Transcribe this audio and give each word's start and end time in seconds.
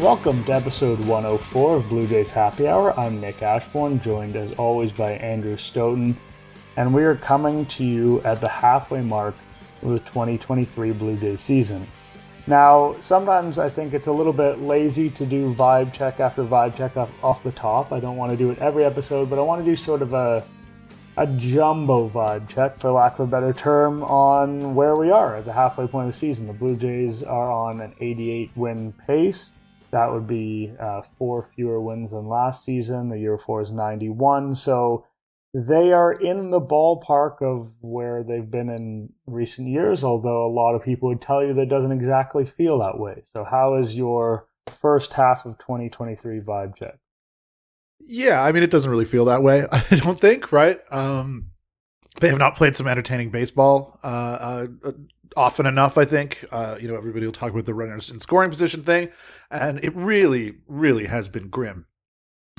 Welcome 0.00 0.44
to 0.44 0.54
episode 0.54 0.98
104 1.00 1.76
of 1.76 1.88
Blue 1.90 2.06
Jays 2.06 2.30
Happy 2.30 2.66
Hour. 2.66 2.98
I'm 2.98 3.20
Nick 3.20 3.42
Ashbourne, 3.42 4.00
joined 4.00 4.34
as 4.34 4.50
always 4.52 4.92
by 4.92 5.12
Andrew 5.12 5.58
Stoeten, 5.58 6.16
and 6.78 6.94
we 6.94 7.04
are 7.04 7.16
coming 7.16 7.66
to 7.66 7.84
you 7.84 8.22
at 8.22 8.40
the 8.40 8.48
halfway 8.48 9.02
mark 9.02 9.34
of 9.82 9.90
the 9.90 9.98
2023 9.98 10.92
Blue 10.92 11.18
Jays 11.18 11.42
season. 11.42 11.86
Now, 12.46 12.96
sometimes 13.00 13.58
I 13.58 13.68
think 13.68 13.92
it's 13.92 14.06
a 14.06 14.12
little 14.12 14.32
bit 14.32 14.62
lazy 14.62 15.10
to 15.10 15.26
do 15.26 15.52
vibe 15.52 15.92
check 15.92 16.18
after 16.18 16.44
vibe 16.44 16.74
check 16.74 16.96
off 16.96 17.42
the 17.42 17.52
top. 17.52 17.92
I 17.92 18.00
don't 18.00 18.16
want 18.16 18.30
to 18.30 18.38
do 18.38 18.50
it 18.50 18.58
every 18.58 18.86
episode, 18.86 19.28
but 19.28 19.38
I 19.38 19.42
want 19.42 19.62
to 19.62 19.70
do 19.70 19.76
sort 19.76 20.00
of 20.00 20.14
a 20.14 20.42
a 21.18 21.26
jumbo 21.26 22.08
vibe 22.08 22.48
check, 22.48 22.80
for 22.80 22.90
lack 22.90 23.18
of 23.18 23.28
a 23.28 23.30
better 23.30 23.52
term, 23.52 24.02
on 24.04 24.74
where 24.74 24.96
we 24.96 25.10
are 25.10 25.36
at 25.36 25.44
the 25.44 25.52
halfway 25.52 25.86
point 25.86 26.08
of 26.08 26.14
the 26.14 26.18
season. 26.18 26.46
The 26.46 26.54
Blue 26.54 26.74
Jays 26.74 27.22
are 27.22 27.50
on 27.50 27.82
an 27.82 27.92
88 28.00 28.52
win 28.56 28.94
pace. 29.06 29.52
That 29.90 30.12
would 30.12 30.26
be 30.26 30.72
uh, 30.78 31.02
four 31.02 31.42
fewer 31.42 31.80
wins 31.80 32.12
than 32.12 32.28
last 32.28 32.64
season. 32.64 33.08
The 33.08 33.18
year 33.18 33.36
before 33.36 33.60
is 33.60 33.70
91. 33.70 34.54
So 34.54 35.04
they 35.52 35.92
are 35.92 36.12
in 36.12 36.50
the 36.50 36.60
ballpark 36.60 37.42
of 37.42 37.72
where 37.80 38.22
they've 38.22 38.48
been 38.48 38.68
in 38.68 39.12
recent 39.26 39.68
years, 39.68 40.04
although 40.04 40.46
a 40.46 40.52
lot 40.52 40.74
of 40.74 40.84
people 40.84 41.08
would 41.08 41.20
tell 41.20 41.44
you 41.44 41.52
that 41.54 41.68
doesn't 41.68 41.90
exactly 41.90 42.44
feel 42.44 42.78
that 42.78 42.98
way. 42.98 43.22
So, 43.24 43.44
how 43.44 43.74
is 43.74 43.96
your 43.96 44.46
first 44.68 45.14
half 45.14 45.44
of 45.44 45.58
2023 45.58 46.40
vibe 46.40 46.76
check? 46.76 46.98
Yeah, 47.98 48.42
I 48.42 48.52
mean, 48.52 48.62
it 48.62 48.70
doesn't 48.70 48.90
really 48.90 49.04
feel 49.04 49.24
that 49.24 49.42
way, 49.42 49.66
I 49.72 49.96
don't 49.96 50.18
think, 50.18 50.52
right? 50.52 50.80
Um, 50.90 51.49
they 52.18 52.28
have 52.28 52.38
not 52.38 52.56
played 52.56 52.76
some 52.76 52.86
entertaining 52.86 53.30
baseball 53.30 53.98
uh, 54.02 54.66
uh, 54.84 54.92
often 55.36 55.66
enough. 55.66 55.96
I 55.96 56.04
think 56.04 56.44
uh, 56.50 56.76
you 56.80 56.88
know 56.88 56.96
everybody 56.96 57.26
will 57.26 57.32
talk 57.32 57.50
about 57.50 57.66
the 57.66 57.74
runners 57.74 58.10
in 58.10 58.20
scoring 58.20 58.50
position 58.50 58.82
thing, 58.82 59.10
and 59.50 59.82
it 59.84 59.94
really, 59.94 60.56
really 60.66 61.06
has 61.06 61.28
been 61.28 61.48
grim. 61.48 61.86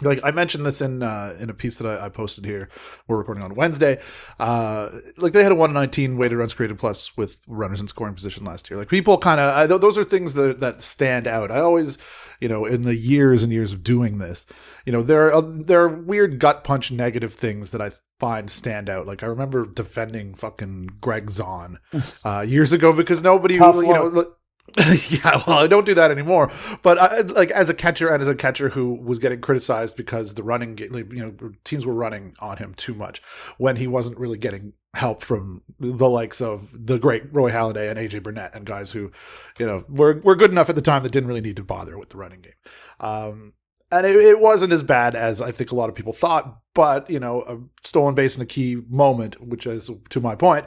Like 0.01 0.19
I 0.23 0.31
mentioned 0.31 0.65
this 0.65 0.81
in 0.81 1.03
uh, 1.03 1.35
in 1.39 1.49
a 1.49 1.53
piece 1.53 1.77
that 1.77 1.87
I, 1.87 2.05
I, 2.05 2.09
posted 2.09 2.45
here. 2.45 2.69
We're 3.07 3.17
recording 3.17 3.43
on 3.43 3.53
Wednesday. 3.53 4.01
Uh, 4.39 4.89
like 5.17 5.33
they 5.33 5.43
had 5.43 5.51
a 5.51 5.55
119 5.55 6.17
weighted 6.17 6.37
runs 6.37 6.53
created 6.53 6.79
plus 6.79 7.15
with 7.17 7.37
runners 7.45 7.79
in 7.79 7.87
scoring 7.87 8.15
position 8.15 8.43
last 8.45 8.69
year. 8.69 8.79
Like 8.79 8.89
people 8.89 9.17
kind 9.17 9.39
of 9.39 9.81
those 9.81 9.97
are 9.97 10.03
things 10.03 10.33
that 10.35 10.59
that 10.61 10.81
stand 10.81 11.27
out. 11.27 11.51
I 11.51 11.59
always, 11.59 11.97
you 12.39 12.47
know, 12.47 12.65
in 12.65 12.81
the 12.81 12.95
years 12.95 13.43
and 13.43 13.51
years 13.51 13.73
of 13.73 13.83
doing 13.83 14.17
this, 14.17 14.45
you 14.85 14.91
know, 14.91 15.03
there 15.03 15.31
are 15.31 15.41
there 15.41 15.81
are 15.81 15.89
weird 15.89 16.39
gut 16.39 16.63
punch 16.63 16.91
negative 16.91 17.33
things 17.33 17.69
that 17.71 17.81
I 17.81 17.91
find 18.21 18.49
standout. 18.49 19.07
Like 19.07 19.23
I 19.23 19.25
remember 19.25 19.65
defending 19.65 20.35
fucking 20.35 20.91
Greg 21.01 21.31
Zaun 21.31 21.77
uh, 22.23 22.41
years 22.41 22.71
ago 22.71 22.93
because 22.93 23.23
nobody, 23.23 23.57
Tough 23.57 23.77
you 23.77 23.87
know. 23.87 24.33
yeah, 25.09 25.41
well, 25.47 25.57
I 25.57 25.65
don't 25.65 25.87
do 25.87 25.95
that 25.95 26.11
anymore. 26.11 26.51
But 26.83 26.99
I, 26.99 27.21
like 27.21 27.49
as 27.49 27.67
a 27.67 27.73
catcher 27.73 28.09
and 28.09 28.21
as 28.21 28.27
a 28.27 28.35
catcher 28.35 28.69
who 28.69 28.93
was 28.93 29.17
getting 29.17 29.41
criticized 29.41 29.95
because 29.95 30.35
the 30.35 30.43
running, 30.43 30.77
you 30.77 31.03
know, 31.03 31.33
teams 31.63 31.83
were 31.83 31.95
running 31.95 32.35
on 32.39 32.57
him 32.57 32.75
too 32.75 32.93
much 32.93 33.23
when 33.57 33.77
he 33.77 33.87
wasn't 33.87 34.19
really 34.19 34.37
getting 34.37 34.73
help 34.93 35.23
from 35.23 35.63
the 35.79 36.07
likes 36.07 36.41
of 36.41 36.69
the 36.73 36.99
great 36.99 37.23
Roy 37.33 37.49
Halladay 37.49 37.89
and 37.89 37.97
AJ 37.97 38.21
Burnett 38.21 38.53
and 38.53 38.65
guys 38.65 38.91
who, 38.91 39.11
you 39.57 39.65
know, 39.65 39.83
were 39.89 40.21
were 40.23 40.35
good 40.35 40.51
enough 40.51 40.69
at 40.69 40.75
the 40.75 40.81
time 40.81 41.01
that 41.03 41.11
didn't 41.11 41.27
really 41.27 41.41
need 41.41 41.55
to 41.55 41.63
bother 41.63 41.97
with 41.97 42.09
the 42.09 42.17
running 42.17 42.41
game. 42.41 42.53
Um, 42.99 43.53
and 43.91 44.05
it, 44.05 44.15
it, 44.15 44.39
wasn't 44.39 44.73
as 44.73 44.83
bad 44.83 45.15
as 45.15 45.41
I 45.41 45.51
think 45.51 45.71
a 45.71 45.75
lot 45.75 45.89
of 45.89 45.95
people 45.95 46.13
thought. 46.13 46.59
But 46.73 47.09
you 47.09 47.19
know, 47.19 47.41
a 47.43 47.59
stolen 47.85 48.15
base 48.15 48.35
in 48.35 48.41
a 48.41 48.45
key 48.45 48.81
moment, 48.89 49.41
which 49.45 49.65
is 49.65 49.89
to 50.09 50.19
my 50.21 50.35
point, 50.35 50.65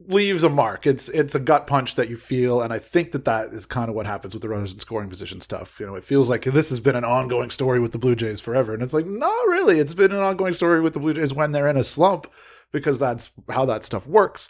leaves 0.00 0.42
a 0.42 0.48
mark. 0.48 0.86
It's 0.86 1.08
it's 1.08 1.34
a 1.34 1.40
gut 1.40 1.66
punch 1.66 1.94
that 1.94 2.08
you 2.08 2.16
feel, 2.16 2.60
and 2.60 2.72
I 2.72 2.78
think 2.78 3.12
that 3.12 3.24
that 3.24 3.52
is 3.52 3.66
kind 3.66 3.88
of 3.88 3.94
what 3.94 4.06
happens 4.06 4.34
with 4.34 4.42
the 4.42 4.48
runners 4.48 4.72
and 4.72 4.80
scoring 4.80 5.08
position 5.08 5.40
stuff. 5.40 5.78
You 5.80 5.86
know, 5.86 5.94
it 5.94 6.04
feels 6.04 6.28
like 6.28 6.42
this 6.42 6.70
has 6.70 6.80
been 6.80 6.96
an 6.96 7.04
ongoing 7.04 7.50
story 7.50 7.80
with 7.80 7.92
the 7.92 7.98
Blue 7.98 8.16
Jays 8.16 8.40
forever, 8.40 8.74
and 8.74 8.82
it's 8.82 8.94
like 8.94 9.06
not 9.06 9.46
really. 9.48 9.78
It's 9.78 9.94
been 9.94 10.12
an 10.12 10.22
ongoing 10.22 10.54
story 10.54 10.80
with 10.80 10.92
the 10.92 11.00
Blue 11.00 11.14
Jays 11.14 11.32
when 11.32 11.52
they're 11.52 11.68
in 11.68 11.76
a 11.76 11.84
slump, 11.84 12.26
because 12.72 12.98
that's 12.98 13.30
how 13.48 13.64
that 13.66 13.84
stuff 13.84 14.06
works. 14.06 14.48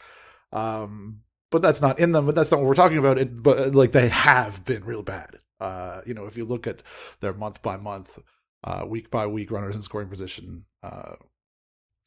Um, 0.53 1.21
but 1.51 1.63
that's 1.63 1.83
not 1.83 1.99
in 1.99 2.13
them. 2.13 2.27
But 2.27 2.35
that's 2.35 2.51
not 2.51 2.61
what 2.61 2.67
we're 2.67 2.75
talking 2.75 2.99
about. 2.99 3.19
It, 3.19 3.43
but 3.43 3.75
like 3.75 3.93
they 3.93 4.09
have 4.09 4.65
been 4.65 4.85
real 4.85 5.03
bad. 5.03 5.39
Uh, 5.61 6.01
you 6.07 6.15
know, 6.15 6.27
if 6.27 6.37
you 6.37 6.45
look 6.45 6.67
at 6.67 6.83
their 7.21 7.33
month 7.33 7.63
by 7.63 7.77
month, 7.77 8.19
uh, 8.65 8.85
week 8.87 9.11
by 9.11 9.27
week 9.27 9.51
runners 9.51 9.75
in 9.75 9.83
scoring 9.83 10.09
position 10.09 10.65
uh, 10.83 11.15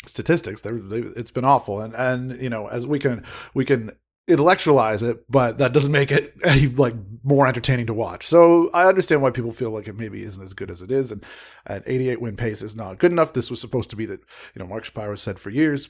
statistics, 0.06 0.62
they, 0.62 0.72
it's 0.72 1.32
been 1.32 1.46
awful. 1.46 1.82
And 1.82 1.94
and 1.96 2.42
you 2.42 2.50
know, 2.50 2.68
as 2.68 2.86
we 2.86 3.00
can 3.00 3.24
we 3.54 3.66
can 3.66 3.92
intellectualize 4.30 5.04
it, 5.04 5.30
but 5.30 5.58
that 5.58 5.74
doesn't 5.74 5.92
make 5.92 6.12
it 6.12 6.34
any 6.46 6.68
like 6.68 6.94
more 7.24 7.48
entertaining 7.48 7.88
to 7.88 7.94
watch. 7.94 8.28
So 8.28 8.70
I 8.74 8.88
understand 8.88 9.22
why 9.22 9.32
people 9.32 9.52
feel 9.52 9.72
like 9.72 9.88
it 9.88 9.98
maybe 9.98 10.24
isn't 10.24 10.42
as 10.42 10.54
good 10.54 10.72
as 10.72 10.82
it 10.82 10.92
is, 10.92 11.12
and 11.12 11.26
an 11.66 11.84
88 11.86 12.22
win 12.22 12.38
pace 12.38 12.62
is 12.62 12.76
not 12.76 13.00
good 13.00 13.12
enough. 13.12 13.34
This 13.34 13.52
was 13.52 13.60
supposed 13.60 13.90
to 13.90 13.96
be 13.96 14.06
that 14.06 14.22
you 14.54 14.60
know 14.60 14.68
Mark 14.68 14.86
Shapiro 14.86 15.16
said 15.16 15.40
for 15.40 15.50
years 15.50 15.90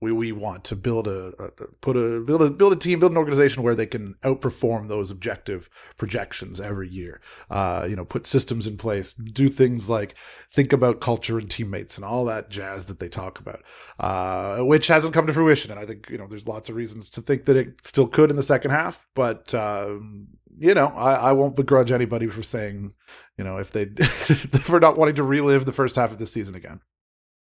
we 0.00 0.12
we 0.12 0.32
want 0.32 0.64
to 0.64 0.76
build 0.76 1.06
a, 1.06 1.34
a, 1.38 1.50
put 1.80 1.96
a 1.96 2.20
build 2.20 2.42
a 2.42 2.50
build 2.50 2.72
a 2.72 2.76
team, 2.76 3.00
build 3.00 3.12
an 3.12 3.18
organization 3.18 3.62
where 3.62 3.74
they 3.74 3.86
can 3.86 4.14
outperform 4.22 4.88
those 4.88 5.10
objective 5.10 5.68
projections 5.98 6.60
every 6.60 6.88
year. 6.88 7.20
Uh, 7.50 7.86
you 7.88 7.96
know, 7.96 8.04
put 8.04 8.26
systems 8.26 8.66
in 8.66 8.76
place, 8.76 9.12
do 9.12 9.48
things 9.48 9.90
like 9.90 10.14
think 10.50 10.72
about 10.72 11.00
culture 11.00 11.38
and 11.38 11.50
teammates 11.50 11.96
and 11.96 12.04
all 12.04 12.24
that 12.24 12.50
jazz 12.50 12.86
that 12.86 12.98
they 12.98 13.08
talk 13.08 13.38
about, 13.38 13.62
uh, 13.98 14.64
which 14.64 14.86
hasn't 14.86 15.12
come 15.14 15.26
to 15.26 15.32
fruition. 15.32 15.70
And 15.70 15.78
I 15.78 15.84
think 15.84 16.08
you 16.08 16.18
know 16.18 16.26
there's 16.26 16.48
lots 16.48 16.68
of 16.68 16.76
reasons 16.76 17.10
to 17.10 17.20
think 17.20 17.39
think 17.40 17.46
that 17.46 17.56
it 17.56 17.86
still 17.86 18.06
could 18.06 18.30
in 18.30 18.36
the 18.36 18.42
second 18.42 18.70
half, 18.70 19.06
but 19.14 19.54
um, 19.54 20.28
you 20.58 20.74
know, 20.74 20.88
I, 20.88 21.14
I, 21.14 21.32
won't 21.32 21.56
begrudge 21.56 21.90
anybody 21.90 22.26
for 22.26 22.42
saying, 22.42 22.92
you 23.38 23.44
know, 23.44 23.56
if 23.56 23.72
they 23.72 23.86
for 24.64 24.80
not 24.80 24.98
wanting 24.98 25.14
to 25.16 25.22
relive 25.22 25.64
the 25.64 25.72
first 25.72 25.96
half 25.96 26.12
of 26.12 26.18
this 26.18 26.32
season 26.32 26.54
again. 26.54 26.80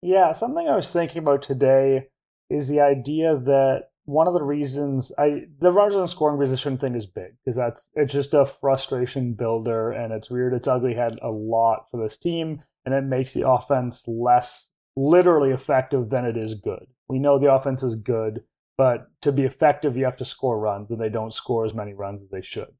Yeah, 0.01 0.31
something 0.31 0.67
I 0.67 0.75
was 0.75 0.89
thinking 0.89 1.19
about 1.19 1.41
today 1.41 2.07
is 2.49 2.69
the 2.69 2.79
idea 2.79 3.37
that 3.37 3.89
one 4.05 4.27
of 4.27 4.33
the 4.33 4.43
reasons 4.43 5.11
I 5.17 5.43
the 5.59 5.71
runners 5.71 5.95
on 5.95 6.07
scoring 6.07 6.39
position 6.39 6.77
thing 6.77 6.95
is 6.95 7.05
big 7.05 7.33
because 7.43 7.55
that's 7.55 7.91
it's 7.93 8.13
just 8.13 8.33
a 8.33 8.45
frustration 8.45 9.33
builder 9.33 9.91
and 9.91 10.11
it's 10.11 10.31
weird. 10.31 10.53
It's 10.53 10.67
ugly 10.67 10.95
had 10.95 11.19
a 11.21 11.29
lot 11.29 11.89
for 11.91 12.01
this 12.01 12.17
team 12.17 12.63
and 12.85 12.95
it 12.95 13.03
makes 13.03 13.33
the 13.33 13.47
offense 13.47 14.07
less 14.07 14.71
literally 14.95 15.51
effective 15.51 16.09
than 16.09 16.25
it 16.25 16.35
is 16.35 16.55
good. 16.55 16.87
We 17.07 17.19
know 17.19 17.37
the 17.37 17.53
offense 17.53 17.83
is 17.83 17.95
good 17.95 18.41
but 18.77 19.07
to 19.21 19.31
be 19.31 19.43
effective, 19.43 19.95
you 19.97 20.05
have 20.05 20.17
to 20.17 20.25
score 20.25 20.59
runs, 20.59 20.91
and 20.91 20.99
they 20.99 21.09
don't 21.09 21.33
score 21.33 21.65
as 21.65 21.73
many 21.73 21.93
runs 21.93 22.23
as 22.23 22.29
they 22.29 22.41
should. 22.41 22.73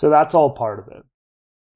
So 0.00 0.10
that's 0.10 0.34
all 0.34 0.50
part 0.50 0.78
of 0.78 0.88
it. 0.88 1.04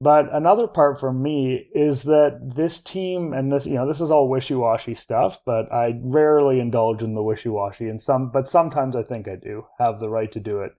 But 0.01 0.35
another 0.35 0.67
part 0.67 0.99
for 0.99 1.13
me 1.13 1.69
is 1.75 2.03
that 2.03 2.39
this 2.57 2.81
team 2.81 3.33
and 3.33 3.51
this, 3.51 3.67
you 3.67 3.75
know, 3.75 3.87
this 3.87 4.01
is 4.01 4.11
all 4.11 4.29
wishy-washy 4.29 4.95
stuff, 4.97 5.39
but 5.47 5.73
I 5.73 5.99
rarely 6.03 6.61
indulge 6.61 7.03
in 7.03 7.15
the 7.15 7.23
wishy-washy 7.23 7.89
and 7.89 8.01
some 8.01 8.31
but 8.31 8.49
sometimes 8.49 8.97
I 8.97 9.03
think 9.03 9.29
I 9.29 9.37
do 9.37 9.67
have 9.79 10.01
the 10.01 10.11
right 10.11 10.31
to 10.33 10.41
do 10.41 10.61
it. 10.61 10.73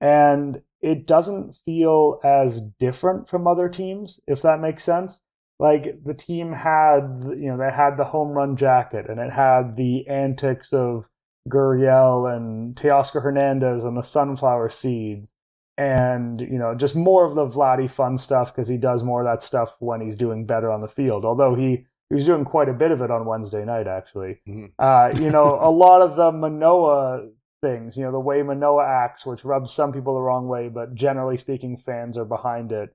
And 0.00 0.62
it 0.82 1.06
doesn't 1.06 1.54
feel 1.54 2.20
as 2.22 2.60
different 2.60 3.28
from 3.28 3.46
other 3.46 3.68
teams, 3.68 4.20
if 4.26 4.42
that 4.42 4.60
makes 4.60 4.82
sense. 4.82 5.22
Like 5.58 6.04
the 6.04 6.12
team 6.12 6.52
had, 6.52 7.24
you 7.36 7.48
know, 7.48 7.56
they 7.56 7.72
had 7.72 7.96
the 7.96 8.04
home 8.04 8.32
run 8.32 8.56
jacket 8.56 9.06
and 9.08 9.18
it 9.18 9.32
had 9.32 9.76
the 9.76 10.06
antics 10.06 10.72
of 10.72 11.08
Gurriel 11.48 12.34
and 12.34 12.74
Teoscar 12.74 13.22
Hernandez 13.22 13.84
and 13.84 13.96
the 13.96 14.02
sunflower 14.02 14.70
seeds. 14.70 15.34
And, 15.78 16.40
you 16.40 16.58
know, 16.58 16.74
just 16.74 16.96
more 16.96 17.24
of 17.26 17.34
the 17.34 17.46
Vladdy 17.46 17.88
fun 17.88 18.16
stuff 18.16 18.54
because 18.54 18.68
he 18.68 18.78
does 18.78 19.02
more 19.02 19.20
of 19.20 19.26
that 19.26 19.42
stuff 19.42 19.76
when 19.80 20.00
he's 20.00 20.16
doing 20.16 20.46
better 20.46 20.70
on 20.70 20.80
the 20.80 20.88
field. 20.88 21.24
Although 21.24 21.54
he, 21.54 21.84
he 22.08 22.14
was 22.14 22.24
doing 22.24 22.44
quite 22.44 22.70
a 22.70 22.72
bit 22.72 22.92
of 22.92 23.02
it 23.02 23.10
on 23.10 23.26
Wednesday 23.26 23.64
night, 23.64 23.86
actually. 23.86 24.40
Mm-hmm. 24.48 24.66
Uh, 24.78 25.10
you 25.20 25.30
know, 25.30 25.58
a 25.60 25.70
lot 25.84 26.00
of 26.00 26.16
the 26.16 26.32
Manoah 26.32 27.26
things, 27.62 27.96
you 27.96 28.04
know, 28.04 28.12
the 28.12 28.20
way 28.20 28.42
Manoah 28.42 28.86
acts, 28.86 29.26
which 29.26 29.44
rubs 29.44 29.72
some 29.72 29.92
people 29.92 30.14
the 30.14 30.20
wrong 30.20 30.48
way, 30.48 30.68
but 30.68 30.94
generally 30.94 31.36
speaking, 31.36 31.76
fans 31.76 32.16
are 32.16 32.24
behind 32.24 32.72
it. 32.72 32.94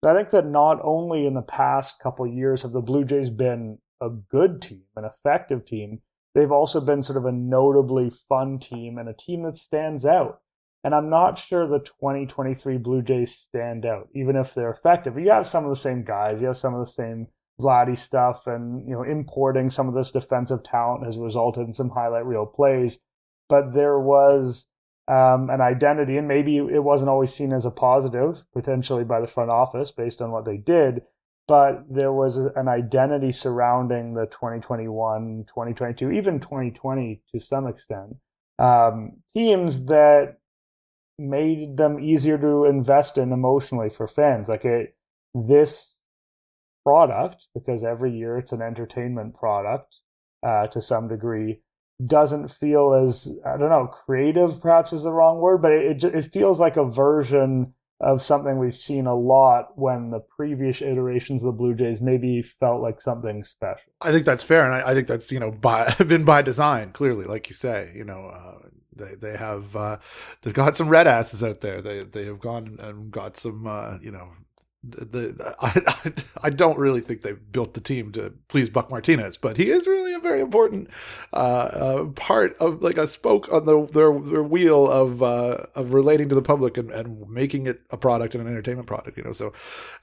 But 0.00 0.12
I 0.12 0.16
think 0.16 0.30
that 0.30 0.46
not 0.46 0.80
only 0.82 1.26
in 1.26 1.34
the 1.34 1.42
past 1.42 2.00
couple 2.00 2.26
years 2.26 2.62
have 2.62 2.72
the 2.72 2.80
Blue 2.80 3.04
Jays 3.04 3.30
been 3.30 3.78
a 4.00 4.10
good 4.10 4.60
team, 4.60 4.82
an 4.96 5.04
effective 5.04 5.64
team, 5.64 6.02
they've 6.34 6.52
also 6.52 6.80
been 6.80 7.02
sort 7.02 7.18
of 7.18 7.24
a 7.24 7.32
notably 7.32 8.10
fun 8.10 8.58
team 8.58 8.98
and 8.98 9.08
a 9.08 9.14
team 9.14 9.42
that 9.42 9.56
stands 9.56 10.04
out. 10.06 10.40
And 10.84 10.94
I'm 10.94 11.08
not 11.08 11.38
sure 11.38 11.66
the 11.66 11.78
2023 11.78 12.76
Blue 12.78 13.02
Jays 13.02 13.34
stand 13.34 13.86
out, 13.86 14.08
even 14.14 14.34
if 14.34 14.52
they're 14.52 14.70
effective. 14.70 15.16
You 15.16 15.30
have 15.30 15.46
some 15.46 15.64
of 15.64 15.70
the 15.70 15.76
same 15.76 16.02
guys, 16.02 16.40
you 16.40 16.48
have 16.48 16.56
some 16.56 16.74
of 16.74 16.80
the 16.80 16.90
same 16.90 17.28
Vladdy 17.60 17.96
stuff, 17.96 18.46
and 18.46 18.88
you 18.88 18.94
know, 18.94 19.02
importing 19.02 19.70
some 19.70 19.86
of 19.86 19.94
this 19.94 20.10
defensive 20.10 20.64
talent 20.64 21.04
has 21.04 21.18
resulted 21.18 21.66
in 21.66 21.74
some 21.74 21.90
highlight 21.90 22.26
reel 22.26 22.46
plays. 22.46 22.98
But 23.48 23.72
there 23.72 23.98
was 23.98 24.66
um, 25.06 25.50
an 25.50 25.60
identity, 25.60 26.16
and 26.16 26.26
maybe 26.26 26.56
it 26.56 26.82
wasn't 26.82 27.10
always 27.10 27.32
seen 27.32 27.52
as 27.52 27.64
a 27.64 27.70
positive, 27.70 28.42
potentially 28.52 29.04
by 29.04 29.20
the 29.20 29.26
front 29.28 29.50
office 29.50 29.92
based 29.92 30.20
on 30.20 30.32
what 30.32 30.44
they 30.44 30.56
did 30.56 31.02
but 31.48 31.84
there 31.90 32.12
was 32.12 32.36
an 32.36 32.68
identity 32.68 33.32
surrounding 33.32 34.14
the 34.14 34.26
2021, 34.26 35.44
2022, 35.46 36.10
even 36.12 36.40
2020 36.40 37.22
to 37.32 37.40
some 37.40 37.66
extent. 37.66 38.16
Um, 38.58 39.22
teams 39.34 39.86
that 39.86 40.38
made 41.18 41.76
them 41.76 41.98
easier 41.98 42.38
to 42.38 42.64
invest 42.64 43.18
in 43.18 43.32
emotionally 43.32 43.90
for 43.90 44.06
fans. 44.06 44.48
Like 44.48 44.64
it, 44.64 44.96
this 45.34 46.02
product, 46.84 47.48
because 47.54 47.84
every 47.84 48.12
year 48.12 48.38
it's 48.38 48.52
an 48.52 48.62
entertainment 48.62 49.34
product 49.34 50.00
uh, 50.42 50.66
to 50.68 50.80
some 50.80 51.08
degree, 51.08 51.60
doesn't 52.04 52.48
feel 52.48 52.94
as 52.94 53.38
I 53.46 53.56
don't 53.56 53.70
know 53.70 53.86
creative. 53.86 54.60
Perhaps 54.60 54.92
is 54.92 55.04
the 55.04 55.12
wrong 55.12 55.38
word, 55.38 55.62
but 55.62 55.72
it 55.72 56.04
it, 56.04 56.14
it 56.14 56.32
feels 56.32 56.58
like 56.58 56.76
a 56.76 56.84
version 56.84 57.74
of 58.02 58.20
something 58.20 58.58
we've 58.58 58.76
seen 58.76 59.06
a 59.06 59.14
lot 59.14 59.78
when 59.78 60.10
the 60.10 60.18
previous 60.18 60.82
iterations 60.82 61.42
of 61.42 61.46
the 61.46 61.58
Blue 61.58 61.72
Jays 61.72 62.00
maybe 62.00 62.42
felt 62.42 62.82
like 62.82 63.00
something 63.00 63.44
special. 63.44 63.92
I 64.00 64.10
think 64.10 64.24
that's 64.26 64.42
fair, 64.42 64.64
and 64.64 64.74
I, 64.74 64.90
I 64.90 64.94
think 64.94 65.06
that's 65.06 65.30
you 65.30 65.38
know 65.38 65.52
by 65.52 65.94
been 66.06 66.24
by 66.24 66.42
design. 66.42 66.90
Clearly, 66.92 67.24
like 67.24 67.48
you 67.48 67.54
say, 67.54 67.92
you 67.94 68.04
know, 68.04 68.26
uh, 68.26 68.68
they 68.94 69.14
they 69.14 69.36
have 69.36 69.74
uh, 69.76 69.98
they've 70.42 70.52
got 70.52 70.76
some 70.76 70.88
red 70.88 71.06
asses 71.06 71.44
out 71.44 71.60
there. 71.60 71.80
They 71.80 72.02
they 72.02 72.24
have 72.24 72.40
gone 72.40 72.76
and 72.80 73.10
got 73.10 73.36
some 73.36 73.66
uh, 73.66 73.98
you 74.02 74.10
know 74.10 74.30
the, 74.84 75.04
the 75.04 75.56
I, 75.60 76.12
I 76.46 76.50
don't 76.50 76.78
really 76.78 77.00
think 77.00 77.22
they 77.22 77.32
built 77.32 77.74
the 77.74 77.80
team 77.80 78.12
to 78.12 78.32
please 78.48 78.68
Buck 78.68 78.90
Martinez, 78.90 79.36
but 79.36 79.56
he 79.56 79.70
is 79.70 79.86
really 79.86 80.12
a 80.12 80.18
very 80.18 80.40
important 80.40 80.90
uh, 81.32 81.36
uh, 81.36 82.04
part 82.06 82.56
of 82.56 82.82
like 82.82 82.96
a 82.96 83.06
spoke 83.06 83.52
on 83.52 83.64
the 83.64 83.86
their, 83.86 84.18
their 84.18 84.42
wheel 84.42 84.90
of 84.90 85.22
uh, 85.22 85.66
of 85.74 85.94
relating 85.94 86.28
to 86.28 86.34
the 86.34 86.42
public 86.42 86.76
and, 86.76 86.90
and 86.90 87.28
making 87.28 87.66
it 87.66 87.82
a 87.90 87.96
product 87.96 88.34
and 88.34 88.42
an 88.42 88.48
entertainment 88.48 88.88
product. 88.88 89.16
You 89.16 89.24
know, 89.24 89.32
so 89.32 89.52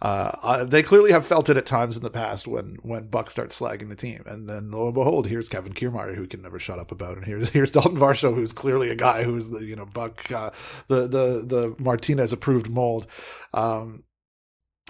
uh, 0.01 0.63
they 0.63 0.81
clearly 0.81 1.11
have 1.11 1.25
felt 1.25 1.49
it 1.49 1.57
at 1.57 1.65
times 1.65 1.97
in 1.97 2.03
the 2.03 2.09
past 2.09 2.47
when 2.47 2.77
when 2.81 3.07
Buck 3.07 3.29
starts 3.29 3.59
slagging 3.59 3.89
the 3.89 3.95
team, 3.95 4.23
and 4.25 4.47
then 4.47 4.71
lo 4.71 4.85
and 4.85 4.93
behold, 4.93 5.27
here's 5.27 5.49
Kevin 5.49 5.73
Kiermaier 5.73 6.15
who 6.15 6.27
can 6.27 6.41
never 6.41 6.59
shut 6.59 6.79
up 6.79 6.91
about, 6.91 7.13
it. 7.13 7.17
and 7.17 7.25
here's 7.25 7.49
here's 7.49 7.71
Dalton 7.71 7.97
Varsho 7.97 8.33
who's 8.33 8.53
clearly 8.53 8.89
a 8.89 8.95
guy 8.95 9.23
who's 9.23 9.49
the 9.49 9.63
you 9.65 9.75
know 9.75 9.85
Buck 9.85 10.31
uh, 10.31 10.51
the 10.87 11.01
the 11.01 11.43
the 11.45 11.75
Martinez 11.79 12.31
approved 12.31 12.69
mold. 12.69 13.07
Um, 13.53 14.03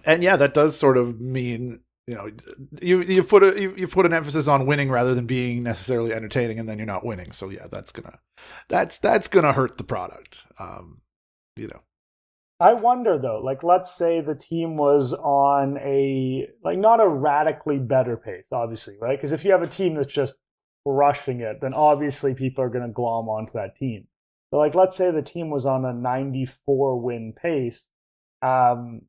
and 0.05 0.23
yeah, 0.23 0.35
that 0.37 0.53
does 0.53 0.77
sort 0.77 0.97
of 0.97 1.19
mean 1.19 1.81
you 2.07 2.15
know 2.15 2.31
you 2.81 3.01
you 3.01 3.23
put 3.23 3.43
a 3.43 3.59
you, 3.59 3.75
you 3.75 3.87
put 3.87 4.05
an 4.05 4.13
emphasis 4.13 4.47
on 4.47 4.65
winning 4.65 4.89
rather 4.89 5.13
than 5.13 5.25
being 5.27 5.61
necessarily 5.61 6.13
entertaining, 6.13 6.59
and 6.59 6.67
then 6.67 6.77
you're 6.77 6.87
not 6.87 7.05
winning. 7.05 7.31
So 7.31 7.49
yeah, 7.49 7.67
that's 7.69 7.91
gonna 7.91 8.19
that's 8.67 8.97
that's 8.97 9.27
gonna 9.27 9.53
hurt 9.53 9.77
the 9.77 9.83
product. 9.83 10.45
Um, 10.57 11.01
you 11.55 11.67
know. 11.67 11.81
I 12.61 12.73
wonder 12.73 13.17
though, 13.17 13.39
like 13.39 13.63
let's 13.63 13.95
say 13.95 14.19
the 14.19 14.35
team 14.35 14.75
was 14.75 15.13
on 15.13 15.77
a 15.77 16.47
like 16.63 16.77
not 16.77 16.99
a 16.99 17.07
radically 17.07 17.77
better 17.77 18.17
pace, 18.17 18.49
obviously, 18.51 18.95
right? 18.99 19.17
Because 19.17 19.31
if 19.31 19.45
you 19.45 19.51
have 19.51 19.61
a 19.61 19.67
team 19.67 19.95
that's 19.95 20.13
just 20.13 20.35
rushing 20.85 21.41
it, 21.41 21.61
then 21.61 21.73
obviously 21.73 22.33
people 22.33 22.63
are 22.63 22.69
going 22.69 22.85
to 22.85 22.91
glom 22.91 23.29
onto 23.29 23.53
that 23.53 23.75
team. 23.75 24.07
But 24.51 24.57
like 24.57 24.75
let's 24.75 24.97
say 24.97 25.11
the 25.11 25.21
team 25.21 25.49
was 25.49 25.65
on 25.65 25.85
a 25.85 25.93
94 25.93 26.99
win 26.99 27.33
pace, 27.39 27.91
um, 28.41 29.03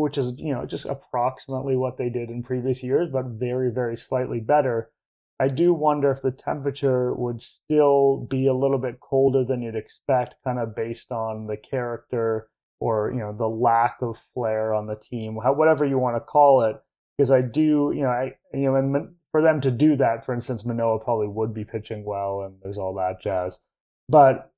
which 0.00 0.18
is 0.18 0.34
you 0.38 0.52
know 0.54 0.66
just 0.66 0.84
approximately 0.86 1.76
what 1.76 1.98
they 1.98 2.08
did 2.08 2.30
in 2.30 2.42
previous 2.42 2.82
years, 2.82 3.08
but 3.12 3.26
very 3.26 3.70
very 3.70 3.96
slightly 3.96 4.40
better. 4.40 4.90
I 5.38 5.48
do 5.48 5.72
wonder 5.72 6.10
if 6.10 6.20
the 6.20 6.30
temperature 6.30 7.14
would 7.14 7.40
still 7.40 8.26
be 8.28 8.46
a 8.46 8.52
little 8.52 8.78
bit 8.78 9.00
colder 9.00 9.42
than 9.42 9.62
you'd 9.62 9.74
expect, 9.74 10.36
kind 10.44 10.58
of 10.58 10.76
based 10.76 11.10
on 11.10 11.46
the 11.46 11.56
character 11.56 12.50
or 12.80 13.10
you 13.12 13.20
know 13.20 13.32
the 13.32 13.48
lack 13.48 13.96
of 14.02 14.18
flair 14.34 14.74
on 14.74 14.86
the 14.86 14.96
team, 14.96 15.36
whatever 15.36 15.84
you 15.84 15.98
want 15.98 16.16
to 16.16 16.20
call 16.20 16.62
it. 16.64 16.76
Because 17.16 17.30
I 17.30 17.42
do, 17.42 17.92
you 17.94 18.02
know, 18.02 18.08
I 18.08 18.34
you 18.52 18.62
know, 18.62 18.76
and 18.76 19.14
for 19.30 19.42
them 19.42 19.60
to 19.60 19.70
do 19.70 19.96
that, 19.96 20.24
for 20.24 20.34
instance, 20.34 20.64
Manoah 20.64 20.98
probably 20.98 21.28
would 21.28 21.54
be 21.54 21.64
pitching 21.64 22.04
well, 22.04 22.42
and 22.42 22.56
there's 22.62 22.78
all 22.78 22.94
that 22.94 23.22
jazz. 23.22 23.60
But 24.08 24.49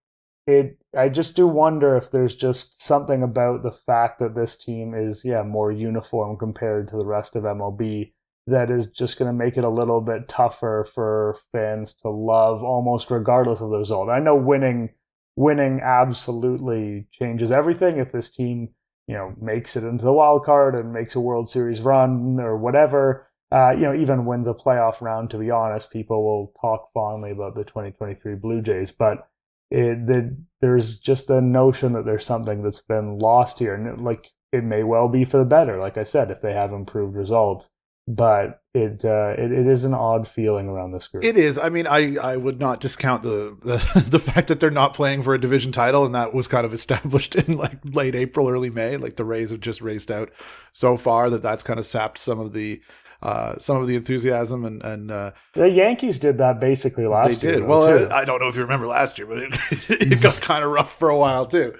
it 0.46 0.78
I 0.96 1.08
just 1.08 1.36
do 1.36 1.46
wonder 1.46 1.96
if 1.96 2.10
there's 2.10 2.34
just 2.34 2.82
something 2.82 3.22
about 3.22 3.62
the 3.62 3.70
fact 3.70 4.18
that 4.18 4.34
this 4.34 4.56
team 4.56 4.94
is 4.94 5.24
yeah 5.24 5.42
more 5.42 5.70
uniform 5.70 6.36
compared 6.36 6.88
to 6.88 6.96
the 6.96 7.06
rest 7.06 7.36
of 7.36 7.44
MLB 7.44 8.12
that 8.46 8.70
is 8.70 8.86
just 8.86 9.18
going 9.18 9.28
to 9.28 9.32
make 9.32 9.56
it 9.56 9.64
a 9.64 9.68
little 9.68 10.00
bit 10.00 10.28
tougher 10.28 10.84
for 10.92 11.36
fans 11.52 11.94
to 11.94 12.08
love 12.08 12.62
almost 12.62 13.08
regardless 13.10 13.60
of 13.60 13.70
the 13.70 13.78
result. 13.78 14.08
I 14.08 14.18
know 14.18 14.36
winning 14.36 14.90
winning 15.36 15.80
absolutely 15.82 17.06
changes 17.10 17.50
everything 17.50 17.98
if 17.98 18.12
this 18.12 18.28
team 18.30 18.70
you 19.06 19.14
know 19.14 19.34
makes 19.40 19.76
it 19.76 19.84
into 19.84 20.04
the 20.04 20.12
wild 20.12 20.44
card 20.44 20.74
and 20.74 20.92
makes 20.92 21.14
a 21.14 21.20
World 21.20 21.50
Series 21.50 21.80
run 21.80 22.40
or 22.40 22.56
whatever. 22.56 23.28
Uh, 23.52 23.72
you 23.72 23.82
know, 23.82 23.94
even 23.94 24.24
wins 24.24 24.48
a 24.48 24.54
playoff 24.54 25.02
round. 25.02 25.30
To 25.30 25.36
be 25.36 25.50
honest, 25.50 25.92
people 25.92 26.24
will 26.24 26.54
talk 26.58 26.90
fondly 26.94 27.30
about 27.30 27.54
the 27.54 27.64
2023 27.64 28.34
Blue 28.36 28.62
Jays, 28.62 28.90
but 28.92 29.28
it, 29.72 30.06
the, 30.06 30.36
there's 30.60 30.98
just 30.98 31.30
a 31.30 31.40
notion 31.40 31.94
that 31.94 32.04
there's 32.04 32.26
something 32.26 32.62
that's 32.62 32.82
been 32.82 33.18
lost 33.18 33.58
here, 33.58 33.74
and 33.74 33.86
it, 33.86 34.00
like 34.00 34.30
it 34.52 34.62
may 34.64 34.82
well 34.82 35.08
be 35.08 35.24
for 35.24 35.38
the 35.38 35.44
better. 35.46 35.78
Like 35.78 35.96
I 35.96 36.02
said, 36.02 36.30
if 36.30 36.42
they 36.42 36.52
have 36.52 36.72
improved 36.72 37.16
results, 37.16 37.70
but 38.06 38.60
it, 38.74 39.02
uh, 39.02 39.34
it 39.38 39.50
it 39.50 39.66
is 39.66 39.84
an 39.84 39.94
odd 39.94 40.28
feeling 40.28 40.68
around 40.68 40.92
this 40.92 41.08
group. 41.08 41.24
It 41.24 41.38
is. 41.38 41.58
I 41.58 41.70
mean, 41.70 41.86
I 41.86 42.16
I 42.16 42.36
would 42.36 42.60
not 42.60 42.80
discount 42.80 43.22
the 43.22 43.56
the 43.62 44.02
the 44.10 44.18
fact 44.18 44.48
that 44.48 44.60
they're 44.60 44.70
not 44.70 44.92
playing 44.92 45.22
for 45.22 45.32
a 45.32 45.40
division 45.40 45.72
title, 45.72 46.04
and 46.04 46.14
that 46.14 46.34
was 46.34 46.46
kind 46.46 46.66
of 46.66 46.74
established 46.74 47.34
in 47.48 47.56
like 47.56 47.78
late 47.82 48.14
April, 48.14 48.50
early 48.50 48.70
May. 48.70 48.98
Like 48.98 49.16
the 49.16 49.24
Rays 49.24 49.52
have 49.52 49.60
just 49.60 49.80
raced 49.80 50.10
out 50.10 50.30
so 50.72 50.98
far 50.98 51.30
that 51.30 51.42
that's 51.42 51.62
kind 51.62 51.78
of 51.78 51.86
sapped 51.86 52.18
some 52.18 52.38
of 52.38 52.52
the 52.52 52.82
uh, 53.22 53.56
some 53.58 53.80
of 53.80 53.86
the 53.86 53.94
enthusiasm 53.94 54.64
and 54.64 54.82
and 54.82 55.10
uh, 55.10 55.30
the 55.54 55.70
Yankees 55.70 56.18
did 56.18 56.38
that 56.38 56.58
basically 56.58 57.06
last 57.06 57.40
they 57.40 57.48
year. 57.48 57.54
They 57.54 57.60
did. 57.60 57.68
Well, 57.68 58.12
I 58.12 58.24
don't 58.24 58.40
know 58.40 58.48
if 58.48 58.56
you 58.56 58.62
remember 58.62 58.86
last 58.86 59.18
year, 59.18 59.26
but 59.26 59.38
it, 59.38 59.54
it 59.88 60.20
got 60.20 60.40
kind 60.40 60.64
of 60.64 60.70
rough 60.70 60.92
for 60.98 61.08
a 61.08 61.16
while 61.16 61.46
too. 61.46 61.74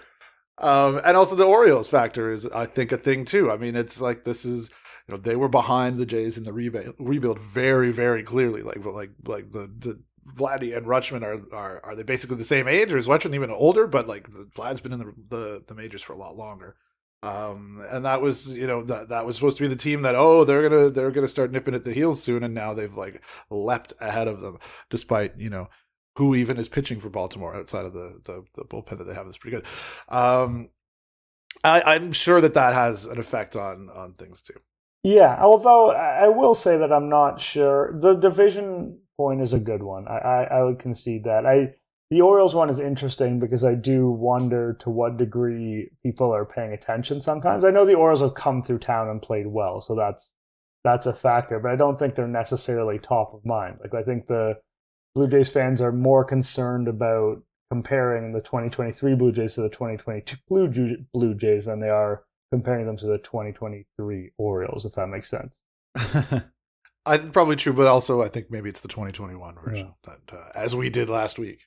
Um, 0.58 1.00
and 1.04 1.16
also 1.16 1.34
the 1.34 1.44
Orioles 1.44 1.88
factor 1.88 2.30
is, 2.30 2.46
I 2.46 2.66
think, 2.66 2.92
a 2.92 2.96
thing 2.96 3.24
too. 3.24 3.50
I 3.50 3.56
mean, 3.56 3.74
it's 3.74 4.00
like 4.00 4.24
this 4.24 4.44
is 4.44 4.70
you 5.08 5.14
know 5.14 5.20
they 5.20 5.34
were 5.34 5.48
behind 5.48 5.98
the 5.98 6.06
Jays 6.06 6.38
in 6.38 6.44
the 6.44 6.52
rebuild, 6.52 6.94
rebuild 6.98 7.40
very 7.40 7.90
very 7.90 8.22
clearly. 8.22 8.62
Like 8.62 8.84
like 8.84 9.10
like 9.26 9.50
the 9.50 9.68
the 9.78 10.00
Vladdy 10.36 10.76
and 10.76 10.86
Rutschman 10.86 11.22
are, 11.22 11.56
are 11.56 11.80
are 11.84 11.96
they 11.96 12.04
basically 12.04 12.36
the 12.36 12.44
same 12.44 12.68
age, 12.68 12.92
or 12.92 12.98
is 12.98 13.08
Rutschman 13.08 13.34
even 13.34 13.50
older? 13.50 13.88
But 13.88 14.06
like 14.06 14.28
Vlad's 14.54 14.80
been 14.80 14.92
in 14.92 14.98
the, 15.00 15.12
the 15.28 15.64
the 15.66 15.74
majors 15.74 16.02
for 16.02 16.12
a 16.12 16.18
lot 16.18 16.36
longer. 16.36 16.76
Um, 17.22 17.84
and 17.90 18.04
that 18.04 18.20
was, 18.20 18.52
you 18.52 18.66
know, 18.66 18.82
that 18.82 19.10
that 19.10 19.24
was 19.24 19.36
supposed 19.36 19.56
to 19.58 19.62
be 19.62 19.68
the 19.68 19.76
team 19.76 20.02
that 20.02 20.16
oh 20.16 20.44
they're 20.44 20.68
gonna 20.68 20.90
they're 20.90 21.12
gonna 21.12 21.28
start 21.28 21.52
nipping 21.52 21.74
at 21.74 21.84
the 21.84 21.92
heels 21.92 22.22
soon, 22.22 22.42
and 22.42 22.54
now 22.54 22.74
they've 22.74 22.94
like 22.94 23.22
leapt 23.50 23.92
ahead 24.00 24.26
of 24.26 24.40
them, 24.40 24.58
despite 24.90 25.38
you 25.38 25.48
know 25.48 25.68
who 26.16 26.34
even 26.34 26.58
is 26.58 26.68
pitching 26.68 26.98
for 27.00 27.10
Baltimore 27.10 27.54
outside 27.54 27.84
of 27.84 27.92
the 27.92 28.20
the, 28.24 28.44
the 28.54 28.64
bullpen 28.64 28.98
that 28.98 29.04
they 29.04 29.14
have 29.14 29.28
is 29.28 29.38
pretty 29.38 29.56
good. 29.56 29.66
Um, 30.08 30.70
I, 31.64 31.94
I'm 31.94 32.12
sure 32.12 32.40
that 32.40 32.54
that 32.54 32.74
has 32.74 33.06
an 33.06 33.18
effect 33.18 33.54
on 33.54 33.88
on 33.90 34.14
things 34.14 34.42
too. 34.42 34.58
Yeah, 35.04 35.36
although 35.40 35.90
I 35.90 36.28
will 36.28 36.54
say 36.54 36.76
that 36.78 36.92
I'm 36.92 37.08
not 37.08 37.40
sure. 37.40 37.92
The 38.00 38.14
division 38.14 39.00
point 39.16 39.40
is 39.40 39.52
a 39.52 39.58
good 39.58 39.82
one. 39.82 40.06
I, 40.06 40.18
I, 40.18 40.42
I 40.44 40.62
would 40.62 40.78
concede 40.78 41.24
that. 41.24 41.44
I 41.44 41.74
the 42.12 42.20
Orioles 42.20 42.54
one 42.54 42.68
is 42.68 42.78
interesting 42.78 43.40
because 43.40 43.64
I 43.64 43.74
do 43.74 44.10
wonder 44.10 44.74
to 44.80 44.90
what 44.90 45.16
degree 45.16 45.88
people 46.02 46.30
are 46.30 46.44
paying 46.44 46.74
attention 46.74 47.22
sometimes. 47.22 47.64
I 47.64 47.70
know 47.70 47.86
the 47.86 47.94
Orioles 47.94 48.20
have 48.20 48.34
come 48.34 48.62
through 48.62 48.80
town 48.80 49.08
and 49.08 49.22
played 49.22 49.46
well, 49.46 49.80
so 49.80 49.94
that's 49.94 50.34
that's 50.84 51.06
a 51.06 51.14
factor, 51.14 51.58
but 51.58 51.70
I 51.70 51.76
don't 51.76 51.98
think 51.98 52.14
they're 52.14 52.28
necessarily 52.28 52.98
top 52.98 53.32
of 53.32 53.46
mind. 53.46 53.78
Like 53.80 53.94
I 53.94 54.02
think 54.02 54.26
the 54.26 54.58
Blue 55.14 55.26
Jays 55.26 55.48
fans 55.48 55.80
are 55.80 55.90
more 55.90 56.22
concerned 56.22 56.86
about 56.86 57.42
comparing 57.70 58.34
the 58.34 58.42
2023 58.42 59.14
Blue 59.14 59.32
Jays 59.32 59.54
to 59.54 59.62
the 59.62 59.70
2022 59.70 60.36
Blue, 60.46 60.68
Blue 61.14 61.34
Jays 61.34 61.64
than 61.64 61.80
they 61.80 61.88
are 61.88 62.24
comparing 62.50 62.84
them 62.84 62.98
to 62.98 63.06
the 63.06 63.16
2023 63.16 64.32
Orioles, 64.36 64.84
if 64.84 64.92
that 64.92 65.06
makes 65.06 65.30
sense. 65.30 65.62
I 67.04 67.18
probably 67.18 67.56
true, 67.56 67.72
but 67.72 67.88
also 67.88 68.22
I 68.22 68.28
think 68.28 68.50
maybe 68.50 68.68
it's 68.68 68.80
the 68.80 68.88
2021 68.88 69.56
version 69.64 69.86
yeah. 69.86 70.14
that, 70.28 70.36
uh, 70.36 70.48
as 70.54 70.76
we 70.76 70.88
did 70.88 71.10
last 71.10 71.38
week, 71.38 71.66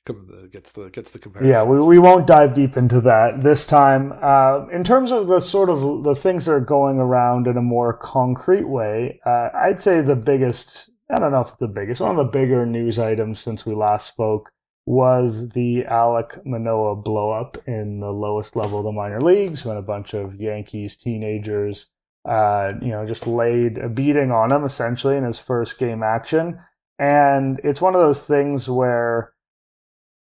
gets 0.50 0.72
the 0.72 0.88
gets 0.88 1.10
the 1.10 1.18
comparison. 1.18 1.52
Yeah, 1.52 1.62
we, 1.62 1.82
we 1.84 1.98
won't 1.98 2.26
dive 2.26 2.54
deep 2.54 2.76
into 2.76 3.02
that 3.02 3.42
this 3.42 3.66
time. 3.66 4.14
Uh, 4.22 4.66
in 4.68 4.82
terms 4.82 5.12
of 5.12 5.26
the 5.26 5.40
sort 5.40 5.68
of 5.68 6.04
the 6.04 6.14
things 6.14 6.46
that 6.46 6.52
are 6.52 6.60
going 6.60 6.98
around 6.98 7.46
in 7.46 7.58
a 7.58 7.62
more 7.62 7.92
concrete 7.92 8.66
way, 8.66 9.20
uh, 9.26 9.50
I'd 9.54 9.82
say 9.82 10.00
the 10.00 10.16
biggest. 10.16 10.90
I 11.10 11.20
don't 11.20 11.32
know 11.32 11.42
if 11.42 11.48
it's 11.48 11.60
the 11.60 11.68
biggest. 11.68 12.00
One 12.00 12.12
of 12.12 12.16
the 12.16 12.24
bigger 12.24 12.64
news 12.64 12.98
items 12.98 13.38
since 13.38 13.66
we 13.66 13.74
last 13.74 14.08
spoke 14.08 14.50
was 14.86 15.50
the 15.50 15.84
Alek 15.84 16.44
Manoah 16.46 17.02
blowup 17.02 17.56
in 17.66 18.00
the 18.00 18.12
lowest 18.12 18.56
level 18.56 18.78
of 18.78 18.84
the 18.84 18.92
minor 18.92 19.20
leagues 19.20 19.64
when 19.64 19.76
a 19.76 19.82
bunch 19.82 20.14
of 20.14 20.36
Yankees 20.36 20.96
teenagers 20.96 21.90
uh, 22.26 22.72
you 22.80 22.88
know, 22.88 23.06
just 23.06 23.26
laid 23.26 23.78
a 23.78 23.88
beating 23.88 24.30
on 24.30 24.52
him 24.52 24.64
essentially 24.64 25.16
in 25.16 25.24
his 25.24 25.38
first 25.38 25.78
game 25.78 26.02
action. 26.02 26.58
And 26.98 27.60
it's 27.62 27.80
one 27.80 27.94
of 27.94 28.00
those 28.00 28.22
things 28.22 28.68
where, 28.68 29.32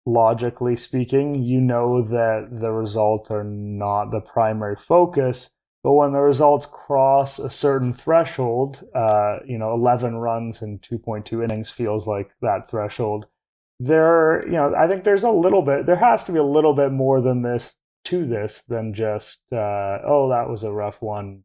logically 0.06 0.76
speaking, 0.76 1.42
you 1.42 1.60
know 1.60 2.02
that 2.02 2.48
the 2.50 2.72
results 2.72 3.30
are 3.30 3.44
not 3.44 4.10
the 4.10 4.20
primary 4.20 4.76
focus. 4.76 5.50
But 5.82 5.94
when 5.94 6.12
the 6.12 6.20
results 6.20 6.66
cross 6.66 7.38
a 7.38 7.48
certain 7.48 7.94
threshold, 7.94 8.84
uh, 8.94 9.38
you 9.46 9.58
know, 9.58 9.72
11 9.72 10.16
runs 10.16 10.60
in 10.62 10.78
2.2 10.78 11.42
innings 11.42 11.70
feels 11.70 12.06
like 12.06 12.32
that 12.42 12.68
threshold. 12.68 13.26
There, 13.78 14.44
you 14.46 14.52
know, 14.52 14.74
I 14.76 14.86
think 14.86 15.04
there's 15.04 15.24
a 15.24 15.30
little 15.30 15.62
bit, 15.62 15.86
there 15.86 15.96
has 15.96 16.22
to 16.24 16.32
be 16.32 16.38
a 16.38 16.44
little 16.44 16.74
bit 16.74 16.92
more 16.92 17.22
than 17.22 17.40
this 17.40 17.78
to 18.04 18.26
this 18.26 18.62
than 18.62 18.94
just 18.94 19.44
uh, 19.52 19.98
oh 20.04 20.28
that 20.30 20.48
was 20.48 20.64
a 20.64 20.72
rough 20.72 21.02
one, 21.02 21.44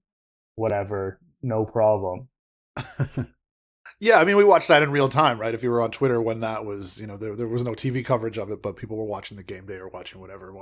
whatever, 0.56 1.20
no 1.42 1.66
problem. 1.66 2.28
yeah, 4.00 4.20
I 4.20 4.26
mean, 4.26 4.36
we 4.36 4.44
watched 4.44 4.68
that 4.68 4.84
in 4.84 4.92
real 4.92 5.10
time, 5.10 5.40
right? 5.40 5.54
If 5.54 5.64
you 5.64 5.70
were 5.70 5.82
on 5.82 5.92
Twitter 5.92 6.22
when 6.22 6.42
that 6.42 6.66
was, 6.66 7.00
you 7.00 7.08
know, 7.08 7.18
there 7.18 7.36
there 7.36 7.48
was 7.48 7.64
no 7.64 7.72
TV 7.72 8.04
coverage 8.04 8.38
of 8.38 8.52
it, 8.52 8.62
but 8.62 8.76
people 8.76 8.98
were 8.98 9.06
watching 9.06 9.38
the 9.38 9.44
game 9.44 9.66
day 9.66 9.76
or 9.76 9.88
watching 9.88 10.20
whatever, 10.20 10.54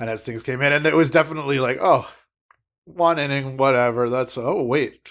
and 0.00 0.10
as 0.10 0.24
things 0.24 0.42
came 0.42 0.62
in, 0.62 0.72
and 0.72 0.86
it 0.86 0.94
was 0.94 1.10
definitely 1.10 1.58
like, 1.58 1.78
oh, 1.80 2.08
one 2.84 3.18
inning, 3.18 3.56
whatever. 3.56 4.08
That's 4.08 4.36
oh 4.38 4.62
wait, 4.62 5.08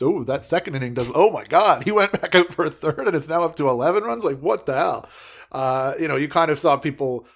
oh 0.00 0.22
that 0.24 0.44
second 0.44 0.76
inning 0.76 0.94
does 0.94 1.10
oh 1.14 1.30
my 1.30 1.44
god, 1.44 1.84
he 1.84 1.92
went 1.92 2.12
back 2.20 2.34
out 2.34 2.52
for 2.52 2.64
a 2.64 2.70
third, 2.70 3.06
and 3.06 3.16
it's 3.16 3.28
now 3.28 3.42
up 3.42 3.56
to 3.56 3.68
eleven 3.68 4.04
runs. 4.04 4.24
Like 4.24 4.38
what 4.40 4.66
the 4.66 4.74
hell? 4.74 5.08
Uh, 5.52 5.94
you 5.98 6.08
know, 6.08 6.16
you 6.16 6.28
kind 6.28 6.50
of 6.50 6.58
saw 6.58 6.76
people 6.76 7.26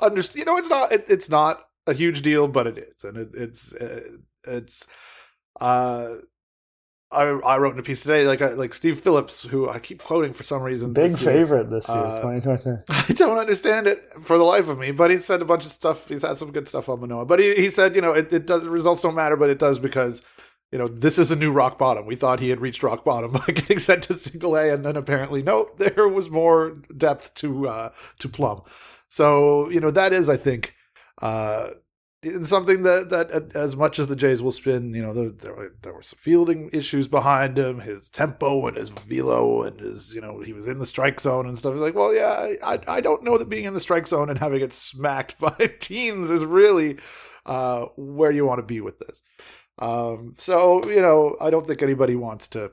understand. 0.00 0.40
You 0.40 0.44
know, 0.46 0.58
it's 0.58 0.68
not 0.68 0.92
it, 0.92 1.04
it's 1.08 1.30
not 1.30 1.64
a 1.86 1.94
huge 1.94 2.22
deal, 2.22 2.48
but 2.48 2.66
it 2.66 2.78
is, 2.78 3.04
and 3.04 3.16
it, 3.16 3.28
it's 3.34 3.72
it, 3.74 4.04
it's. 4.46 4.86
Uh, 5.60 6.16
I, 7.10 7.22
I 7.22 7.56
wrote 7.56 7.72
in 7.72 7.78
a 7.78 7.82
piece 7.82 8.02
today, 8.02 8.26
like 8.26 8.40
like 8.40 8.74
Steve 8.74 9.00
Phillips, 9.00 9.44
who 9.44 9.68
I 9.68 9.78
keep 9.78 10.02
quoting 10.02 10.34
for 10.34 10.42
some 10.42 10.62
reason. 10.62 10.92
Big 10.92 11.12
this 11.12 11.24
favorite 11.24 11.70
this 11.70 11.88
year, 11.88 11.96
uh, 11.96 12.20
2023. 12.20 12.82
I 12.90 13.12
don't 13.14 13.38
understand 13.38 13.86
it 13.86 14.04
for 14.20 14.36
the 14.36 14.44
life 14.44 14.68
of 14.68 14.78
me, 14.78 14.90
but 14.90 15.10
he 15.10 15.16
said 15.16 15.40
a 15.40 15.46
bunch 15.46 15.64
of 15.64 15.70
stuff. 15.70 16.08
He's 16.08 16.22
had 16.22 16.36
some 16.36 16.52
good 16.52 16.68
stuff 16.68 16.88
on 16.88 17.00
Manoah, 17.00 17.24
but 17.24 17.38
he, 17.38 17.54
he 17.54 17.70
said, 17.70 17.94
you 17.94 18.02
know, 18.02 18.12
it, 18.12 18.30
it 18.32 18.46
does 18.46 18.62
results 18.64 19.00
don't 19.00 19.14
matter, 19.14 19.36
but 19.36 19.48
it 19.48 19.58
does 19.58 19.78
because 19.78 20.22
you 20.70 20.78
know 20.78 20.86
this 20.86 21.18
is 21.18 21.30
a 21.30 21.36
new 21.36 21.50
rock 21.50 21.78
bottom. 21.78 22.04
We 22.04 22.14
thought 22.14 22.40
he 22.40 22.50
had 22.50 22.60
reached 22.60 22.82
rock 22.82 23.04
bottom 23.06 23.32
by 23.46 23.46
getting 23.46 23.78
sent 23.78 24.02
to 24.04 24.14
single 24.14 24.54
A, 24.54 24.70
and 24.70 24.84
then 24.84 24.96
apparently 24.96 25.42
no, 25.42 25.70
there 25.78 26.08
was 26.08 26.28
more 26.28 26.82
depth 26.94 27.32
to 27.36 27.68
uh, 27.68 27.90
to 28.18 28.28
plumb. 28.28 28.62
So 29.08 29.70
you 29.70 29.80
know 29.80 29.90
that 29.92 30.12
is, 30.12 30.28
I 30.28 30.36
think, 30.36 30.74
uh, 31.22 31.70
something 32.42 32.82
that 32.82 33.10
that 33.10 33.54
as 33.54 33.76
much 33.76 33.98
as 33.98 34.08
the 34.08 34.16
Jays 34.16 34.42
will 34.42 34.52
spin, 34.52 34.92
you 34.94 35.02
know, 35.02 35.12
there, 35.12 35.30
there 35.30 35.54
were, 35.54 35.74
there 35.82 35.92
were 35.92 36.02
some 36.02 36.18
fielding 36.20 36.68
issues 36.72 37.06
behind 37.06 37.58
him, 37.58 37.80
his 37.80 38.10
tempo 38.10 38.66
and 38.66 38.76
his 38.76 38.88
velo 38.88 39.62
and 39.62 39.80
his, 39.80 40.14
you 40.14 40.20
know, 40.20 40.40
he 40.40 40.52
was 40.52 40.66
in 40.66 40.78
the 40.78 40.86
strike 40.86 41.20
zone 41.20 41.46
and 41.46 41.56
stuff. 41.56 41.74
He's 41.74 41.82
like, 41.82 41.94
well, 41.94 42.14
yeah, 42.14 42.54
I 42.62 42.80
I 42.88 43.00
don't 43.00 43.22
know 43.22 43.38
that 43.38 43.48
being 43.48 43.64
in 43.64 43.74
the 43.74 43.80
strike 43.80 44.06
zone 44.06 44.30
and 44.30 44.38
having 44.38 44.60
it 44.60 44.72
smacked 44.72 45.38
by 45.40 45.54
teens 45.78 46.30
is 46.30 46.44
really 46.44 46.98
uh, 47.46 47.86
where 47.96 48.30
you 48.30 48.44
want 48.44 48.58
to 48.58 48.66
be 48.66 48.80
with 48.80 48.98
this. 48.98 49.22
Um, 49.78 50.34
so 50.38 50.84
you 50.88 51.02
know, 51.02 51.36
I 51.40 51.50
don't 51.50 51.66
think 51.66 51.82
anybody 51.82 52.16
wants 52.16 52.48
to 52.48 52.72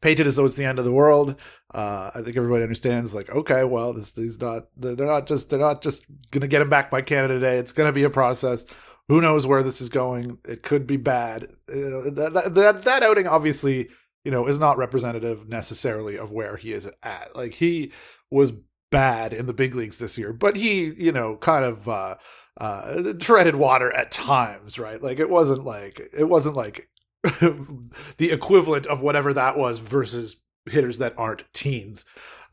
paint 0.00 0.20
it 0.20 0.26
as 0.26 0.36
though 0.36 0.46
it's 0.46 0.54
the 0.54 0.64
end 0.64 0.78
of 0.78 0.84
the 0.84 0.92
world. 0.92 1.40
Uh, 1.72 2.10
I 2.14 2.22
think 2.22 2.36
everybody 2.36 2.62
understands, 2.62 3.14
like, 3.14 3.30
okay, 3.30 3.64
well, 3.64 3.92
this 3.92 4.16
is 4.18 4.40
not 4.40 4.64
they're 4.76 4.96
not 4.96 5.26
just 5.26 5.50
they're 5.50 5.58
not 5.58 5.82
just 5.82 6.04
gonna 6.30 6.48
get 6.48 6.62
him 6.62 6.70
back 6.70 6.90
by 6.90 7.02
Canada 7.02 7.38
Day. 7.38 7.58
It's 7.58 7.72
gonna 7.72 7.92
be 7.92 8.04
a 8.04 8.10
process. 8.10 8.66
Who 9.08 9.20
knows 9.20 9.46
where 9.46 9.62
this 9.62 9.80
is 9.80 9.88
going? 9.88 10.38
It 10.48 10.62
could 10.62 10.86
be 10.86 10.96
bad. 10.96 11.44
Uh, 11.68 12.10
that, 12.10 12.52
that 12.54 12.84
that 12.84 13.02
outing 13.02 13.26
obviously, 13.26 13.88
you 14.24 14.30
know, 14.30 14.46
is 14.46 14.58
not 14.58 14.78
representative 14.78 15.48
necessarily 15.48 16.16
of 16.16 16.32
where 16.32 16.56
he 16.56 16.72
is 16.72 16.88
at. 17.02 17.34
Like 17.34 17.54
he 17.54 17.92
was 18.30 18.52
bad 18.90 19.32
in 19.32 19.46
the 19.46 19.54
big 19.54 19.74
leagues 19.74 19.98
this 19.98 20.18
year, 20.18 20.32
but 20.32 20.56
he, 20.56 20.92
you 20.96 21.12
know, 21.12 21.36
kind 21.36 21.64
of 21.64 21.88
uh, 21.88 22.16
uh, 22.60 23.12
treaded 23.18 23.56
water 23.56 23.94
at 23.94 24.10
times, 24.10 24.78
right? 24.78 25.02
Like 25.02 25.18
it 25.18 25.30
wasn't 25.30 25.64
like 25.64 26.00
it 26.16 26.28
wasn't 26.28 26.56
like 26.56 26.88
the 27.22 28.30
equivalent 28.32 28.86
of 28.86 29.02
whatever 29.02 29.32
that 29.34 29.58
was 29.58 29.78
versus 29.78 30.36
hitters 30.66 30.98
that 30.98 31.14
aren't 31.16 31.44
teens. 31.52 32.04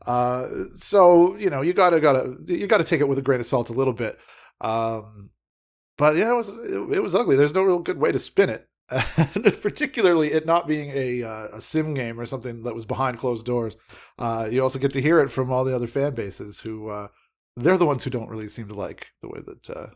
Uh, 0.06 0.48
so 0.76 1.36
you 1.36 1.50
know 1.50 1.62
you 1.62 1.72
gotta 1.72 2.00
gotta 2.00 2.36
you 2.46 2.66
gotta 2.66 2.84
take 2.84 3.00
it 3.00 3.08
with 3.08 3.18
a 3.18 3.22
grain 3.22 3.40
of 3.40 3.46
salt 3.46 3.70
a 3.70 3.74
little 3.74 3.92
bit. 3.92 4.18
Um, 4.60 5.30
but 5.96 6.16
yeah, 6.16 6.30
it 6.30 6.36
was 6.36 6.48
it, 6.48 6.96
it, 6.96 7.02
was 7.02 7.14
ugly. 7.14 7.36
There's 7.36 7.54
no 7.54 7.62
real 7.62 7.80
good 7.80 7.98
way 7.98 8.12
to 8.12 8.18
spin 8.18 8.50
it, 8.50 8.68
particularly 9.62 10.32
it 10.32 10.46
not 10.46 10.68
being 10.68 10.90
a 10.94 11.22
uh, 11.22 11.48
a 11.54 11.60
sim 11.60 11.94
game 11.94 12.20
or 12.20 12.26
something 12.26 12.62
that 12.62 12.74
was 12.74 12.84
behind 12.84 13.18
closed 13.18 13.46
doors. 13.46 13.76
Uh, 14.18 14.48
you 14.50 14.62
also 14.62 14.78
get 14.78 14.92
to 14.92 15.02
hear 15.02 15.20
it 15.20 15.30
from 15.30 15.50
all 15.50 15.64
the 15.64 15.74
other 15.74 15.86
fan 15.86 16.14
bases 16.14 16.60
who 16.60 16.88
uh, 16.88 17.08
they're 17.56 17.78
the 17.78 17.86
ones 17.86 18.04
who 18.04 18.10
don't 18.10 18.30
really 18.30 18.48
seem 18.48 18.68
to 18.68 18.74
like 18.74 19.08
the 19.22 19.28
way 19.28 19.40
that 19.44 19.90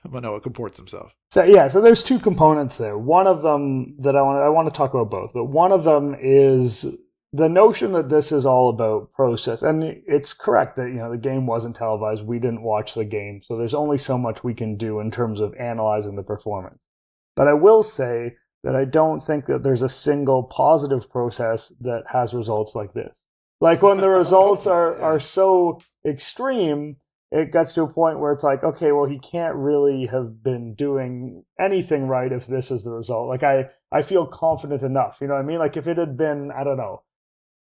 Manoah 0.08 0.40
comports 0.40 0.78
himself. 0.78 1.14
So 1.30 1.44
yeah, 1.44 1.68
so 1.68 1.80
there's 1.80 2.02
two 2.02 2.18
components 2.18 2.78
there. 2.78 2.98
One 2.98 3.26
of 3.26 3.42
them 3.42 3.96
that 4.00 4.16
I 4.16 4.22
want 4.22 4.38
I 4.42 4.48
want 4.48 4.72
to 4.72 4.76
talk 4.76 4.94
about 4.94 5.10
both, 5.10 5.32
but 5.32 5.46
one 5.46 5.72
of 5.72 5.84
them 5.84 6.16
is 6.20 6.86
the 7.34 7.48
notion 7.48 7.90
that 7.92 8.10
this 8.10 8.30
is 8.30 8.46
all 8.46 8.70
about 8.70 9.10
process. 9.10 9.62
And 9.62 9.82
it's 10.06 10.32
correct 10.32 10.76
that 10.76 10.88
you 10.88 10.94
know 10.94 11.10
the 11.10 11.18
game 11.18 11.46
wasn't 11.46 11.74
televised. 11.74 12.24
We 12.24 12.38
didn't 12.38 12.62
watch 12.62 12.94
the 12.94 13.04
game, 13.04 13.42
so 13.42 13.56
there's 13.56 13.74
only 13.74 13.98
so 13.98 14.16
much 14.16 14.44
we 14.44 14.54
can 14.54 14.76
do 14.76 15.00
in 15.00 15.10
terms 15.10 15.40
of 15.40 15.54
analyzing 15.56 16.14
the 16.14 16.22
performance. 16.22 16.78
But 17.34 17.48
I 17.48 17.54
will 17.54 17.82
say 17.82 18.36
that 18.62 18.76
I 18.76 18.84
don't 18.84 19.20
think 19.20 19.46
that 19.46 19.64
there's 19.64 19.82
a 19.82 19.88
single 19.88 20.44
positive 20.44 21.10
process 21.10 21.72
that 21.80 22.04
has 22.12 22.32
results 22.32 22.76
like 22.76 22.94
this. 22.94 23.26
Like 23.60 23.82
when 23.82 23.98
the 23.98 24.08
results 24.08 24.66
are 24.78 24.96
are 25.00 25.18
so 25.18 25.80
extreme, 26.06 26.96
it 27.30 27.52
gets 27.52 27.72
to 27.72 27.82
a 27.82 27.92
point 27.92 28.20
where 28.20 28.32
it's 28.32 28.44
like, 28.44 28.62
okay, 28.62 28.92
well, 28.92 29.06
he 29.06 29.18
can't 29.18 29.56
really 29.56 30.06
have 30.06 30.42
been 30.42 30.74
doing 30.74 31.44
anything 31.58 32.06
right 32.06 32.32
if 32.32 32.46
this 32.46 32.70
is 32.70 32.84
the 32.84 32.92
result. 32.92 33.28
Like, 33.28 33.42
I, 33.42 33.70
I 33.90 34.02
feel 34.02 34.26
confident 34.26 34.82
enough. 34.82 35.18
You 35.20 35.26
know 35.26 35.34
what 35.34 35.40
I 35.40 35.46
mean? 35.46 35.58
Like, 35.58 35.76
if 35.76 35.88
it 35.88 35.98
had 35.98 36.16
been, 36.16 36.52
I 36.52 36.62
don't 36.62 36.76
know, 36.76 37.02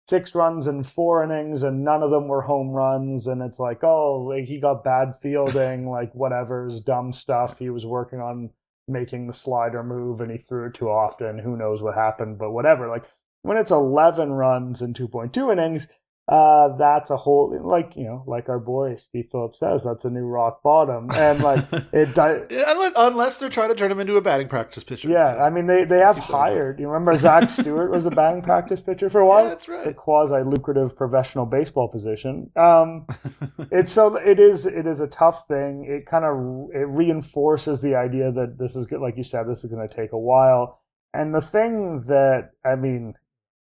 six 0.06 0.34
runs 0.34 0.66
in 0.66 0.84
four 0.84 1.24
innings 1.24 1.62
and 1.62 1.82
none 1.82 2.02
of 2.02 2.10
them 2.10 2.28
were 2.28 2.42
home 2.42 2.70
runs, 2.70 3.26
and 3.26 3.42
it's 3.42 3.58
like, 3.58 3.82
oh, 3.82 4.26
like 4.28 4.44
he 4.44 4.60
got 4.60 4.84
bad 4.84 5.14
fielding, 5.16 5.88
like 5.90 6.12
whatever's 6.12 6.80
dumb 6.80 7.12
stuff. 7.12 7.58
He 7.58 7.70
was 7.70 7.86
working 7.86 8.20
on 8.20 8.50
making 8.86 9.26
the 9.26 9.32
slider 9.32 9.82
move 9.82 10.20
and 10.20 10.30
he 10.30 10.36
threw 10.36 10.66
it 10.66 10.74
too 10.74 10.90
often. 10.90 11.38
Who 11.38 11.56
knows 11.56 11.82
what 11.82 11.94
happened, 11.94 12.38
but 12.38 12.52
whatever. 12.52 12.88
Like, 12.88 13.04
when 13.42 13.56
it's 13.56 13.70
11 13.70 14.32
runs 14.32 14.82
in 14.82 14.94
2.2 14.94 15.52
innings, 15.52 15.88
uh, 16.26 16.74
that's 16.76 17.10
a 17.10 17.16
whole 17.18 17.54
like 17.62 17.92
you 17.96 18.04
know 18.04 18.24
like 18.26 18.48
our 18.48 18.58
boy 18.58 18.94
Steve 18.94 19.28
Phillips 19.30 19.58
says 19.58 19.84
that's 19.84 20.06
a 20.06 20.10
new 20.10 20.24
rock 20.24 20.62
bottom 20.62 21.10
and 21.12 21.42
like 21.42 21.62
it 21.92 22.14
di- 22.14 22.40
unless, 22.50 22.92
unless 22.96 23.36
they're 23.36 23.50
trying 23.50 23.68
to 23.68 23.74
turn 23.74 23.92
him 23.92 24.00
into 24.00 24.16
a 24.16 24.22
batting 24.22 24.48
practice 24.48 24.82
pitcher. 24.82 25.10
Yeah, 25.10 25.32
so. 25.32 25.38
I 25.40 25.50
mean 25.50 25.66
they 25.66 25.84
they 25.84 25.98
have 25.98 26.16
hired. 26.16 26.80
You 26.80 26.88
remember 26.88 27.14
Zach 27.18 27.50
Stewart 27.50 27.90
was 27.90 28.04
the 28.04 28.10
batting 28.10 28.40
practice 28.40 28.80
pitcher 28.80 29.10
for 29.10 29.20
a 29.20 29.26
while. 29.26 29.42
Yeah, 29.42 29.48
that's 29.50 29.68
right. 29.68 29.86
A 29.86 29.92
quasi 29.92 30.42
lucrative 30.42 30.96
professional 30.96 31.44
baseball 31.44 31.88
position. 31.88 32.50
Um, 32.56 33.06
it's 33.70 33.92
so 33.92 34.16
it 34.16 34.38
is 34.40 34.64
it 34.64 34.86
is 34.86 35.00
a 35.00 35.08
tough 35.08 35.46
thing. 35.46 35.84
It 35.86 36.06
kind 36.06 36.24
of 36.24 36.70
it 36.74 36.88
reinforces 36.88 37.82
the 37.82 37.96
idea 37.96 38.32
that 38.32 38.56
this 38.56 38.76
is 38.76 38.86
good. 38.86 39.00
Like 39.00 39.18
you 39.18 39.24
said, 39.24 39.46
this 39.46 39.62
is 39.62 39.70
going 39.70 39.86
to 39.86 39.94
take 39.94 40.12
a 40.12 40.18
while. 40.18 40.80
And 41.12 41.34
the 41.34 41.42
thing 41.42 42.00
that 42.06 42.52
I 42.64 42.76
mean, 42.76 43.14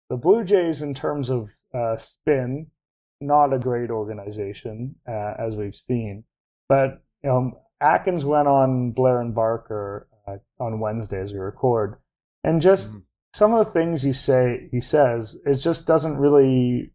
the 0.10 0.16
Blue 0.16 0.46
Jays 0.46 0.82
in 0.82 0.94
terms 0.94 1.30
of 1.30 1.52
uh, 1.74 1.96
spin, 1.98 2.68
not 3.22 3.54
a 3.54 3.60
great 3.60 3.90
organization 3.90 4.96
uh, 5.08 5.34
as 5.40 5.56
we've 5.56 5.76
seen. 5.76 6.24
But 6.70 7.02
you 7.24 7.30
know, 7.30 7.62
Atkins 7.82 8.26
went 8.26 8.48
on 8.48 8.92
Blair 8.92 9.22
and 9.22 9.34
Barker 9.34 10.08
uh, 10.28 10.38
on 10.60 10.80
Wednesday 10.80 11.20
as 11.20 11.34
we 11.34 11.40
record, 11.40 11.98
and 12.44 12.62
just 12.62 12.92
mm-hmm. 12.92 13.00
some 13.34 13.54
of 13.54 13.66
the 13.66 13.72
things 13.72 14.02
he 14.04 14.14
say 14.14 14.70
he 14.72 14.82
says 14.82 15.38
it 15.46 15.56
just 15.56 15.88
doesn't 15.88 16.18
really 16.18 16.94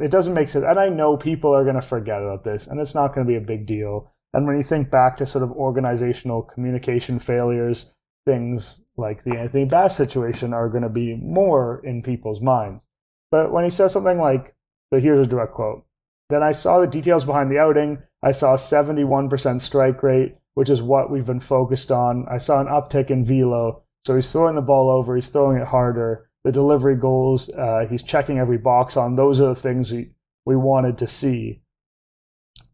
it 0.00 0.10
doesn't 0.10 0.34
make 0.34 0.48
sense. 0.48 0.64
And 0.64 0.78
I 0.78 0.88
know 0.88 1.16
people 1.16 1.54
are 1.54 1.64
going 1.64 1.76
to 1.76 1.82
forget 1.82 2.22
about 2.22 2.44
this, 2.44 2.66
and 2.66 2.80
it's 2.80 2.94
not 2.94 3.14
going 3.14 3.26
to 3.26 3.30
be 3.30 3.36
a 3.36 3.40
big 3.40 3.66
deal. 3.66 4.12
And 4.32 4.46
when 4.46 4.56
you 4.56 4.62
think 4.62 4.90
back 4.90 5.16
to 5.16 5.26
sort 5.26 5.44
of 5.44 5.52
organizational 5.52 6.42
communication 6.42 7.18
failures, 7.18 7.94
things 8.26 8.82
like 8.96 9.22
the 9.24 9.38
Anthony 9.38 9.64
Bass 9.64 9.96
situation 9.96 10.52
are 10.52 10.68
going 10.68 10.82
to 10.82 10.90
be 10.90 11.16
more 11.16 11.80
in 11.84 12.02
people's 12.02 12.42
minds. 12.42 12.86
But 13.30 13.52
when 13.52 13.64
he 13.64 13.70
says 13.70 13.92
something 13.92 14.18
like, 14.18 14.54
so 14.92 15.00
here's 15.00 15.24
a 15.24 15.28
direct 15.28 15.54
quote. 15.54 15.84
Then 16.28 16.42
I 16.42 16.52
saw 16.52 16.80
the 16.80 16.86
details 16.86 17.24
behind 17.24 17.50
the 17.50 17.58
outing. 17.58 17.98
I 18.22 18.32
saw 18.32 18.54
a 18.54 18.58
71% 18.58 19.60
strike 19.60 20.02
rate, 20.02 20.36
which 20.54 20.70
is 20.70 20.82
what 20.82 21.10
we've 21.10 21.26
been 21.26 21.40
focused 21.40 21.90
on. 21.90 22.26
I 22.28 22.38
saw 22.38 22.60
an 22.60 22.66
uptick 22.66 23.10
in 23.10 23.24
velo. 23.24 23.82
So 24.04 24.14
he's 24.14 24.30
throwing 24.30 24.54
the 24.54 24.62
ball 24.62 24.88
over, 24.88 25.14
he's 25.14 25.28
throwing 25.28 25.58
it 25.58 25.66
harder. 25.66 26.30
The 26.44 26.52
delivery 26.52 26.94
goals, 26.94 27.48
uh, 27.50 27.86
he's 27.90 28.04
checking 28.04 28.38
every 28.38 28.58
box 28.58 28.96
on. 28.96 29.16
Those 29.16 29.40
are 29.40 29.48
the 29.48 29.54
things 29.56 29.92
we, 29.92 30.10
we 30.44 30.54
wanted 30.54 30.98
to 30.98 31.06
see. 31.08 31.62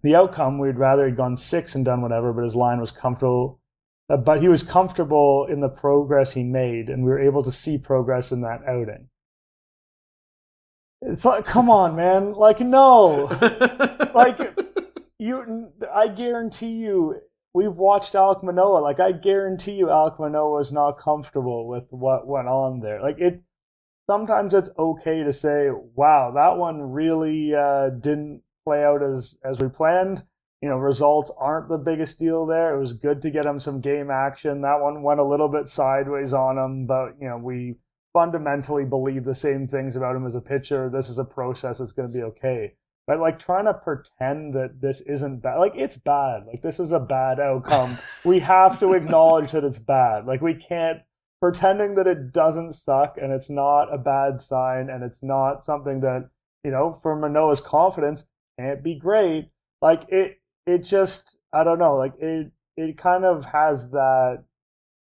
The 0.02 0.14
outcome, 0.14 0.58
we'd 0.58 0.76
rather 0.76 1.06
he'd 1.06 1.16
gone 1.16 1.38
six 1.38 1.74
and 1.74 1.84
done 1.84 2.02
whatever, 2.02 2.32
but 2.32 2.44
his 2.44 2.56
line 2.56 2.80
was 2.80 2.90
comfortable. 2.90 3.60
Uh, 4.10 4.18
but 4.18 4.42
he 4.42 4.48
was 4.48 4.62
comfortable 4.62 5.46
in 5.48 5.60
the 5.60 5.68
progress 5.68 6.32
he 6.32 6.42
made, 6.42 6.90
and 6.90 7.02
we 7.02 7.10
were 7.10 7.20
able 7.20 7.42
to 7.42 7.52
see 7.52 7.78
progress 7.78 8.30
in 8.30 8.42
that 8.42 8.62
outing. 8.66 9.08
It's 11.04 11.24
like, 11.24 11.44
come 11.44 11.68
on, 11.68 11.96
man. 11.96 12.32
Like, 12.32 12.60
no. 12.60 13.24
like, 14.14 14.38
you, 15.18 15.72
I 15.92 16.08
guarantee 16.08 16.72
you, 16.72 17.20
we've 17.52 17.74
watched 17.74 18.14
Alek 18.14 18.42
Manoah. 18.44 18.78
Like, 18.78 19.00
I 19.00 19.12
guarantee 19.12 19.72
you, 19.72 19.86
Alek 19.86 20.20
Manoah 20.20 20.60
is 20.60 20.70
not 20.72 20.98
comfortable 20.98 21.66
with 21.66 21.88
what 21.90 22.26
went 22.26 22.48
on 22.48 22.80
there. 22.80 23.02
Like, 23.02 23.18
it, 23.18 23.42
sometimes 24.08 24.54
it's 24.54 24.70
okay 24.78 25.24
to 25.24 25.32
say, 25.32 25.70
wow, 25.94 26.30
that 26.32 26.56
one 26.56 26.80
really 26.92 27.52
uh, 27.54 27.90
didn't 27.90 28.42
play 28.64 28.84
out 28.84 29.02
as, 29.02 29.38
as 29.44 29.60
we 29.60 29.68
planned. 29.68 30.22
you 30.62 30.68
know, 30.68 30.76
results 30.76 31.32
aren't 31.36 31.68
the 31.68 31.76
biggest 31.76 32.20
deal 32.20 32.46
there. 32.46 32.74
It 32.74 32.78
was 32.78 32.92
good 32.92 33.20
to 33.22 33.30
get 33.30 33.44
him 33.44 33.58
some 33.58 33.80
game 33.80 34.10
action. 34.10 34.60
That 34.60 34.80
one 34.80 35.02
went 35.02 35.18
a 35.18 35.24
little 35.24 35.48
bit 35.48 35.66
sideways 35.66 36.32
on 36.32 36.56
him, 36.56 36.86
but 36.86 37.16
you 37.20 37.28
know, 37.28 37.36
we 37.38 37.74
fundamentally 38.12 38.84
believe 38.84 39.24
the 39.24 39.34
same 39.34 39.66
things 39.66 39.96
about 39.96 40.16
him 40.16 40.26
as 40.26 40.34
a 40.34 40.40
pitcher. 40.40 40.90
This 40.90 41.08
is 41.08 41.18
a 41.18 41.24
process 41.24 41.78
that's 41.78 41.92
going 41.92 42.08
to 42.08 42.14
be 42.14 42.22
okay. 42.22 42.74
But 43.06 43.18
like 43.18 43.38
trying 43.38 43.64
to 43.64 43.74
pretend 43.74 44.54
that 44.54 44.80
this 44.80 45.00
isn't 45.02 45.40
bad, 45.40 45.56
like 45.58 45.74
it's 45.74 45.96
bad. 45.96 46.46
Like 46.46 46.62
this 46.62 46.78
is 46.78 46.92
a 46.92 47.00
bad 47.00 47.40
outcome. 47.40 47.98
we 48.24 48.38
have 48.40 48.78
to 48.80 48.92
acknowledge 48.92 49.52
that 49.52 49.64
it's 49.64 49.80
bad. 49.80 50.26
Like 50.26 50.40
we 50.40 50.54
can't 50.54 51.00
pretending 51.40 51.96
that 51.96 52.06
it 52.06 52.32
doesn't 52.32 52.74
suck 52.74 53.18
and 53.20 53.32
it's 53.32 53.50
not 53.50 53.92
a 53.92 53.98
bad 53.98 54.40
sign 54.40 54.88
and 54.88 55.02
it's 55.02 55.24
not 55.24 55.64
something 55.64 55.98
that 56.00 56.30
you 56.62 56.70
know 56.70 56.92
for 56.92 57.16
Manoah's 57.16 57.60
confidence 57.60 58.26
can't 58.58 58.84
be 58.84 58.94
great. 58.94 59.50
Like 59.80 60.04
it, 60.08 60.38
it 60.66 60.84
just 60.84 61.38
I 61.52 61.64
don't 61.64 61.80
know. 61.80 61.96
Like 61.96 62.14
it, 62.20 62.52
it 62.76 62.96
kind 62.96 63.24
of 63.24 63.46
has 63.46 63.90
that 63.90 64.44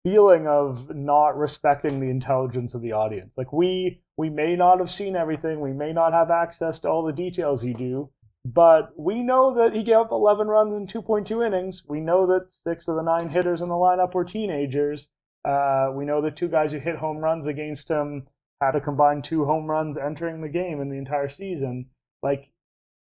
feeling 0.07 0.47
of 0.47 0.95
not 0.95 1.37
respecting 1.37 1.99
the 1.99 2.09
intelligence 2.09 2.73
of 2.73 2.81
the 2.81 2.93
audience. 2.93 3.37
Like 3.37 3.51
we 3.51 3.99
we 4.15 4.29
may 4.29 4.55
not 4.55 4.79
have 4.79 4.89
seen 4.89 5.17
everything, 5.17 5.59
we 5.59 5.73
may 5.73 5.91
not 5.91 6.13
have 6.13 6.31
access 6.31 6.79
to 6.79 6.89
all 6.89 7.03
the 7.03 7.11
details 7.11 7.65
you 7.65 7.73
do, 7.73 8.09
but 8.45 8.93
we 8.97 9.21
know 9.21 9.53
that 9.53 9.75
he 9.75 9.83
gave 9.83 9.97
up 9.97 10.11
11 10.11 10.47
runs 10.47 10.73
in 10.73 10.87
2.2 10.87 11.45
innings. 11.45 11.83
We 11.87 11.99
know 11.99 12.25
that 12.27 12.49
six 12.49 12.87
of 12.87 12.95
the 12.95 13.01
nine 13.01 13.29
hitters 13.29 13.61
in 13.61 13.67
the 13.67 13.75
lineup 13.75 14.13
were 14.13 14.23
teenagers. 14.23 15.09
Uh, 15.43 15.91
we 15.93 16.05
know 16.05 16.21
the 16.21 16.31
two 16.31 16.47
guys 16.47 16.71
who 16.71 16.79
hit 16.79 16.95
home 16.95 17.17
runs 17.17 17.45
against 17.45 17.89
him 17.89 18.27
had 18.61 18.75
a 18.75 18.81
combined 18.81 19.25
two 19.25 19.43
home 19.43 19.69
runs 19.69 19.97
entering 19.97 20.41
the 20.41 20.49
game 20.49 20.79
in 20.79 20.89
the 20.89 20.97
entire 20.97 21.29
season. 21.29 21.87
Like 22.23 22.49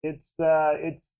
it's 0.02 0.40
uh, 0.40 0.75
it's 0.78 1.14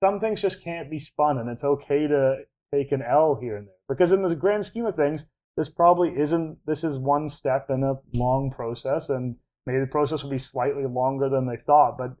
some 0.00 0.20
things 0.20 0.40
just 0.40 0.62
can't 0.62 0.90
be 0.90 1.00
spun, 1.00 1.38
and 1.38 1.50
it's 1.50 1.64
okay 1.64 2.06
to 2.06 2.44
take 2.76 2.92
an 2.92 3.02
L 3.02 3.38
here 3.40 3.56
and 3.56 3.66
there. 3.66 3.74
Because 3.88 4.12
in 4.12 4.22
the 4.22 4.34
grand 4.34 4.64
scheme 4.64 4.86
of 4.86 4.96
things, 4.96 5.26
this 5.56 5.68
probably 5.68 6.18
isn't, 6.18 6.58
this 6.66 6.82
is 6.84 6.98
one 6.98 7.28
step 7.28 7.70
in 7.70 7.82
a 7.82 8.00
long 8.12 8.50
process, 8.50 9.08
and 9.08 9.36
maybe 9.66 9.80
the 9.80 9.86
process 9.86 10.22
will 10.22 10.30
be 10.30 10.38
slightly 10.38 10.86
longer 10.86 11.28
than 11.28 11.46
they 11.46 11.56
thought. 11.56 11.96
But 11.96 12.16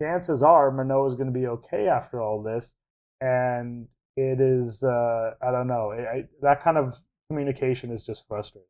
chances 0.00 0.42
are 0.42 0.70
Manoah 0.70 1.08
is 1.08 1.14
going 1.14 1.32
to 1.32 1.38
be 1.38 1.46
okay 1.46 1.88
after 1.88 2.20
all 2.20 2.42
this. 2.42 2.76
And 3.20 3.88
it 4.16 4.40
is, 4.40 4.82
uh, 4.82 5.34
I 5.42 5.50
don't 5.50 5.66
know, 5.66 5.92
I, 5.92 6.24
that 6.42 6.62
kind 6.62 6.76
of 6.76 6.98
communication 7.28 7.90
is 7.90 8.02
just 8.02 8.26
frustrating. 8.28 8.68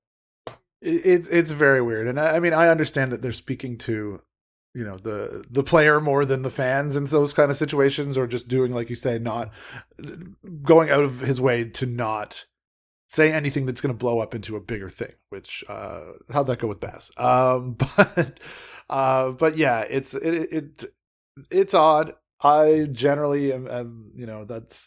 It's 0.80 1.28
it's 1.28 1.50
very 1.50 1.82
weird, 1.82 2.06
and 2.06 2.20
I, 2.20 2.36
I 2.36 2.40
mean 2.40 2.52
I 2.54 2.68
understand 2.68 3.10
that 3.10 3.20
they're 3.20 3.32
speaking 3.32 3.78
to 3.78 4.22
you 4.78 4.84
know 4.84 4.96
the 4.96 5.44
the 5.50 5.64
player 5.64 6.00
more 6.00 6.24
than 6.24 6.42
the 6.42 6.50
fans 6.50 6.94
in 6.94 7.06
those 7.06 7.34
kind 7.34 7.50
of 7.50 7.56
situations 7.56 8.16
or 8.16 8.28
just 8.28 8.46
doing 8.46 8.72
like 8.72 8.88
you 8.88 8.94
say 8.94 9.18
not 9.18 9.50
going 10.62 10.88
out 10.88 11.02
of 11.02 11.18
his 11.18 11.40
way 11.40 11.64
to 11.64 11.84
not 11.84 12.46
say 13.08 13.32
anything 13.32 13.66
that's 13.66 13.80
going 13.80 13.92
to 13.92 13.98
blow 13.98 14.20
up 14.20 14.36
into 14.36 14.54
a 14.54 14.60
bigger 14.60 14.88
thing 14.88 15.12
which 15.30 15.64
uh 15.68 16.02
how'd 16.32 16.46
that 16.46 16.60
go 16.60 16.68
with 16.68 16.78
bass? 16.78 17.10
Um 17.18 17.72
but 17.96 18.38
uh 18.88 19.32
but 19.32 19.56
yeah 19.56 19.80
it's 19.80 20.14
it, 20.14 20.52
it 20.52 20.84
it's 21.50 21.74
odd. 21.74 22.14
I 22.40 22.86
generally 22.92 23.52
am, 23.52 23.66
am 23.66 24.12
you 24.14 24.26
know 24.26 24.44
that's 24.44 24.86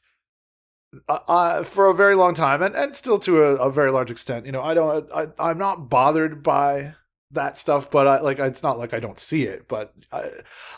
uh, 1.09 1.63
for 1.63 1.87
a 1.87 1.93
very 1.93 2.15
long 2.15 2.33
time 2.33 2.61
and, 2.61 2.75
and 2.75 2.95
still 2.95 3.19
to 3.19 3.43
a, 3.43 3.55
a 3.55 3.71
very 3.71 3.91
large 3.91 4.11
extent 4.11 4.45
you 4.45 4.51
know 4.51 4.61
i 4.61 4.73
don't 4.73 5.09
I, 5.13 5.27
i'm 5.39 5.57
not 5.57 5.89
bothered 5.89 6.43
by 6.43 6.95
that 7.33 7.57
stuff, 7.57 7.89
but 7.89 8.07
I 8.07 8.19
like 8.21 8.39
it's 8.39 8.63
not 8.63 8.77
like 8.77 8.93
I 8.93 8.99
don't 8.99 9.19
see 9.19 9.43
it, 9.43 9.67
but 9.67 9.93
I 10.11 10.29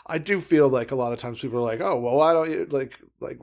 I 0.06 0.18
do 0.18 0.40
feel 0.40 0.68
like 0.68 0.90
a 0.90 0.96
lot 0.96 1.12
of 1.12 1.18
times 1.18 1.38
people 1.38 1.58
are 1.58 1.62
like, 1.62 1.80
oh 1.80 1.98
well, 1.98 2.16
why 2.16 2.32
don't 2.32 2.50
you 2.50 2.66
like 2.70 2.98
like 3.20 3.38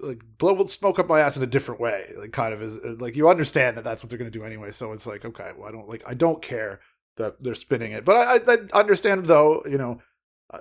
like 0.00 0.22
blow 0.38 0.64
smoke 0.66 0.98
up 0.98 1.08
my 1.08 1.20
ass 1.20 1.36
in 1.36 1.42
a 1.42 1.46
different 1.46 1.80
way, 1.80 2.12
like 2.16 2.32
kind 2.32 2.54
of 2.54 2.62
is 2.62 2.78
uh, 2.78 2.94
like 2.98 3.16
you 3.16 3.28
understand 3.28 3.76
that 3.76 3.84
that's 3.84 4.02
what 4.02 4.10
they're 4.10 4.18
going 4.18 4.30
to 4.30 4.38
do 4.38 4.44
anyway, 4.44 4.70
so 4.70 4.92
it's 4.92 5.06
like 5.06 5.24
okay, 5.24 5.50
well 5.56 5.68
I 5.68 5.72
don't 5.72 5.88
like 5.88 6.02
I 6.06 6.14
don't 6.14 6.42
care 6.42 6.80
that 7.16 7.42
they're 7.42 7.54
spinning 7.54 7.92
it, 7.92 8.04
but 8.04 8.16
I, 8.16 8.52
I, 8.52 8.58
I 8.72 8.80
understand 8.80 9.26
though, 9.26 9.62
you 9.66 9.78
know 9.78 10.00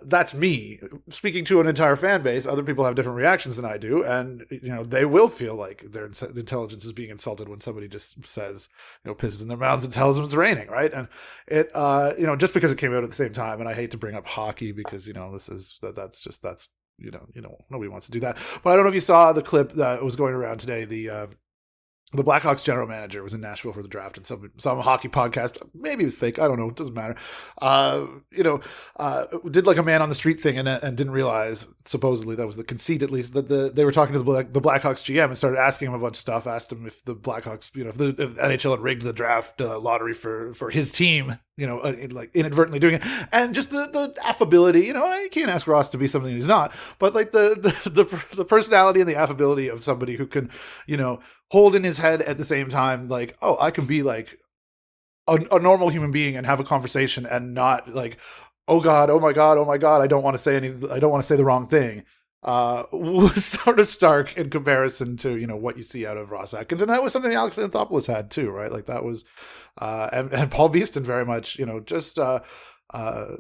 that's 0.04 0.34
me 0.34 0.80
speaking 1.10 1.43
to 1.45 1.60
an 1.60 1.67
entire 1.67 1.95
fan 1.95 2.21
base. 2.21 2.45
Other 2.45 2.63
people 2.63 2.86
have 2.86 2.95
different 2.95 3.17
reactions 3.17 3.56
than 3.58 3.65
I 3.65 3.77
do, 3.77 4.04
and 4.04 4.45
you 4.49 4.69
know 4.69 4.84
they 4.84 5.06
will 5.06 5.27
feel 5.27 5.56
like 5.56 5.91
their 5.91 6.06
intelligence 6.06 6.86
is 6.86 6.93
being 6.93 7.10
insulted 7.10 7.49
when 7.49 7.60
somebody 7.60 7.88
just 7.88 8.25
says, 8.25 8.69
you 9.04 9.12
know, 9.12 9.15
pisses 9.15 9.41
in 9.41 9.49
their 9.49 9.58
mouths 9.58 9.84
and 9.84 9.93
tells 9.93 10.15
them 10.15 10.25
it's 10.25 10.34
raining, 10.34 10.69
right? 10.69 10.93
And 10.93 11.08
it, 11.47 11.69
uh, 11.73 12.13
you 12.17 12.25
know, 12.25 12.36
just 12.36 12.54
because 12.54 12.71
it 12.71 12.77
came 12.77 12.93
out 12.93 13.04
at 13.04 13.10
the 13.10 13.15
same 13.15 13.34
time, 13.34 13.60
and 13.60 13.67
I 13.67 13.73
hate 13.73 13.91
to 13.91 13.97
bring 13.97 14.15
up 14.15 14.27
hockey 14.27 14.71
because 14.71 15.08
you 15.08 15.13
know 15.13 15.32
this 15.34 15.49
is 15.49 15.77
that 15.82 15.95
that's 15.95 16.21
just 16.21 16.41
that's 16.41 16.69
you 16.97 17.12
know 17.12 17.27
you 17.34 17.41
know 17.41 17.58
nobody 17.69 17.89
wants 17.89 18.06
to 18.06 18.12
do 18.12 18.21
that. 18.21 18.38
But 18.63 18.71
I 18.71 18.75
don't 18.75 18.86
know 18.86 18.89
if 18.89 18.95
you 18.95 19.01
saw 19.01 19.34
the 19.34 19.41
clip 19.41 19.73
that 19.73 20.04
was 20.04 20.15
going 20.15 20.34
around 20.34 20.60
today. 20.60 20.86
The 20.86 21.10
uh, 21.10 21.27
the 22.13 22.24
Blackhawks 22.24 22.63
general 22.63 22.88
manager 22.88 23.24
was 23.24 23.34
in 23.34 23.41
Nashville 23.41 23.71
for 23.71 23.82
the 23.82 23.88
draft, 23.88 24.17
and 24.17 24.26
some 24.26 24.52
some 24.58 24.80
hockey 24.80 25.08
podcast, 25.08 25.62
maybe 25.74 26.04
it 26.04 26.08
was 26.08 26.15
fake, 26.15 26.39
I 26.39 26.47
don't 26.47 26.60
know, 26.60 26.69
it 26.69 26.76
doesn't 26.76 26.93
matter. 26.93 27.15
Uh, 27.62 28.06
you 28.32 28.43
know, 28.43 28.60
uh, 28.97 29.28
did 29.50 29.65
like 29.65 29.78
a 29.78 29.84
man 29.84 30.02
on 30.02 30.10
the 30.10 30.15
street 30.15 30.39
thing, 30.39 30.58
and 30.58 30.67
and 30.67 30.97
didn't 30.97 31.13
realize 31.13 31.67
supposedly 31.86 32.36
that 32.36 32.45
was 32.45 32.56
the 32.56 32.63
conceit 32.63 33.02
at 33.02 33.12
least 33.12 33.34
that 33.34 33.47
the 33.50 33.71
they 33.74 33.86
were 33.86 33.91
talking 33.91 34.13
to 34.13 34.19
the 34.19 34.26
Black, 34.26 34.54
the 34.54 34.62
Blackhawks 34.62 35.04
GM 35.04 35.26
and 35.26 35.38
started 35.38 35.60
asking 35.60 35.88
him 35.88 35.93
a 35.93 36.00
bunch 36.00 36.15
of 36.15 36.21
stuff. 36.21 36.47
Asked 36.47 36.71
him 36.71 36.86
if 36.86 37.04
the 37.06 37.15
Blackhawks, 37.15 37.74
you 37.76 37.84
know, 37.84 37.89
if 37.91 37.97
the 37.97 38.10
if 38.10 38.36
NHL 38.36 38.71
had 38.71 38.82
rigged 38.82 39.04
the 39.04 39.13
draft 39.13 39.62
uh, 39.62 39.80
lottery 39.80 40.13
for 40.13 40.54
for 40.54 40.69
his 40.69 40.91
team, 40.91 41.38
you 41.62 41.67
know, 41.67 41.80
uh, 41.80 41.95
like 42.10 42.36
inadvertently 42.36 42.80
doing 42.80 42.95
it, 42.95 43.04
and 43.32 43.56
just 43.56 43.69
the 43.69 43.88
the 43.88 44.13
affability. 44.26 44.82
You 44.82 44.93
know, 44.93 45.06
I 45.06 45.30
can't 45.32 45.50
ask 45.50 45.67
Ross 45.67 45.89
to 45.91 45.97
be 45.97 46.08
something 46.08 46.34
he's 46.34 46.47
not, 46.47 46.74
but 47.00 47.13
like 47.13 47.32
the 47.32 47.56
the 47.56 47.89
the, 48.04 48.36
the 48.36 48.45
personality 48.45 49.00
and 49.00 49.08
the 49.08 49.15
affability 49.15 49.67
of 49.67 49.84
somebody 49.84 50.15
who 50.17 50.26
can, 50.26 50.50
you 50.88 50.97
know 50.97 51.21
hold 51.52 51.76
in 51.76 51.84
his 51.84 51.97
head 51.97 52.21
at 52.21 52.38
the 52.38 52.45
same 52.45 52.69
time 52.69 53.10
like 53.10 53.36
oh 53.41 53.58
i 53.60 53.69
can 53.69 53.86
be 53.86 54.02
like 54.02 54.39
a, 55.28 55.38
a, 55.52 55.60
normal 55.60 55.89
human 55.89 56.10
being 56.10 56.36
and 56.36 56.45
have 56.45 56.60
a 56.60 56.63
conversation 56.63 57.26
and 57.26 57.54
not 57.54 57.93
like 57.93 58.17
oh 58.67 58.80
god 58.80 59.10
oh 59.10 59.19
my 59.19 59.34
god 59.34 59.58
oh 59.58 59.65
my 59.65 59.78
god 59.78 60.02
i 60.02 60.08
don't 60.08 60.24
want 60.24 60.34
to 60.34 60.41
say 60.41 60.56
any 60.56 60.69
i 60.89 60.97
don't 60.97 61.12
want 61.12 61.21
to 61.21 61.28
say 61.28 61.36
the 61.36 61.45
wrong 61.45 61.67
thing 61.67 62.04
uh 62.43 62.84
was 62.91 63.45
sort 63.45 63.80
of 63.80 63.88
stark 63.88 64.36
in 64.38 64.49
comparison 64.49 65.17
to 65.17 65.38
you 65.38 65.47
know 65.47 65.56
what 65.56 65.77
you 65.77 65.84
see 65.84 66.06
out 66.06 66.17
of 66.17 66.32
ross 66.32 66.54
atkins. 66.54 66.82
And 66.82 66.89
that 66.89 67.04
was 67.04 67.13
something 67.13 67.34
alex 67.34 67.58
anthopoulos 67.58 68.08
had 68.08 68.32
too 68.32 68.49
right? 68.49 68.71
Like 68.71 68.86
that 68.86 69.04
was 69.04 69.25
uh 69.77 70.10
and, 70.12 70.32
and 70.34 70.51
paul 70.51 70.69
beeston 70.69 71.04
very 71.04 71.25
much 71.25 71.58
you 71.58 71.65
know 71.65 71.80
just 71.80 72.19
uh 72.19 72.41
uh 72.93 73.36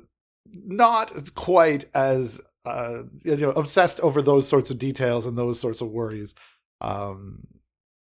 not 0.53 1.33
quite 1.35 1.85
as 1.93 2.41
uh 2.65 3.03
you 3.23 3.37
know 3.37 3.51
obsessed 3.51 3.99
over 4.01 4.21
those 4.21 4.47
sorts 4.47 4.69
of 4.69 4.77
details 4.77 5.25
and 5.25 5.37
those 5.37 5.59
sorts 5.59 5.81
of 5.81 5.89
worries. 5.89 6.35
Um 6.79 7.47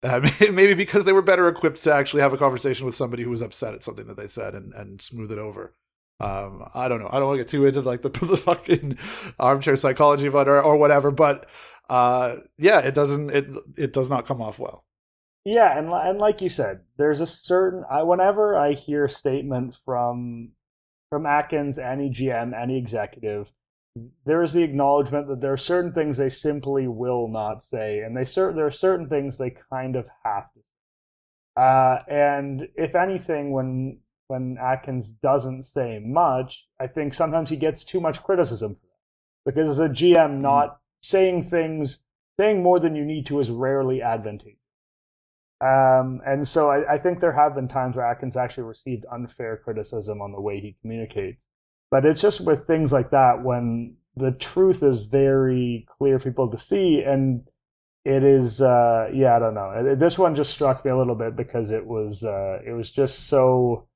maybe 0.41 0.73
because 0.73 1.05
they 1.05 1.13
were 1.13 1.21
better 1.21 1.47
equipped 1.47 1.83
to 1.83 1.93
actually 1.93 2.23
have 2.23 2.33
a 2.33 2.37
conversation 2.37 2.87
with 2.87 2.95
somebody 2.95 3.21
who 3.23 3.29
was 3.29 3.41
upset 3.41 3.75
at 3.75 3.83
something 3.83 4.07
that 4.07 4.17
they 4.17 4.25
said 4.25 4.55
and, 4.55 4.73
and 4.73 4.99
smooth 4.99 5.31
it 5.31 5.37
over. 5.37 5.75
Um, 6.21 6.69
I 6.75 6.87
don't 6.87 6.99
know. 6.99 7.09
I 7.11 7.17
don't 7.17 7.27
want 7.27 7.39
to 7.39 7.43
get 7.43 7.49
too 7.49 7.65
into 7.65 7.81
like 7.81 8.03
the, 8.03 8.09
the 8.25 8.37
fucking 8.37 8.97
armchair 9.39 9.75
psychology 9.75 10.27
of 10.27 10.35
it 10.35 10.47
or, 10.47 10.61
or 10.61 10.77
whatever, 10.77 11.09
but 11.09 11.47
uh, 11.89 12.37
yeah, 12.57 12.79
it 12.79 12.93
doesn't. 12.93 13.31
It 13.31 13.47
it 13.75 13.93
does 13.93 14.09
not 14.09 14.25
come 14.25 14.41
off 14.41 14.59
well. 14.59 14.85
Yeah, 15.43 15.77
and 15.77 15.89
and 15.89 16.19
like 16.19 16.41
you 16.41 16.49
said, 16.49 16.81
there's 16.97 17.21
a 17.21 17.25
certain. 17.25 17.83
I 17.89 18.03
whenever 18.03 18.55
I 18.55 18.73
hear 18.73 19.05
a 19.05 19.09
statement 19.09 19.75
from 19.75 20.51
from 21.09 21.25
Atkins, 21.25 21.79
any 21.79 22.09
GM, 22.11 22.53
any 22.57 22.77
executive, 22.77 23.51
there 24.23 24.43
is 24.43 24.53
the 24.53 24.63
acknowledgement 24.63 25.27
that 25.27 25.41
there 25.41 25.53
are 25.53 25.57
certain 25.57 25.91
things 25.91 26.17
they 26.17 26.29
simply 26.29 26.87
will 26.87 27.27
not 27.27 27.63
say, 27.63 27.99
and 27.99 28.15
they 28.15 28.25
cer- 28.25 28.53
there 28.53 28.67
are 28.67 28.71
certain 28.71 29.09
things 29.09 29.37
they 29.37 29.55
kind 29.71 29.95
of 29.95 30.07
have 30.23 30.45
to. 30.53 31.61
Uh, 31.61 31.99
and 32.07 32.67
if 32.75 32.95
anything, 32.95 33.51
when 33.51 33.99
when 34.31 34.57
Atkins 34.57 35.11
doesn't 35.11 35.63
say 35.63 35.99
much, 35.99 36.67
I 36.79 36.87
think 36.87 37.13
sometimes 37.13 37.49
he 37.49 37.57
gets 37.57 37.83
too 37.83 37.99
much 37.99 38.23
criticism 38.23 38.75
for 38.75 38.81
that 38.87 39.45
because 39.45 39.69
as 39.69 39.79
a 39.79 39.89
GM, 39.89 40.15
mm-hmm. 40.15 40.41
not 40.41 40.79
saying 41.03 41.43
things, 41.43 41.99
saying 42.39 42.63
more 42.63 42.79
than 42.79 42.95
you 42.95 43.03
need 43.03 43.25
to 43.25 43.39
is 43.39 43.51
rarely 43.51 44.01
advantageous. 44.01 44.57
Um, 45.59 46.21
and 46.25 46.47
so 46.47 46.71
I, 46.71 46.93
I 46.93 46.97
think 46.97 47.19
there 47.19 47.33
have 47.33 47.53
been 47.53 47.67
times 47.67 47.97
where 47.97 48.05
Atkins 48.05 48.37
actually 48.37 48.63
received 48.63 49.05
unfair 49.11 49.57
criticism 49.57 50.21
on 50.21 50.31
the 50.31 50.41
way 50.41 50.59
he 50.59 50.77
communicates. 50.81 51.45
But 51.91 52.05
it's 52.05 52.21
just 52.21 52.39
with 52.41 52.65
things 52.65 52.93
like 52.93 53.11
that 53.11 53.43
when 53.43 53.97
the 54.15 54.31
truth 54.31 54.81
is 54.81 55.03
very 55.03 55.85
clear 55.89 56.17
for 56.19 56.29
people 56.29 56.49
to 56.49 56.57
see 56.57 57.01
and 57.01 57.43
it 58.03 58.23
is 58.23 58.61
uh 58.61 59.09
yeah 59.13 59.35
i 59.35 59.39
don't 59.39 59.53
know 59.53 59.95
this 59.95 60.17
one 60.17 60.35
just 60.35 60.49
struck 60.51 60.83
me 60.83 60.91
a 60.91 60.97
little 60.97 61.15
bit 61.15 61.35
because 61.35 61.71
it 61.71 61.85
was 61.85 62.23
uh 62.23 62.59
it 62.65 62.73
was 62.73 62.91
just 62.91 63.27
so 63.27 63.87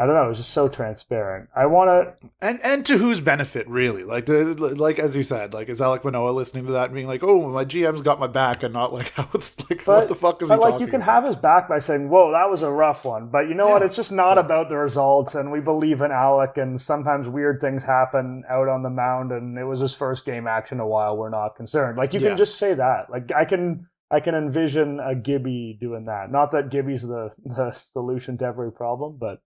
I 0.00 0.06
don't 0.06 0.14
know. 0.14 0.26
It 0.26 0.28
was 0.28 0.38
just 0.38 0.52
so 0.52 0.68
transparent. 0.68 1.48
I 1.56 1.66
want 1.66 1.88
to, 1.88 2.30
and 2.40 2.60
and 2.62 2.86
to 2.86 2.98
whose 2.98 3.18
benefit, 3.18 3.66
really? 3.68 4.04
Like 4.04 4.26
the 4.26 4.54
like 4.54 5.00
as 5.00 5.16
you 5.16 5.24
said, 5.24 5.52
like 5.52 5.68
is 5.68 5.80
Alek 5.80 6.04
Manoah 6.04 6.30
listening 6.30 6.66
to 6.66 6.72
that 6.72 6.84
and 6.84 6.94
being 6.94 7.08
like, 7.08 7.24
"Oh, 7.24 7.48
my 7.48 7.64
GM's 7.64 8.02
got 8.02 8.20
my 8.20 8.28
back," 8.28 8.62
and 8.62 8.72
not 8.72 8.92
like, 8.92 9.10
"How 9.16 9.28
like 9.32 9.84
but, 9.84 9.86
what 9.86 10.08
the 10.08 10.14
fuck 10.14 10.40
is 10.40 10.50
but 10.50 10.58
he 10.58 10.64
like 10.64 10.80
you 10.80 10.86
can 10.86 11.02
about? 11.02 11.14
have 11.14 11.24
his 11.24 11.34
back 11.34 11.68
by 11.68 11.80
saying, 11.80 12.10
"Whoa, 12.10 12.30
that 12.30 12.48
was 12.48 12.62
a 12.62 12.70
rough 12.70 13.04
one," 13.04 13.26
but 13.26 13.48
you 13.48 13.54
know 13.54 13.66
yeah. 13.66 13.72
what? 13.72 13.82
It's 13.82 13.96
just 13.96 14.12
not 14.12 14.36
yeah. 14.36 14.44
about 14.44 14.68
the 14.68 14.76
results, 14.76 15.34
and 15.34 15.50
we 15.50 15.58
believe 15.58 16.00
in 16.00 16.12
Alek, 16.12 16.56
and 16.58 16.80
sometimes 16.80 17.28
weird 17.28 17.60
things 17.60 17.82
happen 17.82 18.44
out 18.48 18.68
on 18.68 18.84
the 18.84 18.90
mound, 18.90 19.32
and 19.32 19.58
it 19.58 19.64
was 19.64 19.80
his 19.80 19.96
first 19.96 20.24
game 20.24 20.46
action 20.46 20.78
a 20.78 20.86
while. 20.86 21.16
We're 21.16 21.28
not 21.28 21.56
concerned. 21.56 21.98
Like 21.98 22.14
you 22.14 22.20
yeah. 22.20 22.28
can 22.28 22.36
just 22.36 22.56
say 22.56 22.72
that. 22.74 23.10
Like 23.10 23.32
I 23.34 23.44
can. 23.44 23.88
I 24.10 24.20
can 24.20 24.34
envision 24.34 25.00
a 25.00 25.14
Gibby 25.14 25.76
doing 25.78 26.06
that. 26.06 26.32
Not 26.32 26.52
that 26.52 26.70
Gibby's 26.70 27.06
the, 27.06 27.30
the 27.44 27.72
solution 27.72 28.38
to 28.38 28.46
every 28.46 28.72
problem, 28.72 29.18
but 29.20 29.42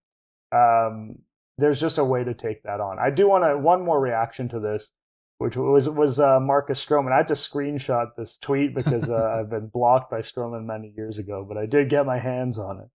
um, 0.52 1.18
there's 1.58 1.80
just 1.80 1.98
a 1.98 2.04
way 2.04 2.24
to 2.24 2.34
take 2.34 2.62
that 2.62 2.80
on. 2.80 2.98
I 2.98 3.10
do 3.10 3.28
want 3.28 3.44
to 3.44 3.58
one 3.58 3.84
more 3.84 4.00
reaction 4.00 4.48
to 4.50 4.60
this, 4.60 4.92
which 5.38 5.56
was 5.56 5.88
was 5.88 6.20
uh, 6.20 6.40
Marcus 6.40 6.84
Stroman. 6.84 7.12
I 7.12 7.18
had 7.18 7.28
to 7.28 7.34
screenshot 7.34 8.14
this 8.14 8.38
tweet 8.38 8.74
because 8.74 9.10
uh, 9.10 9.38
I've 9.40 9.50
been 9.50 9.68
blocked 9.68 10.10
by 10.10 10.18
Stroman 10.18 10.64
many 10.64 10.92
years 10.96 11.18
ago, 11.18 11.44
but 11.46 11.56
I 11.56 11.66
did 11.66 11.88
get 11.88 12.06
my 12.06 12.18
hands 12.18 12.58
on 12.58 12.80
it. 12.80 12.88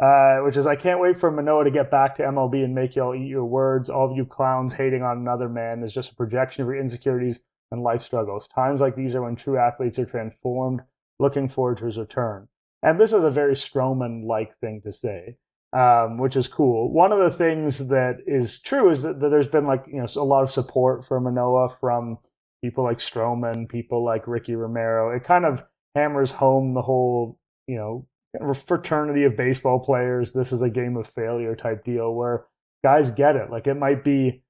Uh, 0.00 0.40
which 0.40 0.56
is 0.56 0.66
I 0.66 0.74
can't 0.74 1.00
wait 1.00 1.16
for 1.16 1.30
Manoah 1.30 1.64
to 1.64 1.70
get 1.70 1.88
back 1.88 2.16
to 2.16 2.24
MLB 2.24 2.64
and 2.64 2.74
make 2.74 2.96
y'all 2.96 3.14
eat 3.14 3.28
your 3.28 3.44
words. 3.44 3.88
All 3.88 4.10
of 4.10 4.16
you 4.16 4.26
clowns 4.26 4.72
hating 4.72 5.04
on 5.04 5.18
another 5.18 5.48
man 5.48 5.84
is 5.84 5.92
just 5.92 6.10
a 6.10 6.16
projection 6.16 6.62
of 6.62 6.68
your 6.68 6.80
insecurities 6.80 7.38
and 7.70 7.80
life 7.80 8.02
struggles. 8.02 8.48
Times 8.48 8.80
like 8.80 8.96
these 8.96 9.14
are 9.14 9.22
when 9.22 9.36
true 9.36 9.56
athletes 9.56 9.98
are 10.00 10.04
transformed. 10.04 10.80
Looking 11.20 11.46
forward 11.46 11.76
to 11.78 11.86
his 11.86 11.96
return. 11.96 12.48
And 12.82 12.98
this 12.98 13.12
is 13.12 13.22
a 13.22 13.30
very 13.30 13.54
Stroman 13.54 14.26
like 14.26 14.58
thing 14.58 14.80
to 14.82 14.92
say 14.92 15.36
um, 15.74 16.18
which 16.18 16.36
is 16.36 16.46
cool. 16.46 16.92
One 16.92 17.12
of 17.12 17.18
the 17.18 17.30
things 17.30 17.88
that 17.88 18.18
is 18.26 18.60
true 18.60 18.90
is 18.90 19.02
that, 19.02 19.18
that, 19.20 19.28
there's 19.28 19.48
been 19.48 19.66
like 19.66 19.84
you 19.88 19.96
know 19.96 20.06
a 20.16 20.24
lot 20.24 20.44
of 20.44 20.50
support 20.50 21.04
for 21.04 21.20
Manoah 21.20 21.68
from 21.68 22.18
people 22.62 22.84
like 22.84 22.98
Stroman, 22.98 23.68
people 23.68 24.04
like 24.04 24.28
Ricky 24.28 24.54
Romero. 24.54 25.14
It 25.14 25.24
kind 25.24 25.44
of 25.44 25.64
hammers 25.94 26.30
home 26.30 26.74
the 26.74 26.82
whole 26.82 27.38
you 27.66 27.76
know 27.76 28.54
fraternity 28.54 29.24
of 29.24 29.36
baseball 29.36 29.80
players. 29.80 30.32
This 30.32 30.52
is 30.52 30.62
a 30.62 30.70
game 30.70 30.96
of 30.96 31.06
failure 31.06 31.56
type 31.56 31.84
deal 31.84 32.14
where 32.14 32.46
guys 32.84 33.10
get 33.10 33.34
it. 33.34 33.50
Like 33.50 33.66
it 33.66 33.74
might 33.74 34.04
be 34.04 34.44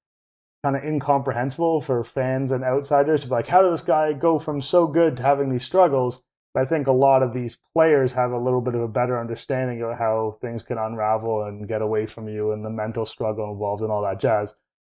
kind 0.62 0.76
of 0.76 0.84
incomprehensible 0.84 1.80
for 1.80 2.02
fans 2.04 2.52
and 2.52 2.64
outsiders 2.64 3.22
to 3.22 3.28
be 3.28 3.34
like, 3.34 3.48
how 3.48 3.62
did 3.62 3.72
this 3.72 3.82
guy 3.82 4.12
go 4.12 4.38
from 4.38 4.60
so 4.60 4.86
good 4.86 5.16
to 5.16 5.22
having 5.22 5.50
these 5.50 5.64
struggles? 5.64 6.22
I 6.56 6.64
think 6.64 6.86
a 6.86 6.92
lot 6.92 7.22
of 7.22 7.32
these 7.32 7.58
players 7.72 8.12
have 8.12 8.30
a 8.30 8.38
little 8.38 8.60
bit 8.60 8.74
of 8.74 8.80
a 8.80 8.88
better 8.88 9.18
understanding 9.18 9.82
of 9.82 9.98
how 9.98 10.36
things 10.40 10.62
can 10.62 10.78
unravel 10.78 11.42
and 11.42 11.66
get 11.66 11.82
away 11.82 12.06
from 12.06 12.28
you 12.28 12.52
and 12.52 12.64
the 12.64 12.70
mental 12.70 13.04
struggle 13.04 13.50
involved 13.50 13.82
and 13.82 13.90
all 13.90 14.02
that 14.02 14.20
jazz. 14.20 14.54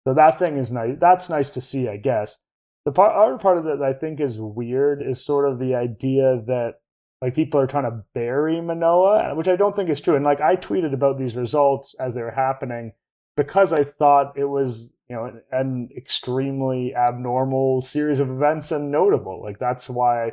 So 0.05 0.15
that 0.15 0.39
thing 0.39 0.59
is 0.59 0.73
nice. 0.73 0.97
That's 0.99 1.29
nice 1.29 1.51
to 1.51 1.61
see, 1.61 1.89
I 1.89 1.97
guess. 1.97 2.39
The 2.85 2.93
part, 2.93 3.15
other 3.15 3.39
part 3.39 3.59
of 3.59 3.65
that 3.65 3.83
I 3.83 3.93
think 3.93 4.21
is 4.21 4.39
weird 4.39 5.01
is 5.01 5.25
sort 5.25 5.49
of 5.49 5.59
the 5.59 5.75
idea 5.75 6.43
that 6.47 6.81
like 7.23 7.35
people 7.35 7.61
are 7.61 7.67
trying 7.67 7.85
to 7.85 8.05
bury 8.15 8.61
Manoah, 8.61 9.35
which 9.35 9.49
I 9.49 9.57
don't 9.57 9.75
think 9.75 9.89
is 9.89 10.01
true. 10.01 10.17
And 10.17 10.25
like 10.25 10.41
I 10.41 10.57
tweeted 10.57 10.93
about 10.93 11.19
these 11.19 11.37
results 11.37 11.95
as 11.99 12.15
they 12.15 12.23
were 12.23 12.31
happening 12.31 12.93
because 13.37 13.73
I 13.73 13.85
thought 13.85 14.37
it 14.37 14.45
was, 14.45 14.93
you 15.09 15.17
know, 15.17 15.25
an, 15.25 15.43
an 15.51 15.89
extremely 15.97 16.95
abnormal 16.95 17.81
series 17.81 18.21
of 18.21 18.29
events 18.29 18.73
and 18.73 18.91
notable. 18.91 19.41
Like 19.43 19.59
that's 19.59 19.89
why 19.89 20.33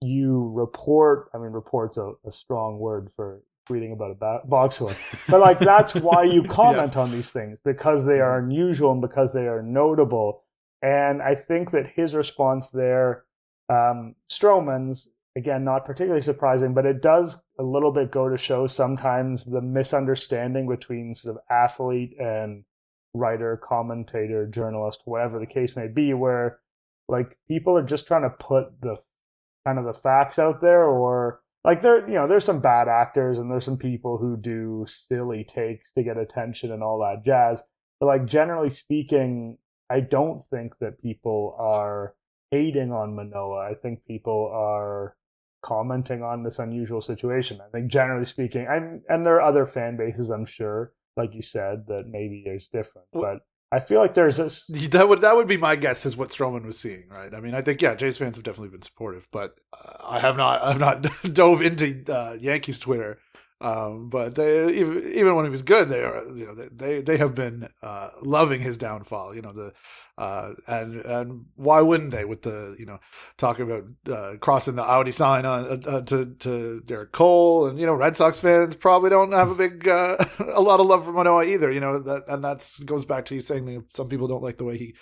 you 0.00 0.50
report 0.54 1.28
i 1.34 1.38
mean 1.38 1.50
report's 1.50 1.98
a, 1.98 2.12
a 2.24 2.32
strong 2.32 2.78
word 2.78 3.10
for 3.14 3.42
tweeting 3.68 3.92
about 3.92 4.10
a 4.10 4.46
box 4.46 4.76
score 4.76 4.94
but 5.28 5.40
like 5.40 5.58
that's 5.58 5.94
why 5.96 6.22
you 6.22 6.42
comment 6.42 6.88
yes. 6.88 6.96
on 6.96 7.10
these 7.10 7.30
things 7.30 7.58
because 7.64 8.06
they 8.06 8.20
are 8.20 8.38
unusual 8.38 8.92
and 8.92 9.02
because 9.02 9.32
they 9.32 9.46
are 9.46 9.62
notable 9.62 10.44
and 10.82 11.20
i 11.20 11.34
think 11.34 11.70
that 11.70 11.86
his 11.86 12.14
response 12.14 12.70
there 12.70 13.24
um, 13.68 14.14
stroman's 14.30 15.10
again 15.36 15.64
not 15.64 15.84
particularly 15.84 16.22
surprising 16.22 16.72
but 16.72 16.86
it 16.86 17.02
does 17.02 17.42
a 17.58 17.62
little 17.62 17.92
bit 17.92 18.10
go 18.10 18.28
to 18.28 18.38
show 18.38 18.66
sometimes 18.66 19.44
the 19.44 19.60
misunderstanding 19.60 20.66
between 20.66 21.14
sort 21.14 21.36
of 21.36 21.42
athlete 21.50 22.14
and 22.18 22.64
writer 23.12 23.56
commentator 23.62 24.46
journalist 24.46 25.02
whatever 25.04 25.38
the 25.38 25.46
case 25.46 25.76
may 25.76 25.88
be 25.88 26.14
where 26.14 26.60
like 27.08 27.36
people 27.48 27.76
are 27.76 27.82
just 27.82 28.06
trying 28.06 28.22
to 28.22 28.30
put 28.30 28.80
the 28.80 28.96
kind 29.68 29.78
of 29.78 29.84
the 29.84 29.92
facts 29.92 30.38
out 30.38 30.60
there 30.60 30.84
or 30.84 31.40
like 31.64 31.82
there 31.82 32.08
you 32.08 32.14
know 32.14 32.26
there's 32.26 32.44
some 32.44 32.60
bad 32.60 32.88
actors 32.88 33.36
and 33.38 33.50
there's 33.50 33.64
some 33.64 33.76
people 33.76 34.16
who 34.16 34.36
do 34.36 34.84
silly 34.88 35.44
takes 35.44 35.92
to 35.92 36.02
get 36.02 36.16
attention 36.16 36.72
and 36.72 36.82
all 36.82 36.98
that 36.98 37.24
jazz. 37.24 37.62
But 38.00 38.06
like 38.06 38.24
generally 38.26 38.70
speaking 38.70 39.58
i 39.90 40.00
don't 40.00 40.40
think 40.40 40.78
that 40.80 41.02
people 41.02 41.56
are 41.58 42.14
hating 42.50 42.92
on 42.92 43.14
manoah. 43.14 43.70
I 43.70 43.74
think 43.74 44.06
people 44.06 44.50
are 44.54 45.16
commenting 45.62 46.22
on 46.22 46.44
this 46.44 46.58
unusual 46.58 47.02
situation. 47.02 47.60
I 47.60 47.68
think 47.70 47.90
generally 47.90 48.24
speaking 48.24 48.66
and 48.68 49.02
and 49.08 49.26
there 49.26 49.36
are 49.36 49.42
other 49.42 49.66
fan 49.66 49.96
bases 49.98 50.30
i'm 50.30 50.46
sure 50.46 50.92
like 51.16 51.34
you 51.34 51.42
said 51.42 51.86
that 51.88 52.04
maybe 52.06 52.44
is 52.46 52.68
different 52.68 53.08
but 53.12 53.40
I 53.70 53.80
feel 53.80 54.00
like 54.00 54.14
there's 54.14 54.38
this. 54.38 54.70
That 54.90 55.08
would 55.08 55.20
that 55.20 55.36
would 55.36 55.46
be 55.46 55.56
my 55.56 55.76
guess 55.76 56.06
is 56.06 56.16
what 56.16 56.30
Stroman 56.30 56.64
was 56.64 56.78
seeing, 56.78 57.04
right? 57.10 57.34
I 57.34 57.40
mean, 57.40 57.54
I 57.54 57.62
think 57.62 57.82
yeah, 57.82 57.94
Jays 57.94 58.16
fans 58.18 58.36
have 58.36 58.44
definitely 58.44 58.70
been 58.70 58.82
supportive, 58.82 59.28
but 59.30 59.56
uh, 59.72 59.96
I 60.06 60.20
have 60.20 60.36
not 60.36 60.62
I've 60.62 60.78
not 60.80 61.02
dove 61.34 61.60
into 61.62 62.02
uh, 62.12 62.36
Yankees 62.40 62.78
Twitter 62.78 63.18
um, 63.60 64.08
but 64.08 64.36
they, 64.36 64.72
even 64.72 65.12
even 65.12 65.34
when 65.34 65.44
he 65.44 65.50
was 65.50 65.62
good, 65.62 65.88
they 65.88 66.00
are 66.00 66.24
you 66.32 66.46
know 66.46 66.54
they 66.54 67.00
they 67.00 67.16
have 67.16 67.34
been 67.34 67.68
uh, 67.82 68.10
loving 68.22 68.60
his 68.60 68.76
downfall. 68.76 69.34
You 69.34 69.42
know 69.42 69.52
the 69.52 69.72
uh, 70.16 70.52
and 70.68 70.96
and 71.04 71.46
why 71.56 71.80
wouldn't 71.80 72.12
they 72.12 72.24
with 72.24 72.42
the 72.42 72.76
you 72.78 72.86
know 72.86 73.00
talking 73.36 73.68
about 73.68 73.84
uh, 74.12 74.36
crossing 74.38 74.76
the 74.76 74.84
Audi 74.84 75.10
sign 75.10 75.44
on 75.44 75.64
uh, 75.66 75.90
uh, 75.90 76.00
to 76.02 76.26
to 76.36 76.82
Gerrit 76.86 77.10
Cole 77.10 77.66
and 77.66 77.80
you 77.80 77.86
know 77.86 77.94
Red 77.94 78.14
Sox 78.14 78.38
fans 78.38 78.76
probably 78.76 79.10
don't 79.10 79.32
have 79.32 79.50
a 79.50 79.56
big 79.56 79.88
uh, 79.88 80.16
a 80.52 80.60
lot 80.60 80.78
of 80.78 80.86
love 80.86 81.04
for 81.04 81.12
Manoah 81.12 81.44
either. 81.44 81.72
You 81.72 81.80
know 81.80 81.98
that 81.98 82.28
and 82.28 82.44
that 82.44 82.68
goes 82.84 83.04
back 83.04 83.24
to 83.26 83.34
you 83.34 83.40
saying 83.40 83.84
some 83.92 84.08
people 84.08 84.28
don't 84.28 84.42
like 84.42 84.58
the 84.58 84.64
way 84.64 84.78
he 84.78 84.94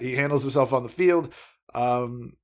he 0.00 0.14
handles 0.14 0.42
himself 0.42 0.72
on 0.72 0.84
the 0.84 0.88
field. 0.88 1.32
Um, 1.74 2.34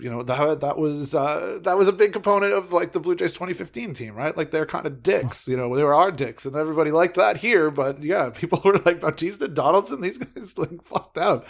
you 0.00 0.10
know 0.10 0.22
that 0.22 0.60
that 0.60 0.78
was 0.78 1.14
uh, 1.14 1.58
that 1.62 1.76
was 1.76 1.88
a 1.88 1.92
big 1.92 2.12
component 2.12 2.52
of 2.52 2.72
like 2.72 2.92
the 2.92 3.00
Blue 3.00 3.14
Jays 3.14 3.32
2015 3.32 3.94
team, 3.94 4.14
right? 4.14 4.36
Like 4.36 4.50
they're 4.50 4.66
kind 4.66 4.86
of 4.86 5.02
dicks, 5.02 5.48
you 5.48 5.56
know. 5.56 5.74
They 5.74 5.82
were 5.82 5.94
our 5.94 6.10
dicks, 6.10 6.46
and 6.46 6.56
everybody 6.56 6.90
liked 6.90 7.16
that 7.16 7.38
here. 7.38 7.70
But 7.70 8.02
yeah, 8.02 8.30
people 8.34 8.60
were 8.64 8.78
like 8.78 9.00
Bautista, 9.00 9.48
Donaldson, 9.48 10.00
these 10.00 10.18
guys 10.18 10.58
like 10.58 10.82
fucked 10.84 11.18
out. 11.18 11.46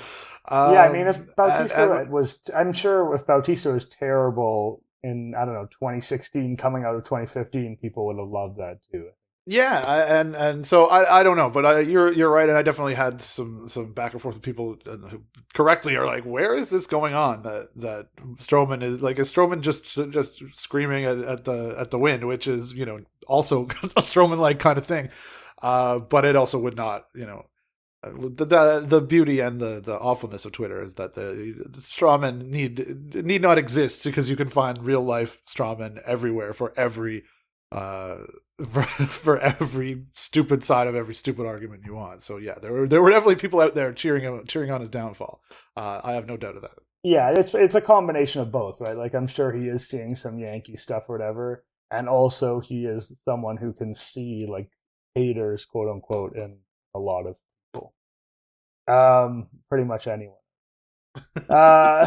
Um, 0.48 0.74
yeah, 0.74 0.82
I 0.82 0.92
mean, 0.92 1.06
if 1.06 1.20
um, 1.20 1.28
Bautista 1.36 1.90
and, 1.90 2.00
and, 2.00 2.10
was, 2.10 2.40
I'm 2.54 2.72
sure 2.72 3.14
if 3.14 3.26
Bautista 3.26 3.70
was 3.70 3.88
terrible 3.88 4.82
in 5.02 5.34
I 5.36 5.44
don't 5.44 5.54
know 5.54 5.66
2016 5.66 6.56
coming 6.56 6.84
out 6.84 6.94
of 6.94 7.04
2015, 7.04 7.78
people 7.80 8.06
would 8.06 8.18
have 8.18 8.28
loved 8.28 8.58
that 8.58 8.78
too. 8.90 9.10
Yeah, 9.44 10.20
and 10.20 10.36
and 10.36 10.64
so 10.64 10.86
I, 10.86 11.18
I 11.18 11.22
don't 11.24 11.36
know, 11.36 11.50
but 11.50 11.66
I, 11.66 11.80
you're 11.80 12.12
you're 12.12 12.30
right, 12.30 12.48
and 12.48 12.56
I 12.56 12.62
definitely 12.62 12.94
had 12.94 13.20
some 13.20 13.66
some 13.66 13.92
back 13.92 14.12
and 14.12 14.22
forth 14.22 14.36
with 14.36 14.42
people 14.42 14.76
who 14.84 15.22
correctly 15.52 15.96
are 15.96 16.06
like, 16.06 16.22
where 16.22 16.54
is 16.54 16.70
this 16.70 16.86
going 16.86 17.12
on? 17.14 17.42
That 17.42 17.70
that 17.74 18.06
Stroman 18.36 18.84
is 18.84 19.00
like 19.00 19.18
is 19.18 19.32
Stroman 19.32 19.60
just 19.60 19.84
just 20.12 20.40
screaming 20.54 21.06
at, 21.06 21.18
at 21.18 21.44
the 21.44 21.74
at 21.76 21.90
the 21.90 21.98
wind, 21.98 22.28
which 22.28 22.46
is 22.46 22.72
you 22.72 22.86
know 22.86 23.00
also 23.26 23.62
a 23.66 24.00
Stroman 24.02 24.38
like 24.38 24.60
kind 24.60 24.78
of 24.78 24.86
thing, 24.86 25.08
uh, 25.60 25.98
but 25.98 26.24
it 26.24 26.36
also 26.36 26.60
would 26.60 26.76
not 26.76 27.06
you 27.12 27.26
know 27.26 27.46
uh, 28.04 28.10
the, 28.12 28.44
the 28.44 28.84
the 28.86 29.00
beauty 29.00 29.40
and 29.40 29.60
the 29.60 29.80
the 29.80 29.98
awfulness 29.98 30.44
of 30.44 30.52
Twitter 30.52 30.80
is 30.80 30.94
that 30.94 31.14
the, 31.14 31.22
the 31.68 32.44
need 32.44 33.14
need 33.24 33.42
not 33.42 33.58
exist 33.58 34.04
because 34.04 34.30
you 34.30 34.36
can 34.36 34.48
find 34.48 34.84
real 34.84 35.02
life 35.02 35.40
strawman 35.48 36.00
everywhere 36.04 36.52
for 36.52 36.72
every 36.76 37.24
uh 37.72 38.18
for, 38.66 38.82
for 39.06 39.38
every 39.38 40.04
stupid 40.14 40.64
side 40.64 40.86
of 40.86 40.94
every 40.94 41.14
stupid 41.14 41.46
argument 41.46 41.82
you 41.84 41.94
want. 41.94 42.22
So 42.22 42.36
yeah, 42.36 42.54
there 42.60 42.72
were 42.72 42.88
there 42.88 43.02
were 43.02 43.10
definitely 43.10 43.36
people 43.36 43.60
out 43.60 43.74
there 43.74 43.92
cheering 43.92 44.22
him, 44.22 44.44
cheering 44.46 44.70
on 44.70 44.80
his 44.80 44.90
downfall. 44.90 45.42
Uh, 45.76 46.00
I 46.02 46.12
have 46.12 46.26
no 46.26 46.36
doubt 46.36 46.56
of 46.56 46.62
that. 46.62 46.78
Yeah, 47.02 47.30
it's 47.30 47.54
it's 47.54 47.74
a 47.74 47.80
combination 47.80 48.40
of 48.40 48.52
both, 48.52 48.80
right? 48.80 48.96
Like 48.96 49.14
I'm 49.14 49.26
sure 49.26 49.52
he 49.52 49.66
is 49.66 49.88
seeing 49.88 50.14
some 50.14 50.38
Yankee 50.38 50.76
stuff 50.76 51.08
or 51.08 51.18
whatever, 51.18 51.64
and 51.90 52.08
also 52.08 52.60
he 52.60 52.86
is 52.86 53.20
someone 53.24 53.56
who 53.56 53.72
can 53.72 53.94
see 53.94 54.46
like 54.48 54.70
haters, 55.14 55.64
quote 55.64 55.88
unquote, 55.88 56.36
in 56.36 56.58
a 56.94 56.98
lot 56.98 57.26
of 57.26 57.36
people. 57.72 57.94
Um, 58.88 59.48
pretty 59.68 59.84
much 59.84 60.06
anyone. 60.06 60.36
Uh, 61.48 62.06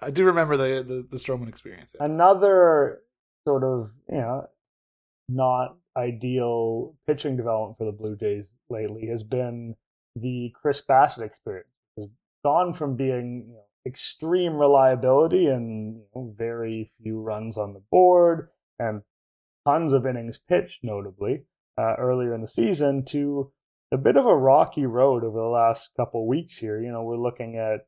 I 0.00 0.10
do 0.10 0.24
remember 0.24 0.56
the 0.56 0.82
the, 0.82 1.06
the 1.08 1.16
Stroman 1.16 1.48
experience. 1.48 1.92
Yes. 1.94 2.10
Another 2.10 3.02
sort 3.46 3.62
of 3.62 3.92
you 4.08 4.18
know 4.18 4.46
not 5.28 5.76
ideal 5.96 6.94
pitching 7.06 7.36
development 7.36 7.78
for 7.78 7.84
the 7.84 7.92
Blue 7.92 8.16
Jays 8.16 8.52
lately 8.68 9.06
has 9.06 9.24
been 9.24 9.74
the 10.14 10.52
Chris 10.54 10.82
Bassitt 10.82 11.24
experience. 11.24 11.68
Has 11.96 12.08
gone 12.44 12.72
from 12.72 12.96
being 12.96 13.46
you 13.48 13.54
know, 13.54 13.64
extreme 13.86 14.54
reliability 14.54 15.46
and 15.46 15.96
you 15.96 16.04
know, 16.14 16.34
very 16.36 16.90
few 17.02 17.20
runs 17.20 17.56
on 17.56 17.72
the 17.72 17.82
board 17.90 18.48
and 18.78 19.02
tons 19.66 19.92
of 19.92 20.06
innings 20.06 20.38
pitched, 20.38 20.84
notably 20.84 21.44
uh, 21.78 21.94
earlier 21.98 22.34
in 22.34 22.40
the 22.40 22.48
season, 22.48 23.04
to 23.04 23.52
a 23.92 23.96
bit 23.96 24.16
of 24.16 24.26
a 24.26 24.36
rocky 24.36 24.86
road 24.86 25.24
over 25.24 25.38
the 25.38 25.44
last 25.44 25.92
couple 25.96 26.26
weeks 26.26 26.58
here. 26.58 26.80
You 26.80 26.92
know, 26.92 27.02
we're 27.02 27.16
looking 27.16 27.56
at 27.56 27.86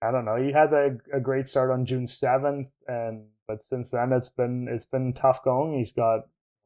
I 0.00 0.12
don't 0.12 0.24
know. 0.24 0.36
He 0.36 0.52
had 0.52 0.72
a, 0.72 0.96
a 1.12 1.20
great 1.20 1.48
start 1.48 1.70
on 1.70 1.84
June 1.84 2.06
seventh, 2.06 2.68
and 2.86 3.26
but 3.48 3.60
since 3.60 3.90
then 3.90 4.12
it's 4.12 4.28
been 4.28 4.68
it's 4.70 4.84
been 4.84 5.12
tough 5.12 5.42
going. 5.42 5.76
He's 5.76 5.92
got 5.92 6.20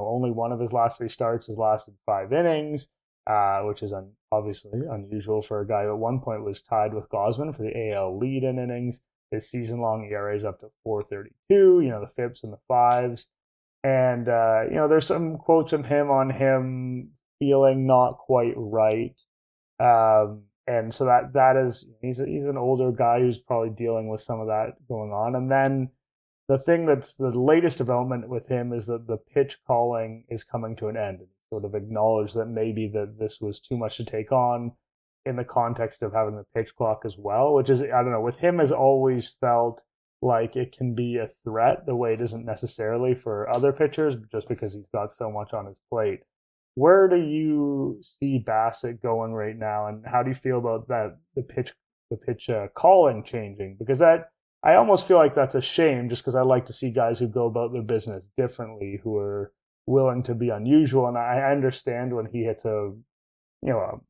only 0.06 0.30
one 0.30 0.52
of 0.52 0.60
his 0.60 0.72
last 0.72 0.98
three 0.98 1.08
starts 1.08 1.46
has 1.46 1.58
lasted 1.58 1.94
five 2.06 2.32
innings, 2.32 2.88
uh, 3.26 3.60
which 3.62 3.82
is 3.82 3.92
un- 3.92 4.12
obviously 4.30 4.80
unusual 4.90 5.42
for 5.42 5.60
a 5.60 5.66
guy 5.66 5.84
who 5.84 5.92
at 5.92 5.98
one 5.98 6.20
point 6.20 6.44
was 6.44 6.60
tied 6.60 6.94
with 6.94 7.08
Gausman 7.10 7.54
for 7.54 7.62
the 7.62 7.92
AL 7.92 8.18
lead 8.18 8.44
in 8.44 8.58
innings. 8.58 9.00
His 9.30 9.48
season 9.48 9.80
long 9.80 10.08
ERA 10.10 10.34
is 10.34 10.44
up 10.44 10.60
to 10.60 10.70
432, 10.84 11.80
you 11.80 11.88
know, 11.88 12.00
the 12.00 12.06
FIPS 12.06 12.44
and 12.44 12.52
the 12.52 12.58
fives. 12.68 13.28
And, 13.82 14.28
uh, 14.28 14.64
you 14.68 14.74
know, 14.74 14.88
there's 14.88 15.06
some 15.06 15.38
quotes 15.38 15.72
from 15.72 15.84
him 15.84 16.10
on 16.10 16.30
him 16.30 17.12
feeling 17.38 17.86
not 17.86 18.18
quite 18.18 18.54
right. 18.56 19.18
Um, 19.80 20.42
and 20.66 20.94
so 20.94 21.06
that 21.06 21.32
that 21.32 21.56
is 21.56 21.86
he's 22.00 22.20
a, 22.20 22.26
he's 22.26 22.46
an 22.46 22.56
older 22.56 22.92
guy 22.92 23.18
who's 23.18 23.40
probably 23.40 23.70
dealing 23.70 24.08
with 24.08 24.20
some 24.20 24.40
of 24.40 24.46
that 24.46 24.74
going 24.86 25.10
on. 25.10 25.34
And 25.34 25.50
then 25.50 25.90
the 26.48 26.59
thing 26.59 26.85
that's 26.85 27.14
the 27.14 27.31
latest 27.31 27.78
development 27.78 28.28
with 28.28 28.48
him 28.48 28.72
is 28.72 28.87
that 28.87 29.07
the 29.07 29.16
pitch 29.16 29.59
calling 29.66 30.24
is 30.28 30.44
coming 30.44 30.76
to 30.76 30.88
an 30.88 30.96
end. 30.96 31.20
Sort 31.50 31.64
of 31.64 31.74
acknowledge 31.74 32.33
that 32.35 32.46
maybe 32.46 32.88
that 32.88 33.18
this 33.18 33.40
was 33.40 33.61
too 33.61 33.76
much 33.76 33.96
to 33.98 34.05
take 34.05 34.33
on 34.33 34.72
in 35.24 35.37
the 35.37 35.44
context 35.44 36.02
of 36.02 36.12
having 36.12 36.37
the 36.37 36.44
pitch 36.55 36.74
clock 36.74 37.02
as 37.05 37.16
well, 37.16 37.55
which 37.55 37.70
is 37.70 37.83
I 37.83 37.87
don't 37.87 38.11
know. 38.11 38.20
With 38.20 38.38
him, 38.38 38.59
has 38.59 38.72
always 38.72 39.28
felt 39.28 39.83
like 40.20 40.57
it 40.57 40.76
can 40.76 40.94
be 40.94 41.16
a 41.16 41.26
threat 41.26 41.85
the 41.87 41.96
way 41.96 42.14
it 42.14 42.20
isn't 42.20 42.44
necessarily 42.44 43.14
for 43.14 43.48
other 43.55 43.72
pitchers, 43.72 44.16
just 44.31 44.48
because 44.48 44.74
he's 44.74 44.88
got 44.88 45.11
so 45.11 45.31
much 45.31 45.52
on 45.52 45.66
his 45.66 45.76
plate. 45.90 46.20
Where 46.74 47.09
do 47.09 47.16
you 47.16 47.98
see 48.02 48.42
Bassitt 48.42 49.02
going 49.02 49.33
right 49.33 49.57
now, 49.57 49.87
and 49.87 50.05
how 50.07 50.22
do 50.22 50.31
you 50.31 50.35
feel 50.35 50.59
about 50.59 50.88
that 50.88 51.18
the 51.37 51.42
pitch 51.42 51.72
the 52.11 52.16
pitch 52.16 52.50
uh, 52.50 52.68
calling 52.74 53.22
changing? 53.22 53.76
Because 53.78 53.98
that 54.00 54.31
I 54.62 54.75
almost 54.75 55.09
feel 55.09 55.16
like 55.16 55.35
that's 55.35 55.55
a 55.55 55.62
shame, 55.62 56.09
just 56.09 56.22
because 56.22 56.37
I 56.37 56.42
like 56.42 56.66
to 56.66 56.72
see 56.72 56.90
guys 56.90 57.18
who 57.18 57.29
go 57.29 57.46
about 57.46 57.72
their 57.72 57.83
business 57.83 58.31
differently, 58.37 59.01
who 59.03 59.16
are 59.16 59.53
willing 59.87 60.22
to 60.25 60.35
be 60.35 60.51
unusual. 60.51 61.09
And 61.09 61.18
I 61.18 61.51
understand 61.51 62.14
when 62.14 62.27
he 62.27 62.44
hits 62.44 62.64
a 62.64 62.92
you 63.62 63.70
know 63.70 63.79
a 63.79 64.01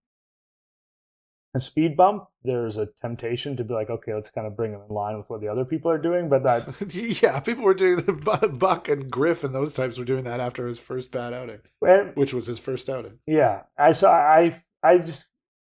a 1.55 1.61
speed 1.61 1.97
bump, 1.97 2.29
there's 2.45 2.79
a 2.79 2.87
temptation 2.87 3.57
to 3.59 3.65
be 3.65 3.75
like, 3.75 3.91
okay, 3.91 4.15
let's 4.15 4.31
kind 4.31 4.47
of 4.47 4.57
bring 4.57 4.73
him 4.73 4.81
in 4.89 4.95
line 4.95 5.19
with 5.19 5.29
what 5.29 5.43
the 5.43 5.49
other 5.49 5.67
people 5.67 5.91
are 5.91 5.99
doing. 5.99 6.29
But 6.31 6.45
that, 6.45 6.95
yeah, 7.23 7.41
people 7.41 7.65
were 7.65 7.75
doing 7.75 7.97
the 7.97 8.13
Buck 8.59 8.89
and 8.89 9.11
Griff 9.11 9.45
and 9.45 9.55
those 9.55 9.73
types 9.73 9.99
were 9.99 10.05
doing 10.05 10.25
that 10.25 10.41
after 10.41 10.67
his 10.67 10.79
first 10.79 11.13
bad 11.13 11.35
outing, 11.35 11.61
and, 11.83 12.17
which 12.17 12.33
was 12.33 12.47
his 12.47 12.59
first 12.59 12.89
outing. 12.89 13.19
Yeah, 13.27 13.63
I 13.77 13.93
saw. 13.93 14.13
I 14.13 14.61
I 14.83 14.99
just 14.99 15.27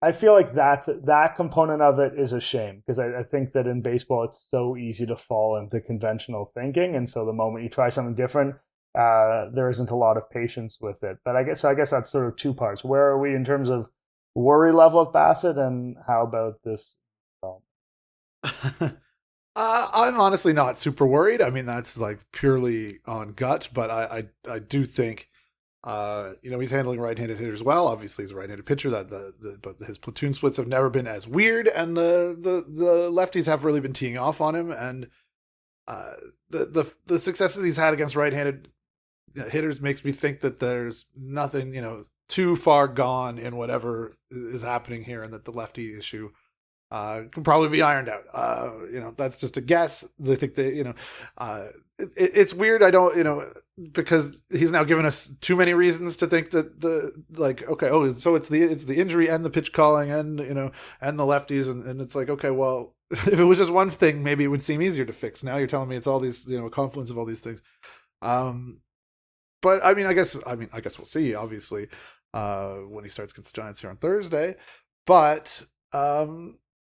I 0.06 0.12
feel 0.12 0.34
like 0.34 0.54
that 0.54 0.88
that 1.06 1.36
component 1.36 1.82
of 1.82 1.98
it 1.98 2.14
is 2.16 2.32
a 2.32 2.40
shame 2.40 2.84
because 2.86 3.00
I, 3.00 3.22
I 3.22 3.24
think 3.24 3.54
that 3.54 3.66
in 3.66 3.82
baseball 3.82 4.24
it's 4.24 4.40
so 4.40 4.78
easy 4.78 5.08
to 5.08 5.16
fall 5.16 5.58
into 5.58 5.82
conventional 5.82 6.46
thinking, 6.46 6.94
and 6.94 7.10
so 7.10 7.26
the 7.26 7.34
moment 7.34 7.64
you 7.64 7.72
try 7.72 7.90
something 7.90 8.14
different, 8.14 8.54
uh, 8.94 9.50
there 9.52 9.68
isn't 9.68 9.90
a 9.90 9.96
lot 9.96 10.16
of 10.16 10.30
patience 10.30 10.78
with 10.80 11.04
it. 11.04 11.18
But 11.26 11.36
I 11.36 11.42
guess 11.42 11.62
so. 11.62 11.70
I 11.70 11.74
guess 11.74 11.90
that's 11.90 12.12
sort 12.12 12.28
of 12.28 12.36
two 12.36 12.54
parts. 12.54 12.84
Where 12.84 13.08
are 13.08 13.20
we 13.20 13.34
in 13.34 13.44
terms 13.44 13.72
of 13.72 13.90
worry 14.36 14.72
level 14.72 15.00
of 15.00 15.12
Bassitt, 15.12 15.58
and 15.58 15.98
how 16.06 16.22
about 16.22 16.62
this? 16.64 16.98
uh, 18.44 18.92
I'm 19.56 20.20
honestly 20.20 20.54
not 20.54 20.78
super 20.78 21.08
worried. 21.08 21.42
I 21.42 21.50
mean, 21.50 21.66
that's 21.66 21.98
like 21.98 22.20
purely 22.32 23.00
on 23.08 23.34
gut, 23.34 23.70
but 23.74 23.90
I 23.90 24.28
I, 24.48 24.54
I 24.54 24.60
do 24.60 24.86
think. 24.86 25.30
Uh, 25.86 26.34
you 26.42 26.50
know, 26.50 26.60
he's 26.60 26.72
handling 26.72 27.00
right-handed 27.00 27.38
hitters 27.38 27.62
well. 27.62 27.86
Obviously, 27.86 28.24
he's 28.24 28.32
a 28.32 28.36
right-handed 28.36 28.66
pitcher. 28.66 28.90
That 28.90 29.12
the, 29.12 29.36
the 29.40 29.60
but 29.62 29.76
his 29.86 30.00
platoon 30.00 30.34
splits 30.34 30.58
have 30.58 30.68
never 30.68 30.90
been 30.90 31.06
as 31.06 31.28
weird, 31.28 31.68
and 31.68 31.96
the 31.96 32.36
the 32.38 32.66
the 32.68 33.12
lefties 33.12 33.46
have 33.46 33.64
really 33.64 33.80
been 33.80 33.94
teeing 33.94 34.18
off 34.18 34.42
on 34.42 34.56
him. 34.56 34.72
And 34.72 35.10
uh, 35.88 36.16
the 36.50 36.66
the 36.66 36.92
the 37.06 37.20
successes 37.20 37.64
he's 37.64 37.78
had 37.78 37.94
against 37.94 38.16
right-handed 38.16 38.70
hitters 39.36 39.80
makes 39.80 40.04
me 40.04 40.12
think 40.12 40.40
that 40.40 40.60
there's 40.60 41.06
nothing, 41.16 41.76
you 41.76 41.82
know, 41.82 42.02
too 42.30 42.56
far 42.56 42.88
gone 42.88 43.38
in 43.38 43.56
whatever 43.56 44.16
is 44.32 44.64
happening 44.64 45.04
here, 45.04 45.22
and 45.22 45.32
that 45.34 45.46
the 45.46 45.52
lefty 45.52 45.96
issue 45.96 46.32
uh, 46.92 47.24
can 47.32 47.44
probably 47.44 47.70
be 47.70 47.82
ironed 47.82 48.10
out. 48.10 48.24
Uh, 48.34 48.72
you 48.92 49.00
know, 49.00 49.14
that's 49.18 49.38
just 49.38 49.58
a 49.58 49.62
guess. 49.62 50.08
I 50.28 50.36
think 50.36 50.56
that 50.56 50.74
you 50.74 50.84
know, 50.84 50.94
uh, 51.38 51.68
it, 52.00 52.32
it's 52.36 52.54
weird. 52.54 52.84
I 52.84 52.92
don't, 52.92 53.16
you 53.18 53.24
know, 53.24 53.52
because 53.92 54.40
he's 54.50 54.72
now 54.72 54.84
given 54.84 55.06
us 55.06 55.32
too 55.42 55.56
many 55.56 55.74
reasons 55.74 56.18
to 56.18 56.28
think 56.28 56.52
that 56.52 56.82
the 56.82 57.24
like, 57.32 57.68
okay, 57.68 57.90
oh, 57.90 58.12
so 58.12 58.36
it's 58.36 58.50
the 58.50 58.62
it's 58.62 58.86
the 58.86 59.00
injury 59.00 59.28
and 59.28 59.44
the 59.44 59.50
pitch 59.50 59.74
calling 59.74 60.12
and 60.12 60.40
you 60.40 60.54
know 60.54 60.72
and 61.02 61.20
the 61.20 61.24
lefties, 61.24 61.70
and, 61.70 61.86
and 61.86 62.02
it's 62.02 62.16
like, 62.16 62.30
okay, 62.30 62.52
well, 62.52 62.96
if 63.12 63.40
it 63.40 63.44
was 63.44 63.58
just 63.58 63.72
one 63.72 63.90
thing, 63.90 64.24
maybe 64.24 64.44
it 64.44 64.48
would 64.48 64.62
seem 64.62 64.82
easier 64.82 65.06
to 65.06 65.14
fix. 65.14 65.44
Now 65.44 65.58
you're 65.58 65.68
telling 65.68 65.90
me 65.90 65.96
it's 65.96 66.08
all 66.08 66.20
these, 66.20 66.48
you 66.48 66.58
know, 66.58 66.66
a 66.68 66.72
confluence 66.72 67.10
of 67.10 67.18
all 67.18 67.26
these 67.26 67.42
things. 67.42 67.62
Um, 68.22 68.80
but 69.62 69.84
I 69.84 69.94
mean, 69.94 70.06
I 70.06 70.14
guess 70.14 70.40
I 70.46 70.56
mean, 70.56 70.70
I 70.72 70.82
guess 70.82 70.98
we'll 70.98 71.06
see. 71.06 71.34
Obviously, 71.34 71.88
uh, 72.36 72.76
when 72.76 73.04
he 73.04 73.10
starts 73.10 73.34
against 73.34 73.54
the 73.54 73.62
Giants 73.62 73.82
here 73.82 73.90
on 73.90 73.98
Thursday. 73.98 74.56
But 75.08 75.64
um, 75.94 76.58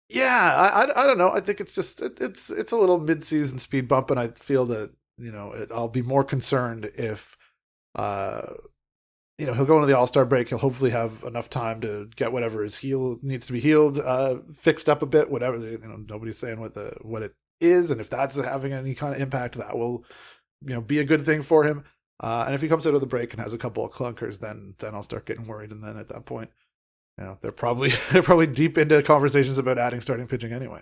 yeah, 0.10 0.56
I, 0.56 0.84
I, 0.84 1.04
I 1.04 1.08
don't 1.08 1.18
know. 1.18 1.32
I 1.32 1.40
think 1.40 1.60
it's 1.60 1.74
just 1.74 2.02
it, 2.02 2.20
it's 2.22 2.50
it's 2.50 2.72
a 2.72 2.78
little 2.78 3.00
mid-season 3.00 3.60
speed 3.60 3.88
bump, 3.88 4.12
and 4.12 4.20
I 4.20 4.30
feel 4.30 4.66
that 4.68 4.92
you 5.18 5.32
know 5.32 5.52
it, 5.52 5.72
I'll 5.74 5.88
be 5.88 6.02
more 6.04 6.24
concerned 6.24 6.92
if 6.96 7.36
uh, 7.96 8.54
you 9.40 9.48
know 9.48 9.54
he'll 9.54 9.66
go 9.66 9.78
into 9.78 9.88
the 9.88 9.98
All 9.98 10.08
Star 10.08 10.26
break. 10.26 10.50
He'll 10.50 10.60
hopefully 10.60 10.92
have 10.92 11.24
enough 11.24 11.50
time 11.50 11.82
to 11.82 12.10
get 12.16 12.32
whatever 12.32 12.62
his 12.62 12.78
heel 12.78 13.20
needs 13.24 13.48
to 13.48 13.54
be 13.54 13.60
healed, 13.60 14.00
uh, 14.00 14.38
fixed 14.54 14.90
up 14.90 15.02
a 15.02 15.08
bit. 15.08 15.32
Whatever 15.32 15.58
you 15.58 15.80
know, 15.80 15.98
nobody's 16.08 16.38
saying 16.38 16.60
what 16.60 16.76
the 16.76 16.96
what 17.02 17.24
it 17.24 17.34
is, 17.60 17.90
and 17.90 18.00
if 18.00 18.10
that's 18.10 18.38
having 18.38 18.74
any 18.74 18.94
kind 18.94 19.16
of 19.16 19.22
impact, 19.22 19.56
that 19.56 19.78
will 19.78 20.06
you 20.62 20.74
know 20.74 20.82
be 20.82 21.00
a 21.00 21.06
good 21.06 21.26
thing 21.26 21.42
for 21.42 21.64
him. 21.64 21.84
Uh, 22.20 22.44
and 22.46 22.56
if 22.56 22.62
he 22.62 22.68
comes 22.68 22.88
out 22.88 22.94
of 22.94 23.02
the 23.02 23.08
break 23.08 23.34
and 23.34 23.42
has 23.42 23.54
a 23.54 23.58
couple 23.58 23.84
of 23.84 23.92
clunkers, 23.92 24.40
then 24.40 24.76
then 24.80 24.94
I'll 24.94 25.04
start 25.04 25.26
getting 25.26 25.48
worried. 25.48 25.72
And 25.72 25.84
then 25.84 25.98
at 25.98 26.10
that 26.10 26.26
point, 26.26 26.52
know, 27.24 27.38
they're 27.42 27.52
probably 27.52 27.92
they're 28.12 28.24
probably 28.24 28.48
deep 28.48 28.78
into 28.78 29.02
conversations 29.02 29.58
about 29.58 29.78
adding 29.78 30.02
starting 30.02 30.28
pitching 30.28 30.52
anyway. 30.52 30.82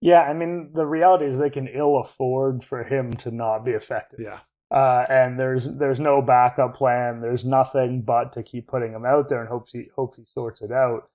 Yeah, 0.00 0.22
I 0.22 0.32
mean 0.34 0.70
the 0.74 0.86
reality 0.86 1.26
is 1.26 1.38
they 1.38 1.50
can 1.50 1.68
ill 1.68 1.98
afford 1.98 2.64
for 2.64 2.84
him 2.84 3.12
to 3.14 3.30
not 3.30 3.64
be 3.64 3.72
effective. 3.72 4.20
Yeah. 4.20 4.40
Uh, 4.70 5.06
and 5.08 5.38
there's 5.38 5.68
there's 5.68 6.00
no 6.00 6.20
backup 6.20 6.74
plan. 6.74 7.20
There's 7.20 7.44
nothing 7.44 8.02
but 8.02 8.32
to 8.32 8.42
keep 8.42 8.66
putting 8.66 8.92
him 8.92 9.04
out 9.04 9.28
there 9.28 9.40
and 9.40 9.48
hopes 9.48 9.72
he 9.72 9.88
hopes 9.94 10.16
he 10.16 10.24
sorts 10.24 10.60
it 10.60 10.72
out. 10.72 11.08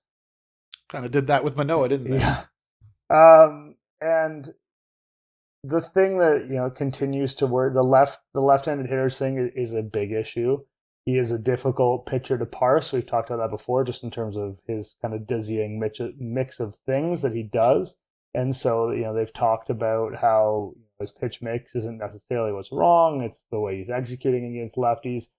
Kind 0.90 1.06
of 1.06 1.12
did 1.12 1.28
that 1.28 1.44
with 1.44 1.58
Manoah, 1.58 1.90
didn't 1.90 2.12
they? 2.12 2.18
Yeah. 2.18 2.44
Um, 3.10 3.76
and 4.00 4.50
the 5.64 5.82
thing 5.82 6.18
that 6.20 6.48
you 6.50 6.56
know 6.56 6.70
continues 6.70 7.36
to 7.36 7.48
work 7.48 7.74
the 7.74 7.84
left 7.84 8.20
the 8.34 8.42
left-handed 8.42 8.88
hitters 8.88 9.18
thing 9.18 9.52
is 9.56 9.74
a 9.74 9.84
big 9.84 10.12
issue. 10.12 10.60
He 11.06 11.18
is 11.18 11.32
a 11.32 11.40
difficult 11.40 12.06
pitcher 12.06 12.38
to 12.38 12.46
parse. 12.46 12.94
We've 12.94 13.06
talked 13.06 13.30
about 13.30 13.44
that 13.44 13.56
before, 13.56 13.84
just 13.84 14.04
in 14.04 14.12
terms 14.12 14.38
of 14.38 14.62
his 14.68 14.96
kind 15.02 15.14
of 15.14 15.26
dizzying 15.26 15.80
mix 16.20 16.60
of 16.60 16.76
things 16.76 17.22
that 17.24 17.34
he 17.34 17.44
does. 17.44 17.96
And 18.34 18.56
so, 18.56 18.92
you 18.92 19.02
know, 19.02 19.14
they've 19.14 19.34
talked 19.34 19.70
about 19.70 20.16
how 20.16 20.76
his 21.00 21.12
pitch 21.12 21.42
mix 21.42 21.76
isn't 21.76 21.98
necessarily 21.98 22.54
what's 22.54 22.72
wrong; 22.72 23.22
it's 23.22 23.46
the 23.52 23.60
way 23.60 23.78
he's 23.78 23.90
executing 23.90 24.46
against 24.46 24.78
lefties. 24.78 25.30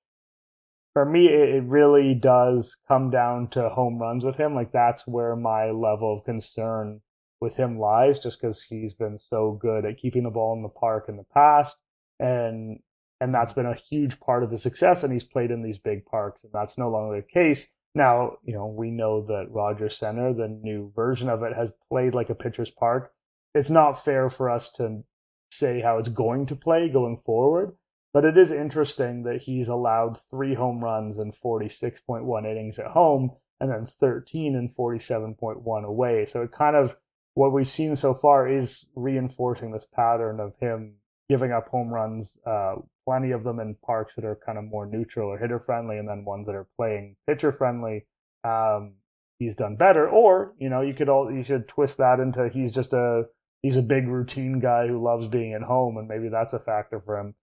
For 0.92 1.07
me, 1.07 1.29
it 1.29 1.64
really 1.64 2.14
does 2.14 2.77
come 2.87 3.11
down 3.11 3.48
to 3.51 3.70
home 3.70 3.98
runs 3.98 4.25
with 4.25 4.37
him. 4.37 4.55
Like 4.55 4.72
that's 4.72 5.07
where 5.07 5.37
my 5.37 5.70
level 5.70 6.12
of 6.12 6.25
concern 6.25 7.01
with 7.40 7.57
him 7.57 7.79
lies 7.79 8.18
just 8.18 8.40
because 8.40 8.62
he's 8.64 8.94
been 8.94 9.16
so 9.16 9.53
good 9.53 9.85
at 9.85 9.96
keeping 9.96 10.22
the 10.22 10.31
ball 10.31 10.55
in 10.55 10.62
the 10.62 10.68
park 10.68 11.07
in 11.09 11.16
the 11.16 11.27
past 11.35 11.77
and 12.20 12.79
and 13.22 13.35
that's 13.35 13.52
been 13.52 13.66
a 13.66 13.74
huge 13.74 14.18
part 14.20 14.42
of 14.42 14.50
his 14.50 14.62
success 14.62 15.02
and 15.04 15.12
he's 15.12 15.24
played 15.24 15.50
in 15.50 15.62
these 15.62 15.78
big 15.78 16.04
parks 16.04 16.44
and 16.44 16.52
that's 16.52 16.76
no 16.76 16.90
longer 16.90 17.20
the 17.20 17.26
case. 17.26 17.68
Now 17.94 18.38
you 18.44 18.54
know 18.54 18.66
we 18.66 18.90
know 18.90 19.24
that 19.26 19.50
rogers 19.50 19.96
center 19.96 20.32
the 20.32 20.48
new 20.48 20.92
version 20.94 21.28
of 21.28 21.42
it 21.42 21.54
has 21.54 21.72
played 21.88 22.14
like 22.14 22.30
a 22.30 22.35
pitcher's 22.35 22.70
park. 22.70 23.12
It's 23.54 23.70
not 23.70 24.02
fair 24.02 24.28
for 24.28 24.50
us 24.50 24.70
to 24.72 25.04
say 25.50 25.80
how 25.80 25.98
it's 25.98 26.08
going 26.08 26.46
to 26.46 26.56
play 26.56 26.88
going 26.88 27.16
forward 27.16 27.76
but 28.12 28.24
it 28.24 28.37
is 28.37 28.52
interesting 28.52 29.22
that 29.22 29.42
he's 29.42 29.68
allowed 29.68 30.18
three 30.18 30.54
home 30.54 30.85
runs 30.85 31.18
and 31.18 31.32
46.1 31.32 32.46
innings 32.46 32.78
at 32.78 32.88
home 32.88 33.30
and 33.58 33.70
then 33.70 33.87
13 33.87 34.54
and 34.54 34.68
47.1 34.70 35.85
away. 35.85 36.24
So 36.24 36.42
it 36.42 36.52
kind 36.52 36.76
of 36.76 36.96
what 37.35 37.52
we've 37.52 37.66
seen 37.66 37.96
so 37.96 38.12
far 38.12 38.46
is 38.46 38.87
reinforcing 38.94 39.72
this 39.72 39.87
pattern 39.87 40.40
of 40.40 40.54
him 40.61 40.96
giving 41.33 41.51
up 41.51 41.68
home 41.68 41.88
runs, 41.88 42.38
uh, 42.47 42.75
plenty 43.07 43.31
of 43.31 43.42
them 43.42 43.59
in 43.59 43.75
parks 43.83 44.14
that 44.16 44.25
are 44.27 44.38
kind 44.45 44.59
of 44.59 44.64
more 44.64 44.85
neutral 44.85 45.31
or 45.31 45.38
hitter 45.38 45.59
friendly, 45.59 45.97
and 45.97 46.07
then 46.07 46.27
ones 46.27 46.47
that 46.47 46.55
are 46.55 46.68
playing 46.77 47.16
pitcher 47.27 47.51
friendly. 47.51 48.05
Um, 48.45 48.97
he's 49.38 49.55
done 49.55 49.77
better, 49.77 50.07
or 50.07 50.53
you 50.59 50.68
know, 50.68 50.83
you 50.83 50.92
could 50.92 51.09
all 51.09 51.33
you 51.33 51.42
should 51.42 51.66
twist 51.68 51.97
that 51.97 52.21
into 52.21 52.51
he's 52.51 52.71
just 52.71 52.92
a 52.92 53.25
he's 53.62 53.79
a 53.79 53.83
big 53.83 54.09
routine 54.09 54.61
guy 54.61 54.87
who 54.87 55.03
loves 55.03 55.27
being 55.27 55.55
at 55.55 55.62
home, 55.62 55.97
and 55.97 56.07
maybe 56.07 56.29
that's 56.29 56.53
a 56.53 56.59
factor 56.59 57.01
for 57.01 57.18
him. 57.18 57.35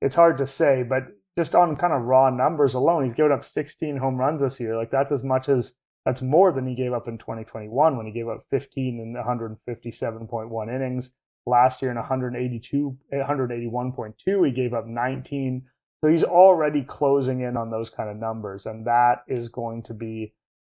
It's 0.00 0.14
hard 0.14 0.38
to 0.38 0.46
say, 0.46 0.82
but 0.82 1.08
just 1.36 1.54
on 1.54 1.76
kind 1.76 1.92
of 1.92 2.02
raw 2.02 2.30
numbers 2.30 2.72
alone, 2.72 3.02
he's 3.02 3.14
given 3.14 3.32
up 3.32 3.44
16 3.44 3.98
home 3.98 4.16
runs 4.16 4.40
this 4.40 4.58
year. 4.58 4.74
Like 4.74 4.90
that's 4.90 5.12
as 5.12 5.22
much 5.22 5.50
as 5.50 5.74
that's 6.06 6.22
more 6.22 6.50
than 6.50 6.66
he 6.66 6.74
gave 6.74 6.94
up 6.94 7.08
in 7.08 7.18
2021 7.18 7.96
when 7.98 8.06
he 8.06 8.12
gave 8.12 8.28
up 8.28 8.40
15 8.48 8.98
in 8.98 9.14
157.1 9.14 10.74
innings. 10.74 11.12
Last 11.48 11.80
year 11.80 11.90
in 11.90 11.96
182, 11.96 12.98
181.2, 13.12 14.46
he 14.46 14.52
gave 14.52 14.74
up 14.74 14.86
19. 14.86 15.62
So 16.02 16.10
he's 16.10 16.24
already 16.24 16.82
closing 16.82 17.40
in 17.40 17.56
on 17.56 17.70
those 17.70 17.90
kind 17.90 18.10
of 18.10 18.16
numbers, 18.16 18.66
and 18.66 18.86
that 18.86 19.24
is 19.26 19.48
going 19.48 19.82
to 19.84 19.94
be 19.94 20.34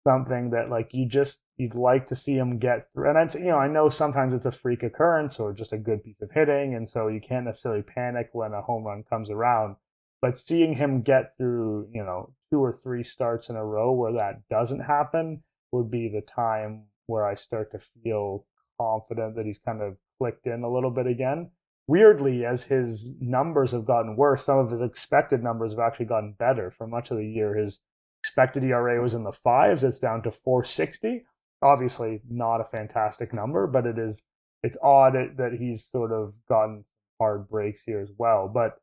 something 0.07 0.51
that 0.51 0.69
like 0.69 0.93
you 0.93 1.05
just 1.05 1.41
you'd 1.57 1.75
like 1.75 2.05
to 2.07 2.15
see 2.15 2.35
him 2.35 2.59
get 2.59 2.91
through. 2.91 3.09
And 3.09 3.17
I, 3.17 3.37
you 3.37 3.45
know, 3.45 3.57
I 3.57 3.67
know 3.67 3.89
sometimes 3.89 4.33
it's 4.33 4.45
a 4.45 4.51
freak 4.51 4.83
occurrence 4.83 5.39
or 5.39 5.53
just 5.53 5.73
a 5.73 5.77
good 5.77 6.03
piece 6.03 6.21
of 6.21 6.31
hitting, 6.31 6.75
and 6.75 6.87
so 6.87 7.07
you 7.07 7.19
can't 7.19 7.45
necessarily 7.45 7.81
panic 7.81 8.29
when 8.33 8.53
a 8.53 8.61
home 8.61 8.85
run 8.85 9.03
comes 9.09 9.29
around. 9.29 9.75
But 10.21 10.37
seeing 10.37 10.75
him 10.75 11.01
get 11.01 11.35
through, 11.35 11.89
you 11.91 12.03
know, 12.03 12.33
two 12.51 12.63
or 12.63 12.71
three 12.71 13.03
starts 13.03 13.49
in 13.49 13.55
a 13.55 13.65
row 13.65 13.91
where 13.91 14.13
that 14.13 14.47
doesn't 14.49 14.81
happen 14.81 15.43
would 15.71 15.89
be 15.89 16.09
the 16.09 16.21
time 16.21 16.83
where 17.07 17.25
I 17.25 17.35
start 17.35 17.71
to 17.71 17.79
feel 17.79 18.45
confident 18.79 19.35
that 19.35 19.45
he's 19.45 19.59
kind 19.59 19.81
of 19.81 19.97
clicked 20.19 20.45
in 20.45 20.63
a 20.63 20.71
little 20.71 20.91
bit 20.91 21.07
again. 21.07 21.51
Weirdly, 21.87 22.45
as 22.45 22.65
his 22.65 23.15
numbers 23.19 23.71
have 23.71 23.85
gotten 23.85 24.15
worse, 24.15 24.45
some 24.45 24.59
of 24.59 24.69
his 24.69 24.81
expected 24.81 25.41
numbers 25.41 25.71
have 25.71 25.79
actually 25.79 26.05
gotten 26.05 26.35
better 26.37 26.69
for 26.69 26.85
much 26.85 27.09
of 27.09 27.17
the 27.17 27.25
year. 27.25 27.55
His 27.55 27.79
expected 28.21 28.63
ERA 28.63 29.01
was 29.01 29.15
in 29.15 29.23
the 29.23 29.31
fives. 29.31 29.83
It's 29.83 29.97
down 29.97 30.21
to 30.23 30.31
460. 30.31 31.25
Obviously, 31.61 32.21
not 32.29 32.61
a 32.61 32.65
fantastic 32.65 33.33
number, 33.33 33.65
but 33.65 33.87
it 33.87 33.97
is. 33.97 34.23
It's 34.61 34.77
odd 34.83 35.13
that 35.37 35.53
he's 35.57 35.83
sort 35.85 36.11
of 36.11 36.33
gotten 36.47 36.83
hard 37.19 37.47
breaks 37.47 37.83
here 37.83 38.01
as 38.01 38.11
well. 38.17 38.47
But 38.47 38.77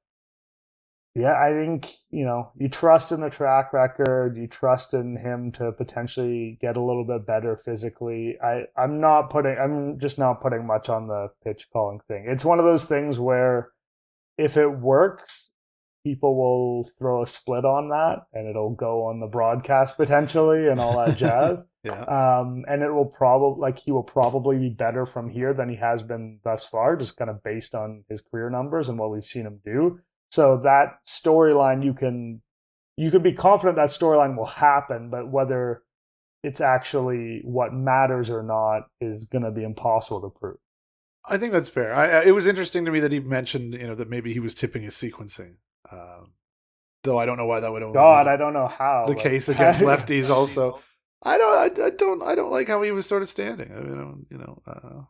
yeah, 1.16 1.40
I 1.40 1.52
think 1.52 1.90
you 2.10 2.26
know 2.26 2.50
you 2.56 2.68
trust 2.68 3.10
in 3.10 3.20
the 3.20 3.30
track 3.30 3.72
record. 3.72 4.36
You 4.36 4.46
trust 4.46 4.92
in 4.92 5.16
him 5.16 5.50
to 5.52 5.72
potentially 5.72 6.58
get 6.60 6.76
a 6.76 6.82
little 6.82 7.06
bit 7.06 7.26
better 7.26 7.56
physically. 7.56 8.36
I 8.42 8.64
I'm 8.76 9.00
not 9.00 9.30
putting. 9.30 9.56
I'm 9.58 9.98
just 9.98 10.18
not 10.18 10.42
putting 10.42 10.66
much 10.66 10.90
on 10.90 11.08
the 11.08 11.28
pitch 11.42 11.68
calling 11.72 12.00
thing. 12.06 12.26
It's 12.28 12.44
one 12.44 12.58
of 12.58 12.66
those 12.66 12.84
things 12.84 13.18
where 13.18 13.70
if 14.36 14.58
it 14.58 14.68
works, 14.68 15.52
people 16.04 16.36
will 16.36 16.84
throw 16.98 17.22
a 17.22 17.26
split 17.26 17.64
on 17.64 17.88
that 17.88 18.26
and 18.34 18.46
it'll 18.46 18.74
go 18.74 19.06
on 19.06 19.18
the 19.18 19.26
broadcast 19.26 19.96
potentially 19.96 20.68
and 20.68 20.78
all 20.78 20.98
that 20.98 21.16
jazz. 21.16 21.66
yeah. 21.82 22.02
Um, 22.02 22.66
and 22.68 22.82
it 22.82 22.92
will 22.92 23.06
probably 23.06 23.58
like 23.58 23.78
he 23.78 23.90
will 23.90 24.02
probably 24.02 24.58
be 24.58 24.68
better 24.68 25.06
from 25.06 25.30
here 25.30 25.54
than 25.54 25.70
he 25.70 25.76
has 25.76 26.02
been 26.02 26.40
thus 26.44 26.66
far, 26.66 26.94
just 26.94 27.16
kind 27.16 27.30
of 27.30 27.42
based 27.42 27.74
on 27.74 28.04
his 28.10 28.20
career 28.20 28.50
numbers 28.50 28.90
and 28.90 28.98
what 28.98 29.10
we've 29.10 29.24
seen 29.24 29.46
him 29.46 29.60
do. 29.64 29.98
So 30.36 30.58
that 30.58 30.98
storyline 31.06 31.82
you 31.82 31.94
can 31.94 32.42
you 32.98 33.10
can 33.10 33.22
be 33.22 33.32
confident 33.32 33.76
that 33.76 33.88
storyline 33.88 34.36
will 34.36 34.44
happen, 34.44 35.08
but 35.08 35.30
whether 35.30 35.82
it's 36.42 36.60
actually 36.60 37.40
what 37.42 37.72
matters 37.72 38.28
or 38.28 38.42
not 38.42 38.82
is 39.00 39.24
going 39.24 39.44
to 39.44 39.50
be 39.50 39.64
impossible 39.64 40.20
to 40.20 40.28
prove. 40.28 40.58
I 41.26 41.38
think 41.38 41.52
that's 41.52 41.70
fair. 41.70 41.94
I, 41.94 42.24
it 42.24 42.32
was 42.32 42.46
interesting 42.46 42.84
to 42.84 42.90
me 42.90 43.00
that 43.00 43.12
he 43.12 43.18
mentioned, 43.18 43.72
you 43.72 43.86
know, 43.86 43.94
that 43.94 44.10
maybe 44.10 44.34
he 44.34 44.38
was 44.38 44.52
tipping 44.52 44.82
his 44.82 44.94
sequencing. 44.94 45.54
Um, 45.90 46.34
though 47.02 47.18
I 47.18 47.24
don't 47.24 47.38
know 47.38 47.46
why 47.46 47.60
that 47.60 47.72
would 47.72 47.82
only 47.82 47.94
God, 47.94 48.28
I 48.28 48.36
don't 48.36 48.52
know 48.52 48.68
how 48.68 49.06
the 49.06 49.14
like, 49.14 49.22
case 49.22 49.48
against 49.54 49.80
lefties. 49.80 50.28
Also, 50.28 50.80
I 51.22 51.38
don't, 51.38 51.80
I, 51.80 51.86
I, 51.86 51.90
don't, 51.90 52.22
I 52.22 52.34
don't 52.34 52.50
like 52.50 52.68
how 52.68 52.82
he 52.82 52.92
was 52.92 53.06
sort 53.06 53.22
of 53.22 53.30
standing. 53.30 53.72
I 53.74 53.80
mean, 53.80 54.26
you 54.30 54.36
know, 54.36 54.62
uh, 54.66 55.04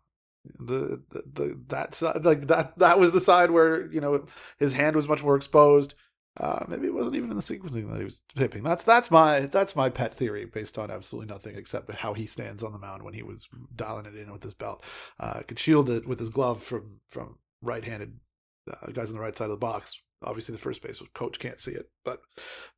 the, 0.59 1.03
the 1.11 1.59
that 1.69 1.95
side, 1.95 2.25
like 2.25 2.47
that, 2.49 2.79
that 2.79 2.99
was 2.99 3.13
the 3.13 3.21
side 3.21 3.51
where 3.51 3.91
you 3.93 4.01
know 4.01 4.27
his 4.59 4.73
hand 4.73 4.97
was 4.97 5.09
much 5.09 5.23
more 5.23 5.37
exposed. 5.37 5.95
Uh, 6.39 6.65
maybe 6.69 6.87
it 6.87 6.95
wasn't 6.95 7.17
even 7.17 7.31
in 7.31 7.37
the 7.37 7.43
sequencing 7.43 7.91
that 7.91 7.99
he 7.99 8.05
was 8.05 8.21
tipping. 8.37 8.63
That's 8.63 8.85
that's 8.85 9.11
my 9.11 9.41
that's 9.41 9.75
my 9.75 9.89
pet 9.89 10.15
theory 10.15 10.45
based 10.45 10.79
on 10.79 10.91
absolutely 10.91 11.33
nothing 11.33 11.57
except 11.57 11.91
how 11.95 12.13
he 12.13 12.27
stands 12.27 12.63
on 12.63 12.73
the 12.73 12.79
mound 12.79 13.03
when 13.03 13.15
he 13.15 13.23
was 13.23 13.49
dialing 13.75 14.07
it 14.07 14.15
in 14.15 14.31
with 14.33 14.43
his 14.43 14.55
belt. 14.55 14.83
Uh, 15.19 15.41
could 15.47 15.59
shield 15.59 15.89
it 15.89 16.07
with 16.07 16.19
his 16.19 16.29
glove 16.29 16.63
from 16.63 17.01
from 17.09 17.39
right-handed 17.63 18.19
uh, 18.71 18.91
guys 18.93 19.09
on 19.09 19.15
the 19.15 19.23
right 19.23 19.37
side 19.37 19.47
of 19.47 19.51
the 19.51 19.57
box 19.57 20.01
obviously 20.23 20.53
the 20.53 20.59
first 20.59 20.83
base 20.83 21.01
coach 21.15 21.39
can't 21.39 21.61
see 21.61 21.73
it, 21.73 21.91
but 22.05 22.21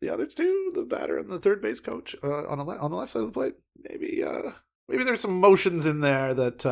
the 0.00 0.08
other 0.08 0.26
two, 0.26 0.70
the 0.74 0.82
batter 0.82 1.18
and 1.18 1.28
the 1.28 1.38
third 1.38 1.62
base 1.62 1.80
coach 1.80 2.16
uh, 2.22 2.46
on 2.46 2.60
le- 2.60 2.78
on 2.78 2.90
the 2.90 2.96
left 2.96 3.12
side 3.12 3.20
of 3.20 3.26
the 3.26 3.32
plate, 3.32 3.54
maybe 3.88 4.22
uh, 4.22 4.52
maybe 4.88 5.04
there's 5.04 5.20
some 5.20 5.38
motions 5.38 5.86
in 5.86 6.00
there 6.00 6.34
that 6.34 6.66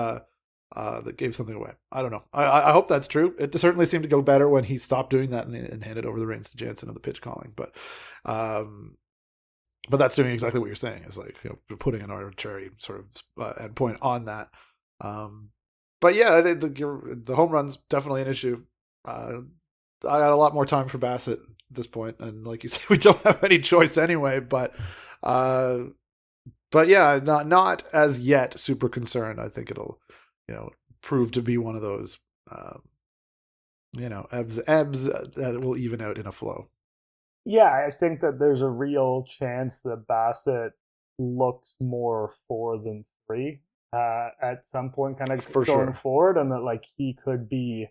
uh, 0.74 1.00
that 1.02 1.16
gave 1.16 1.35
something 1.35 1.55
away. 1.55 1.72
I 1.92 2.02
don't 2.02 2.11
know. 2.11 2.24
I, 2.33 2.44
I 2.68 2.72
hope 2.72 2.88
that's 2.88 3.09
true. 3.09 3.35
It 3.38 3.55
certainly 3.59 3.87
seemed 3.87 4.05
to 4.05 4.09
go 4.09 4.22
better 4.22 4.48
when 4.48 4.64
he 4.64 4.79
stopped 4.79 5.11
doing 5.11 5.31
that 5.31 5.46
and, 5.46 5.55
and 5.55 5.85
handed 5.85 6.07
over 6.07 6.18
the 6.18 6.26
reins 6.26 6.50
to 6.50 6.57
Jansen 6.57 6.88
of 6.88 6.94
the 6.94 7.00
pitch 7.00 7.20
calling, 7.20 7.52
but. 7.55 7.74
Um, 8.24 8.96
but 9.88 9.98
that's 9.98 10.16
doing 10.16 10.33
exactly 10.33 10.59
what 10.59 10.66
you're 10.66 10.74
saying. 10.74 11.05
Is 11.05 11.16
like 11.16 11.37
you 11.44 11.50
know, 11.50 11.76
putting 11.76 12.02
an 12.02 12.11
arbitrary 12.11 12.70
sort 12.79 12.98
of 12.98 13.07
uh, 13.40 13.52
endpoint 13.62 13.98
on 14.02 14.24
that. 14.24 14.48
Um, 15.00 15.50
but 16.00 16.14
yeah, 16.14 16.40
the, 16.40 16.55
the, 16.55 17.22
the 17.24 17.37
home 17.37 17.50
run's 17.50 17.79
definitely 17.88 18.22
an 18.22 18.29
issue. 18.29 18.62
Uh, 19.05 19.40
I 20.05 20.18
got 20.18 20.33
a 20.33 20.37
lot 20.37 20.55
more 20.55 20.66
time 20.66 20.88
for 20.88 20.98
Bassitt 20.98 21.35
at 21.35 21.38
this 21.70 21.87
point, 21.87 22.16
and 22.20 22.46
like 22.46 22.62
you 22.62 22.68
say, 22.70 22.83
we 22.90 22.98
don't 22.98 23.22
have 23.22 23.42
any 23.42 23.59
choice 23.59 23.96
anyway. 23.96 24.40
But, 24.40 24.74
uh, 25.22 25.85
but 26.70 26.88
yeah, 26.88 27.20
not 27.22 27.46
not 27.46 27.85
as 27.92 28.18
yet 28.18 28.59
super 28.59 28.88
concerned. 28.88 29.40
I 29.40 29.48
think 29.48 29.70
it'll, 29.70 30.00
you 30.48 30.54
know, 30.54 30.70
prove 31.02 31.30
to 31.32 31.42
be 31.42 31.59
one 31.59 31.76
of 31.76 31.82
those, 31.82 32.18
um, 32.50 32.82
you 33.92 34.09
know, 34.09 34.26
ebbs 34.30 34.61
ebbs 34.66 35.04
that 35.04 35.61
will 35.61 35.76
even 35.76 36.00
out 36.00 36.18
in 36.18 36.26
a 36.26 36.32
flow. 36.32 36.66
Yeah, 37.44 37.72
I 37.87 37.90
think 37.90 38.20
that 38.20 38.38
there's 38.38 38.62
a 38.62 38.68
real 38.68 39.22
chance 39.22 39.80
that 39.82 40.06
Bassitt 40.09 40.72
looks 41.18 41.76
more 41.80 42.30
four 42.48 42.78
than 42.78 43.04
three 43.26 43.61
uh, 43.92 44.30
at 44.42 44.64
some 44.64 44.90
point, 44.90 45.18
kind 45.18 45.30
of 45.30 45.42
For 45.44 45.64
going 45.64 45.87
sure. 45.88 45.92
forward, 45.92 46.38
and 46.38 46.50
that 46.50 46.61
like 46.61 46.85
he 46.96 47.14
could 47.14 47.48
be 47.48 47.88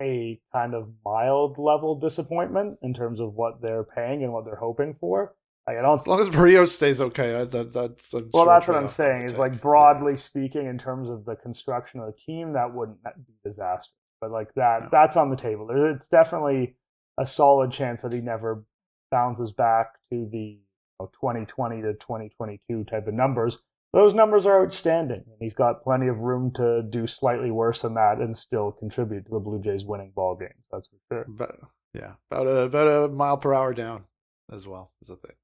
a 0.00 0.40
kind 0.52 0.74
of 0.74 0.90
mild 1.04 1.58
level 1.58 1.98
disappointment 1.98 2.78
in 2.82 2.94
terms 2.94 3.20
of 3.20 3.34
what 3.34 3.60
they're 3.60 3.84
paying 3.84 4.22
and 4.22 4.32
what 4.32 4.44
they're 4.44 4.56
hoping 4.56 4.94
for. 5.00 5.34
Like 5.68 5.76
I 5.76 5.82
don't. 5.82 6.00
As 6.00 6.06
long 6.06 6.18
as 6.20 6.30
Berrios 6.30 6.68
stays 6.68 6.98
okay, 6.98 7.42
I, 7.42 7.44
that, 7.44 7.74
that's 7.74 8.14
I'm 8.14 8.30
well, 8.32 8.44
sure 8.44 8.54
that's 8.54 8.68
what 8.68 8.78
I'm 8.78 8.88
saying. 8.88 9.24
Is 9.24 9.36
like 9.36 9.60
broadly 9.60 10.16
speaking, 10.16 10.66
in 10.66 10.78
terms 10.78 11.10
of 11.10 11.26
the 11.26 11.36
construction 11.36 12.00
of 12.00 12.06
the 12.06 12.12
team, 12.12 12.54
that 12.54 12.72
wouldn't 12.72 13.02
be 13.04 13.34
disastrous. 13.44 13.92
But 14.18 14.30
like 14.30 14.54
that, 14.54 14.84
No. 14.84 14.88
that's 14.90 15.16
on 15.18 15.28
the 15.28 15.36
table. 15.36 15.66
There, 15.66 15.90
it's 15.90 16.08
definitely 16.08 16.76
a 17.18 17.26
solid 17.26 17.70
chance 17.70 18.00
that 18.00 18.12
he 18.14 18.22
never 18.22 18.64
bounces 19.10 19.52
back 19.52 19.98
to 20.10 20.26
the 20.32 20.38
you 20.38 20.60
know, 21.00 21.10
2020 21.20 21.82
to 21.82 21.92
2022 21.92 22.84
type 22.84 23.06
of 23.06 23.12
numbers. 23.12 23.58
Those 23.92 24.14
numbers 24.14 24.46
are 24.46 24.64
outstanding, 24.64 25.24
and 25.26 25.36
he's 25.38 25.54
got 25.54 25.82
plenty 25.82 26.08
of 26.08 26.20
room 26.20 26.50
to 26.54 26.82
do 26.82 27.06
slightly 27.06 27.50
worse 27.50 27.82
than 27.82 27.92
that 27.94 28.18
and 28.18 28.34
still 28.34 28.72
contribute 28.72 29.26
to 29.26 29.32
the 29.32 29.38
Blue 29.38 29.60
Jays 29.60 29.84
winning 29.84 30.12
ball 30.14 30.34
games. 30.34 30.64
That's 30.72 30.88
for 30.88 30.96
sure. 31.12 31.26
But 31.28 31.56
yeah, 31.92 32.12
about 32.30 32.46
a 32.46 32.60
about 32.60 32.86
a 32.86 33.08
mile 33.08 33.36
per 33.36 33.52
hour 33.52 33.74
down 33.74 34.04
as 34.50 34.66
well 34.66 34.90
is 35.02 35.10
a 35.10 35.16
thing. 35.16 35.36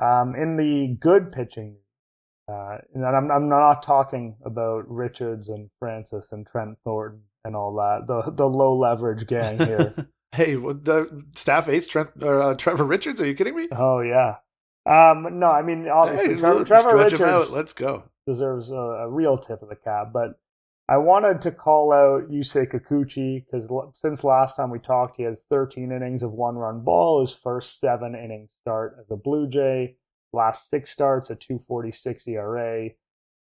Um, 0.00 0.34
in 0.34 0.56
the 0.56 0.96
good 0.98 1.30
pitching, 1.30 1.76
uh, 2.50 2.78
and 2.94 3.04
I'm 3.04 3.30
I'm 3.30 3.48
not 3.48 3.82
talking 3.82 4.36
about 4.44 4.88
Richards 4.88 5.48
and 5.48 5.68
Francis 5.78 6.32
and 6.32 6.46
Trent 6.46 6.78
Thornton 6.84 7.22
and 7.44 7.54
all 7.54 7.74
that. 7.76 8.06
The 8.06 8.30
the 8.30 8.48
low 8.48 8.76
leverage 8.76 9.26
gang 9.26 9.58
here. 9.66 9.94
hey, 10.32 10.56
what 10.56 10.84
the 10.84 11.24
staff 11.34 11.68
ace 11.68 11.86
Trent, 11.86 12.10
uh, 12.22 12.54
Trevor 12.54 12.84
Richards? 12.84 13.20
Are 13.20 13.26
you 13.26 13.34
kidding 13.34 13.56
me? 13.56 13.68
oh 13.72 14.00
yeah. 14.00 14.36
Um, 14.86 15.38
no, 15.38 15.50
I 15.50 15.60
mean 15.62 15.86
obviously 15.88 16.34
Hey, 16.34 16.40
Trevor, 16.40 16.64
Trevor 16.64 16.96
Richards. 16.96 17.52
Let's 17.52 17.74
go. 17.74 18.04
deserves 18.26 18.70
a, 18.70 18.76
a 18.76 19.08
real 19.10 19.36
tip 19.36 19.62
of 19.62 19.68
the 19.68 19.76
cap, 19.76 20.08
but 20.12 20.38
I 20.90 20.96
wanted 20.96 21.40
to 21.42 21.52
call 21.52 21.92
out 21.92 22.32
Yusei 22.32 22.68
Kikuchi 22.68 23.44
because 23.44 23.72
since 23.94 24.24
last 24.24 24.56
time 24.56 24.70
we 24.70 24.80
talked, 24.80 25.18
he 25.18 25.22
had 25.22 25.38
13 25.38 25.92
innings 25.92 26.24
of 26.24 26.32
one-run 26.32 26.82
ball. 26.82 27.20
His 27.20 27.32
first 27.32 27.78
seven 27.78 28.16
inning 28.16 28.48
start 28.48 28.96
as 29.00 29.08
a 29.08 29.16
Blue 29.16 29.46
Jay. 29.48 29.94
Last 30.32 30.68
six 30.68 30.90
starts, 30.90 31.30
a 31.30 31.36
2.46 31.36 32.26
ERA. 32.28 32.90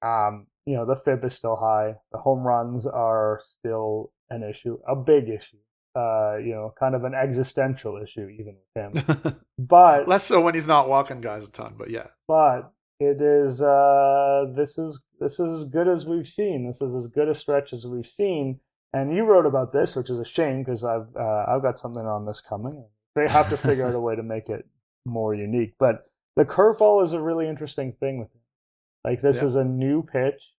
Um, 0.02 0.48
you 0.66 0.76
know 0.76 0.86
the 0.86 0.96
FIP 0.96 1.24
is 1.24 1.34
still 1.34 1.56
high. 1.56 1.96
The 2.12 2.18
home 2.18 2.46
runs 2.46 2.86
are 2.86 3.40
still 3.42 4.12
an 4.30 4.44
issue, 4.44 4.78
a 4.86 4.96
big 4.96 5.30
issue. 5.30 5.58
Uh, 5.96 6.36
you 6.38 6.54
know, 6.54 6.74
kind 6.78 6.94
of 6.94 7.06
an 7.06 7.16
existential 7.16 7.98
issue 7.98 8.28
even 8.28 8.58
with 8.76 9.06
him. 9.06 9.36
But 9.58 10.08
Less 10.08 10.26
so 10.26 10.40
when 10.40 10.54
he's 10.54 10.68
not 10.68 10.88
walking 10.88 11.22
guys 11.22 11.48
a 11.48 11.52
ton, 11.52 11.74
but 11.78 11.90
yeah. 11.90 12.08
but 12.28 12.72
it 13.00 13.22
is 13.22 13.62
uh 13.62 14.46
this 14.56 14.78
is 14.78 15.04
this 15.20 15.40
is 15.40 15.64
as 15.64 15.70
good 15.70 15.88
as 15.88 16.06
we've 16.06 16.28
seen 16.28 16.66
this 16.66 16.82
is 16.82 16.96
as 16.96 17.08
good 17.08 17.28
a 17.28 17.34
stretch 17.34 17.74
as 17.74 17.86
we've 17.86 18.08
seen 18.08 18.60
and 18.94 19.16
you 19.16 19.24
wrote 19.26 19.46
about 19.46 19.72
this 19.72 19.96
which 19.96 20.10
is 20.10 20.18
a 20.20 20.26
shame 20.26 20.64
because 20.64 20.84
i've 20.84 21.08
uh, 21.16 21.46
i've 21.48 21.62
got 21.62 21.78
something 21.78 22.06
on 22.06 22.26
this 22.26 22.42
coming 22.42 22.86
they 23.16 23.28
have 23.28 23.50
to 23.50 23.58
figure 23.58 23.86
out 23.86 23.94
a 23.96 24.00
way 24.00 24.16
to 24.16 24.24
make 24.24 24.50
it 24.50 24.68
more 25.06 25.34
unique 25.36 25.74
but 25.80 26.06
the 26.36 26.46
curveball 26.46 27.04
is 27.04 27.14
a 27.14 27.22
really 27.22 27.48
interesting 27.48 27.94
thing 28.00 28.20
with 28.20 28.30
him 28.34 28.42
like 29.04 29.22
this 29.22 29.42
Yeah. 29.42 29.48
is 29.48 29.56
a 29.56 29.64
new 29.64 30.02
pitch 30.04 30.54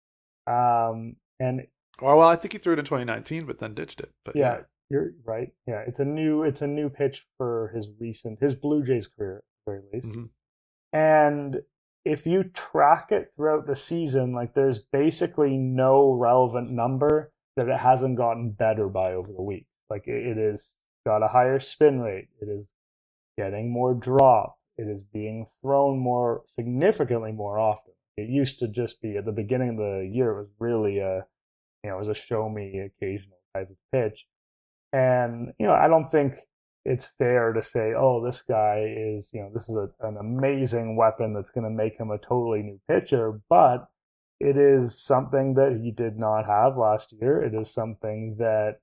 um 0.46 1.16
and 1.40 1.66
Or 2.00 2.16
well, 2.16 2.28
I 2.28 2.36
think 2.36 2.52
he 2.52 2.58
threw 2.58 2.72
it 2.72 2.78
in 2.78 2.84
2019, 2.84 3.44
but 3.44 3.58
then 3.58 3.74
ditched 3.74 4.00
it. 4.00 4.12
But 4.24 4.34
yeah 4.36 4.60
You're 4.90 5.10
right. 5.24 5.52
Yeah, 5.66 5.82
it's 5.86 6.00
a 6.00 6.04
new 6.04 6.42
it's 6.42 6.62
a 6.62 6.66
new 6.66 6.88
pitch 6.88 7.26
for 7.36 7.70
his 7.74 7.90
recent 8.00 8.38
his 8.40 8.54
Blue 8.54 8.82
Jays 8.82 9.06
career 9.06 9.38
at 9.38 9.44
the 9.66 9.70
very 9.72 9.82
least. 9.92 10.12
Mm-hmm. 10.12 10.24
And 10.98 11.60
if 12.08 12.26
you 12.26 12.42
track 12.42 13.12
it 13.12 13.30
throughout 13.34 13.66
the 13.66 13.76
season, 13.76 14.32
like 14.32 14.54
there's 14.54 14.78
basically 14.78 15.56
no 15.56 16.12
relevant 16.12 16.70
number 16.70 17.32
that 17.56 17.68
it 17.68 17.80
hasn't 17.80 18.16
gotten 18.16 18.50
better 18.50 18.88
by 18.88 19.12
over 19.12 19.32
the 19.32 19.42
week. 19.42 19.66
Like 19.90 20.06
it, 20.06 20.26
it 20.26 20.38
is 20.38 20.80
got 21.06 21.22
a 21.22 21.28
higher 21.28 21.58
spin 21.58 22.00
rate. 22.00 22.28
It 22.40 22.46
is 22.46 22.66
getting 23.36 23.70
more 23.70 23.94
drop. 23.94 24.56
It 24.78 24.88
is 24.88 25.04
being 25.04 25.44
thrown 25.60 25.98
more 25.98 26.42
significantly 26.46 27.32
more 27.32 27.58
often. 27.58 27.92
It 28.16 28.28
used 28.28 28.58
to 28.60 28.68
just 28.68 29.02
be 29.02 29.16
at 29.16 29.24
the 29.24 29.32
beginning 29.32 29.70
of 29.70 29.76
the 29.76 30.10
year. 30.10 30.30
It 30.30 30.38
was 30.38 30.48
really 30.58 30.98
a, 30.98 31.24
you 31.84 31.90
know, 31.90 31.96
it 31.96 31.98
was 31.98 32.08
a 32.08 32.14
show 32.14 32.48
me 32.48 32.78
occasional 32.78 33.38
type 33.54 33.70
of 33.70 33.76
pitch, 33.92 34.26
and 34.92 35.52
you 35.58 35.66
know 35.66 35.74
I 35.74 35.88
don't 35.88 36.04
think 36.04 36.34
it's 36.88 37.04
fair 37.04 37.52
to 37.52 37.62
say, 37.62 37.92
oh, 37.94 38.24
this 38.24 38.40
guy 38.40 38.82
is, 38.96 39.30
you 39.34 39.42
know, 39.42 39.50
this 39.52 39.68
is 39.68 39.76
a, 39.76 39.90
an 40.00 40.16
amazing 40.16 40.96
weapon 40.96 41.34
that's 41.34 41.50
going 41.50 41.64
to 41.64 41.70
make 41.70 41.98
him 41.98 42.10
a 42.10 42.18
totally 42.18 42.62
new 42.62 42.80
pitcher, 42.88 43.40
but 43.50 43.88
it 44.40 44.56
is 44.56 44.98
something 44.98 45.52
that 45.54 45.78
he 45.82 45.90
did 45.90 46.18
not 46.18 46.46
have 46.46 46.78
last 46.78 47.14
year. 47.20 47.42
It 47.42 47.54
is 47.54 47.72
something 47.72 48.36
that 48.38 48.76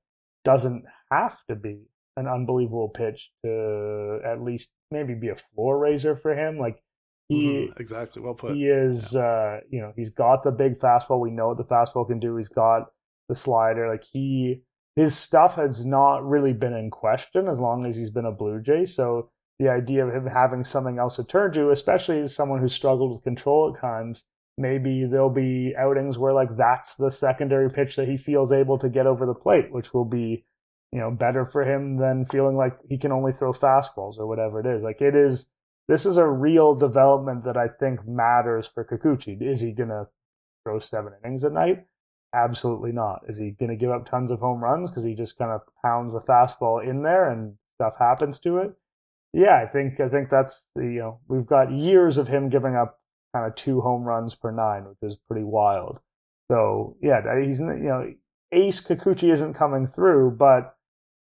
doesn't 0.44 0.86
have 1.12 1.44
to 1.48 1.56
be 1.56 1.80
an 2.16 2.28
unbelievable 2.28 2.90
pitch 2.90 3.32
to 3.44 4.20
at 4.24 4.42
least 4.42 4.72
maybe 4.92 5.16
be 5.16 5.30
a 5.30 5.36
floor 5.36 5.80
raiser 5.80 6.16
for 6.16 6.36
him. 6.36 6.60
Like 6.60 6.84
he 7.28 7.48
mm-hmm. 7.48 7.82
exactly 7.82 8.22
well 8.22 8.36
put. 8.36 8.54
He 8.54 8.68
is, 8.68 9.14
yeah. 9.14 9.22
uh, 9.22 9.60
you 9.72 9.82
know, 9.82 9.94
he's 9.96 10.12
got 10.12 10.44
the 10.44 10.52
big 10.52 10.78
fastball. 10.78 11.20
We 11.20 11.32
know 11.32 11.48
what 11.48 11.58
the 11.58 11.64
fastball 11.64 12.08
can 12.08 12.20
do. 12.20 12.36
He's 12.38 12.50
got 12.50 12.92
the 13.30 13.36
slider. 13.36 13.90
Like 13.90 14.04
he, 14.04 14.62
his 14.96 15.16
stuff 15.18 15.56
has 15.56 15.86
not 15.86 16.26
really 16.28 16.54
been 16.54 16.74
in 16.74 16.90
question 16.90 17.48
as 17.48 17.60
long 17.60 17.86
as 17.86 17.96
he's 17.96 18.10
been 18.10 18.26
a 18.26 18.32
Blue 18.32 18.62
Jay. 18.62 18.86
So 18.86 19.30
the 19.60 19.70
idea 19.70 20.06
of 20.06 20.14
him 20.14 20.28
having 20.28 20.64
something 20.64 21.00
else 21.00 21.18
to 21.18 21.24
turn 21.24 21.52
to, 21.54 21.70
especially 21.70 22.20
as 22.20 22.36
someone 22.36 22.60
who 22.60 22.68
struggled 22.68 23.12
with 23.12 23.24
control 23.24 23.74
at 23.74 23.82
times, 23.82 24.26
maybe 24.58 25.06
there'll 25.06 25.30
be 25.30 25.74
outings 25.78 26.18
where 26.18 26.34
like 26.34 26.56
that's 26.58 26.96
the 26.96 27.12
secondary 27.12 27.70
pitch 27.70 27.96
that 27.96 28.08
he 28.08 28.18
feels 28.18 28.52
able 28.52 28.78
to 28.78 28.90
get 28.90 29.08
over 29.08 29.26
the 29.26 29.34
plate, 29.34 29.72
which 29.72 29.94
will 29.94 30.06
be 30.06 30.46
you 30.96 31.02
know, 31.02 31.12
better 31.12 31.44
for 31.44 31.66
him 31.66 31.98
than 31.98 32.24
feeling 32.24 32.56
like 32.56 32.78
he 32.88 32.98
can 32.98 33.12
only 33.12 33.34
throw 33.34 33.52
fastballs 33.52 34.18
or 34.18 34.28
whatever 34.28 34.62
it 34.62 34.66
is. 34.66 34.82
Like 34.82 35.02
it 35.02 35.14
is, 35.14 35.50
this 35.90 36.06
is 36.06 36.16
a 36.16 36.26
real 36.26 36.74
development 36.74 37.44
that 37.44 37.58
I 37.58 37.68
think 37.68 38.08
matters 38.08 38.66
for 38.66 38.86
Kikuchi. 38.86 39.42
Is 39.42 39.60
he 39.60 39.74
to 39.74 40.08
throw 40.64 40.80
seven 40.80 41.12
innings 41.22 41.44
a 41.44 41.50
night? 41.50 41.86
Absolutely 42.36 42.92
not. 42.92 43.22
Is 43.30 43.38
he 43.38 43.52
going 43.52 43.70
to 43.70 43.78
give 43.78 43.92
up 43.92 44.10
tons 44.10 44.30
of 44.30 44.40
home 44.40 44.62
runs 44.62 44.90
because 44.90 45.06
he 45.06 45.16
just 45.16 45.38
kind 45.38 45.52
of 45.52 45.62
pounds 45.82 46.12
the 46.12 46.20
fastball 46.20 46.86
in 46.86 47.02
there 47.02 47.30
and 47.30 47.56
stuff 47.76 47.96
happens 47.98 48.40
to 48.40 48.58
it? 48.58 48.74
Yeah, 49.32 49.62
I 49.62 49.66
think 49.66 50.00
I 50.00 50.10
think 50.10 50.30
that's 50.30 50.72
you 50.76 51.00
know 51.00 51.20
we've 51.28 51.46
got 51.46 51.72
years 51.72 52.18
of 52.18 52.28
him 52.28 52.50
giving 52.50 52.76
up 52.76 53.00
kind 53.34 53.46
of 53.46 53.56
two 53.56 53.82
home 53.82 54.04
runs 54.04 54.36
per 54.36 54.52
nine, 54.52 54.86
which 54.86 54.98
is 55.02 55.18
pretty 55.30 55.46
wild. 55.46 56.02
So 56.52 56.98
yeah, 57.02 57.22
he's 57.42 57.60
you 57.62 57.66
know 57.66 58.14
Ace 58.52 58.82
Kikuchi 58.82 59.32
isn't 59.32 59.54
coming 59.54 59.88
through, 59.88 60.32
but 60.32 60.76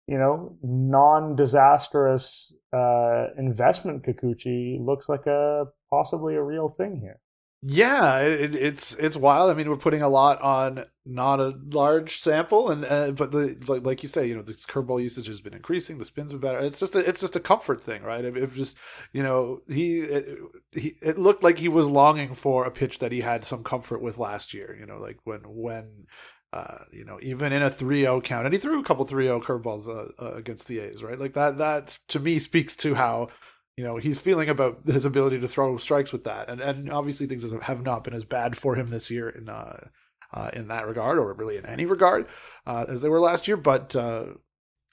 you 0.07 0.17
know, 0.17 0.55
non-disastrous 0.61 2.53
uh, 2.71 3.27
investment 3.37 4.05
Kikuchi 4.05 4.79
looks 4.79 5.09
like 5.09 5.25
a 5.25 5.65
possibly 5.89 6.35
a 6.35 6.43
real 6.43 6.69
thing 6.69 6.99
here. 6.99 7.19
Yeah, 7.67 8.19
it, 8.19 8.53
it's 8.53 8.93
it's 8.95 9.17
wild. 9.17 9.49
I 9.49 9.55
mean, 9.55 9.67
we're 9.67 9.77
putting 9.77 10.03
a 10.03 10.09
lot 10.09 10.39
on 10.39 10.85
not 11.03 11.39
a 11.39 11.57
large 11.71 12.19
sample, 12.19 12.69
and 12.69 12.85
uh, 12.85 13.09
but 13.11 13.31
the 13.31 13.57
like, 13.67 13.83
like 13.83 14.03
you 14.03 14.09
say, 14.09 14.27
you 14.27 14.35
know, 14.35 14.43
the 14.43 14.53
curveball 14.53 15.01
usage 15.01 15.25
has 15.25 15.41
been 15.41 15.55
increasing. 15.55 15.97
The 15.97 16.05
spins 16.05 16.31
are 16.31 16.37
better. 16.37 16.59
It's 16.59 16.79
just 16.79 16.95
a, 16.95 16.99
it's 16.99 17.21
just 17.21 17.35
a 17.35 17.39
comfort 17.39 17.81
thing, 17.81 18.03
right? 18.03 18.23
It, 18.23 18.37
it 18.37 18.53
just 18.53 18.77
you 19.13 19.23
know 19.23 19.61
he 19.67 20.01
it, 20.01 20.37
he 20.73 20.95
it 21.01 21.17
looked 21.17 21.41
like 21.41 21.57
he 21.57 21.67
was 21.67 21.87
longing 21.87 22.35
for 22.35 22.65
a 22.65 22.71
pitch 22.71 22.99
that 22.99 23.11
he 23.11 23.21
had 23.21 23.43
some 23.43 23.63
comfort 23.63 23.99
with 23.99 24.19
last 24.19 24.53
year. 24.53 24.77
You 24.79 24.85
know, 24.85 24.99
like 24.99 25.17
when 25.23 25.39
when 25.45 26.05
uh, 26.53 26.83
you 26.91 27.03
know, 27.03 27.17
even 27.21 27.51
in 27.51 27.63
a 27.63 27.69
3-0 27.69 28.23
count, 28.23 28.45
and 28.45 28.53
he 28.53 28.59
threw 28.59 28.79
a 28.79 28.83
couple 28.83 29.05
3-0 29.05 29.43
curveballs 29.43 29.89
uh, 29.89 30.11
uh, 30.23 30.35
against 30.35 30.67
the 30.67 30.79
A's, 30.79 31.03
right? 31.03 31.19
Like 31.19 31.33
that. 31.33 31.57
That 31.57 31.97
to 32.09 32.19
me 32.19 32.37
speaks 32.39 32.75
to 32.77 32.93
how 32.93 33.29
you 33.77 33.83
know 33.83 33.97
he's 33.97 34.17
feeling 34.17 34.49
about 34.49 34.79
his 34.85 35.05
ability 35.05 35.39
to 35.39 35.47
throw 35.47 35.77
strikes 35.77 36.11
with 36.11 36.23
that, 36.23 36.49
and 36.49 36.61
and 36.61 36.91
obviously 36.91 37.27
things 37.27 37.49
have 37.61 37.83
not 37.83 38.03
been 38.03 38.13
as 38.13 38.23
bad 38.23 38.57
for 38.57 38.75
him 38.75 38.89
this 38.89 39.09
year 39.11 39.29
in 39.29 39.49
uh, 39.49 39.87
uh 40.33 40.49
in 40.53 40.67
that 40.67 40.87
regard, 40.87 41.17
or 41.17 41.33
really 41.33 41.57
in 41.57 41.65
any 41.65 41.85
regard, 41.85 42.27
uh, 42.65 42.85
as 42.87 43.01
they 43.01 43.09
were 43.09 43.19
last 43.19 43.47
year. 43.47 43.57
But 43.57 43.95
uh, 43.95 44.25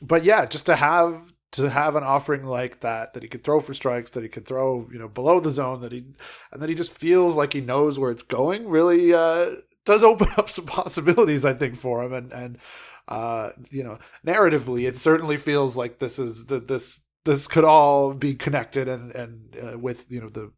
but 0.02 0.24
yeah, 0.24 0.46
just 0.46 0.66
to 0.66 0.76
have 0.76 1.32
to 1.52 1.68
have 1.68 1.96
an 1.96 2.02
offering 2.02 2.44
like 2.44 2.80
that 2.80 3.12
that 3.12 3.22
he 3.22 3.28
could 3.28 3.44
throw 3.44 3.60
for 3.60 3.74
strikes 3.74 4.10
that 4.10 4.22
he 4.22 4.28
could 4.28 4.46
throw 4.46 4.88
you 4.90 4.98
know 4.98 5.08
below 5.08 5.38
the 5.38 5.50
zone 5.50 5.82
that 5.82 5.92
he 5.92 6.02
and 6.50 6.62
that 6.62 6.70
he 6.70 6.74
just 6.74 6.94
feels 6.94 7.36
like 7.36 7.52
he 7.52 7.60
knows 7.60 7.98
where 7.98 8.10
it's 8.10 8.22
going 8.22 8.66
really 8.66 9.12
uh 9.12 9.50
does 9.84 10.02
open 10.02 10.28
up 10.36 10.48
some 10.48 10.66
possibilities, 10.66 11.44
I 11.44 11.54
think, 11.54 11.76
for 11.76 12.02
him. 12.02 12.12
And 12.12 12.32
and 12.32 12.58
uh, 13.08 13.50
you 13.70 13.82
know, 13.82 13.98
narratively, 14.26 14.88
it 14.88 14.98
certainly 14.98 15.36
feels 15.36 15.76
like 15.76 15.98
this 15.98 16.18
is 16.18 16.46
the 16.46 16.60
this 16.60 17.00
this 17.24 17.46
could 17.46 17.64
all 17.64 18.12
be 18.14 18.34
connected 18.34 18.88
and 18.88 19.12
and 19.12 19.56
uh, 19.62 19.78
with 19.78 20.04
you 20.08 20.20
know 20.20 20.28
the 20.28 20.50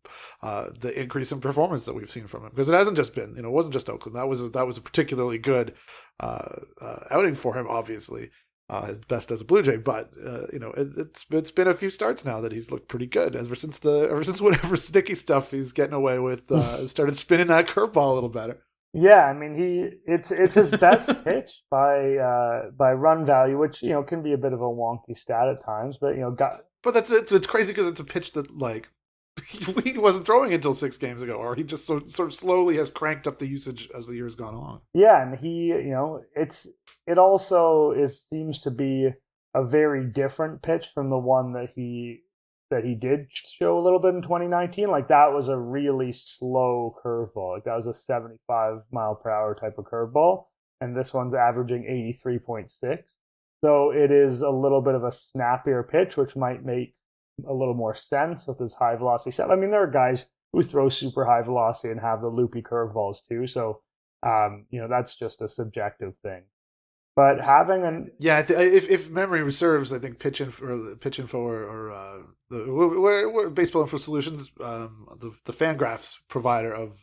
uh, 0.43 0.71
the 0.79 0.99
increase 0.99 1.33
in 1.33 1.41
performance 1.41 1.85
that 1.85 1.95
we've 1.95 2.11
seen 2.11 2.27
from 2.27 2.45
him 2.45 2.51
because 2.51 2.69
it 2.69 2.75
hasn't 2.75 2.97
just 2.97 3.15
been 3.15 3.35
you 3.37 3.43
know 3.43 3.49
it 3.49 3.53
wasn't 3.53 3.73
just 3.73 3.91
Oakland 3.91 4.17
that 4.17 4.29
was 4.29 4.51
that 4.51 4.67
was 4.67 4.79
a 4.79 4.83
particularly 4.83 5.39
good 5.39 5.75
uh, 6.21 6.57
uh 6.81 7.05
outing 7.11 7.35
for 7.35 7.59
him 7.59 7.67
obviously 7.69 8.31
uh, 8.71 8.95
best 9.09 9.31
as 9.31 9.43
a 9.43 9.45
Blue 9.45 9.63
Jay 9.63 9.77
but 9.77 10.11
uh, 10.25 10.47
you 10.53 10.59
know 10.59 10.71
it, 10.71 10.89
it's 10.97 11.27
it's 11.31 11.51
been 11.51 11.69
a 11.69 11.75
few 11.75 11.91
starts 11.91 12.25
now 12.25 12.41
that 12.41 12.53
he's 12.53 12.71
looked 12.71 12.89
pretty 12.89 13.07
good 13.07 13.37
ever 13.37 13.55
since 13.55 13.79
the 13.79 14.09
ever 14.11 14.25
since 14.25 14.41
whatever 14.43 14.77
sticky 14.77 15.15
stuff 15.15 15.51
he's 15.51 15.73
getting 15.73 15.95
away 15.95 16.19
with 16.19 16.49
started 16.89 17.17
spinning 17.17 17.49
that 17.49 17.67
curveball 17.67 18.13
a 18.13 18.15
little 18.15 18.29
better. 18.29 18.63
Yeah, 18.95 19.27
I 19.27 19.33
mean 19.33 19.57
he 19.57 19.91
it's 20.07 20.31
it's 20.31 20.55
his 20.55 20.71
best 20.71 21.11
pitch 21.25 21.63
by 21.71 22.17
uh 22.17 22.71
by 22.71 22.93
run 22.93 23.27
value, 23.27 23.59
which 23.59 23.83
you 23.83 23.91
know 23.91 24.03
can 24.03 24.23
be 24.23 24.33
a 24.33 24.39
bit 24.39 24.53
of 24.53 24.61
a 24.61 24.65
wonky 24.65 25.17
stat 25.17 25.49
at 25.49 25.65
times, 25.65 25.99
but 26.01 26.15
you 26.15 26.21
know 26.21 26.31
got 26.31 26.61
But 26.83 26.95
that's 26.95 27.11
it 27.11 27.31
it's 27.33 27.47
crazy 27.47 27.73
because 27.73 27.89
it's 27.89 28.01
a 28.01 28.05
pitch 28.05 28.33
that 28.33 28.57
like 28.57 28.89
he 29.49 29.99
wasn't 29.99 30.27
throwing 30.27 30.53
until 30.53 30.73
six 30.73 30.97
games 30.97 31.23
ago, 31.23 31.35
or 31.35 31.55
he 31.55 31.65
just 31.65 31.87
so, 31.87 32.03
sort 32.07 32.29
of 32.29 32.35
slowly 32.35 32.77
has 32.77 32.89
cranked 32.89 33.27
up 33.27 33.39
the 33.39 33.49
usage 33.49 33.89
as 33.95 34.07
the 34.07 34.15
years 34.15 34.37
gone 34.37 34.55
on. 34.55 34.81
Yeah, 34.95 35.21
and 35.23 35.37
he, 35.37 35.67
you 35.67 35.91
know, 35.91 36.23
it's 36.37 36.69
it 37.07 37.19
also 37.19 37.91
is 37.91 38.23
seems 38.23 38.61
to 38.61 38.71
be 38.71 39.11
a 39.55 39.65
very 39.65 40.05
different 40.05 40.63
pitch 40.63 40.87
from 40.95 41.11
the 41.11 41.19
one 41.19 41.53
that 41.55 41.71
he 41.75 42.21
that 42.75 42.85
he 42.85 42.95
did 42.95 43.29
show 43.31 43.79
a 43.79 43.83
little 43.83 44.01
bit 44.01 44.15
in 44.15 44.23
2019. 44.23 44.89
Like 44.89 45.09
that 45.09 45.33
was 45.33 45.49
a 45.49 45.57
really 45.57 46.13
slow 46.13 46.97
curveball. 47.05 47.55
Like 47.55 47.65
that 47.65 47.77
was 47.77 47.87
a 47.87 47.95
75 47.95 48.81
mile 48.91 49.15
per 49.15 49.31
hour 49.31 49.55
type 49.55 49.79
of 49.79 49.85
curveball, 49.85 50.47
and 50.81 50.97
this 50.97 51.15
one's 51.15 51.35
averaging 51.35 51.85
83.6. 51.85 53.17
So 53.63 53.91
it 53.93 54.11
is 54.11 54.43
a 54.43 54.51
little 54.51 54.83
bit 54.83 54.95
of 54.95 55.05
a 55.05 55.13
snappier 55.13 55.83
pitch, 55.85 56.17
which 56.17 56.37
might 56.37 56.65
make 56.65 56.95
a 57.49 57.55
little 57.55 57.75
more 57.75 57.95
sense 57.95 58.47
with 58.47 58.59
his 58.59 58.75
high 58.75 58.97
velocity 58.97 59.31
set. 59.31 59.51
I 59.51 59.57
mean, 59.57 59.71
there 59.71 59.83
are 59.83 59.91
guys 59.91 60.27
who 60.53 60.63
throw 60.63 60.89
super 60.89 61.25
high 61.25 61.43
velocity 61.43 61.91
and 61.91 62.01
have 62.01 62.21
the 62.21 62.29
loopy 62.29 62.63
curveballs 62.63 63.19
too. 63.27 63.47
So, 63.47 63.83
um, 64.23 64.67
you 64.71 64.81
know, 64.81 64.89
that's 64.89 65.17
just 65.17 65.43
a 65.43 65.49
subjective 65.49 66.19
thing. 66.19 66.43
But 67.17 67.41
having 67.41 67.85
an 67.85 68.11
yeah, 68.19 68.41
if 68.41 68.91
if 68.91 69.09
memory 69.09 69.51
serves, 69.53 69.93
I 69.93 70.01
think 70.01 70.19
pitch 70.19 70.41
info 70.41 70.65
or 70.65 70.97
pitch 70.97 71.21
info 71.21 71.39
or, 71.39 71.63
or 71.63 71.91
uh, 71.93 72.19
the 72.51 72.65
we're, 72.67 73.31
we're 73.31 73.51
baseball 73.51 73.83
info 73.83 73.99
solutions, 73.99 74.51
um, 74.61 75.07
the 75.21 75.33
the 75.45 75.53
Fangraphs 75.53 76.19
provider 76.29 76.75
of 76.75 76.99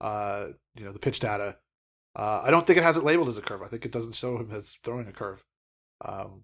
uh, 0.00 0.48
you 0.74 0.84
know 0.84 0.92
the 0.92 0.98
pitch 0.98 1.20
data. 1.20 1.56
Uh, 2.16 2.42
I 2.44 2.50
don't 2.50 2.66
think 2.66 2.78
it 2.78 2.84
has 2.84 2.96
it 2.96 3.04
labeled 3.04 3.28
as 3.28 3.38
a 3.38 3.42
curve. 3.42 3.62
I 3.62 3.68
think 3.68 3.84
it 3.84 3.92
doesn't 3.92 4.16
show 4.16 4.38
him 4.38 4.50
as 4.50 4.76
throwing 4.82 5.06
a 5.06 5.12
curve, 5.12 5.44
um, 6.04 6.42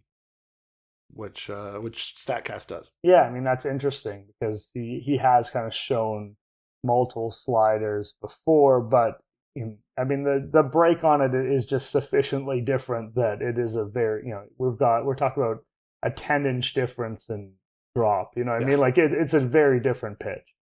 which 1.13 1.51
uh, 1.51 1.79
which 1.79 2.15
Statcast 2.17 2.69
does. 2.69 2.93
Yeah, 3.03 3.23
I 3.23 3.31
mean 3.31 3.43
that's 3.43 3.67
interesting 3.67 4.27
because 4.39 4.71
he 4.73 5.03
he 5.05 5.17
has 5.17 5.51
kind 5.51 5.67
of 5.67 5.75
shown 5.75 6.37
multiple 6.85 7.33
sliders 7.33 8.15
before, 8.21 8.81
but 8.81 9.21
I 9.57 10.05
mean, 10.05 10.23
the 10.23 10.49
the 10.51 10.63
break 10.63 11.03
on 11.05 11.21
it 11.21 11.35
is 11.35 11.65
just 11.65 11.91
sufficiently 11.91 12.61
different 12.61 13.15
that 13.17 13.43
it 13.43 13.59
is 13.59 13.77
a 13.77 13.85
very 13.85 14.25
you 14.25 14.31
know 14.31 14.45
we've 14.59 14.79
got 14.79 15.05
we're 15.05 15.17
talking 15.17 15.43
about 15.43 15.65
a 16.03 16.11
ten 16.11 16.47
inch 16.47 16.73
difference 16.73 17.29
in 17.29 17.53
drop. 17.95 18.33
You 18.37 18.45
know 18.45 18.53
what 18.53 18.61
yeah. 18.61 18.67
I 18.67 18.71
mean? 18.71 18.81
Like 18.81 18.99
it, 18.99 19.13
it's 19.13 19.35
a 19.35 19.41
very 19.41 19.81
different 19.81 20.21
pitch. 20.21 20.55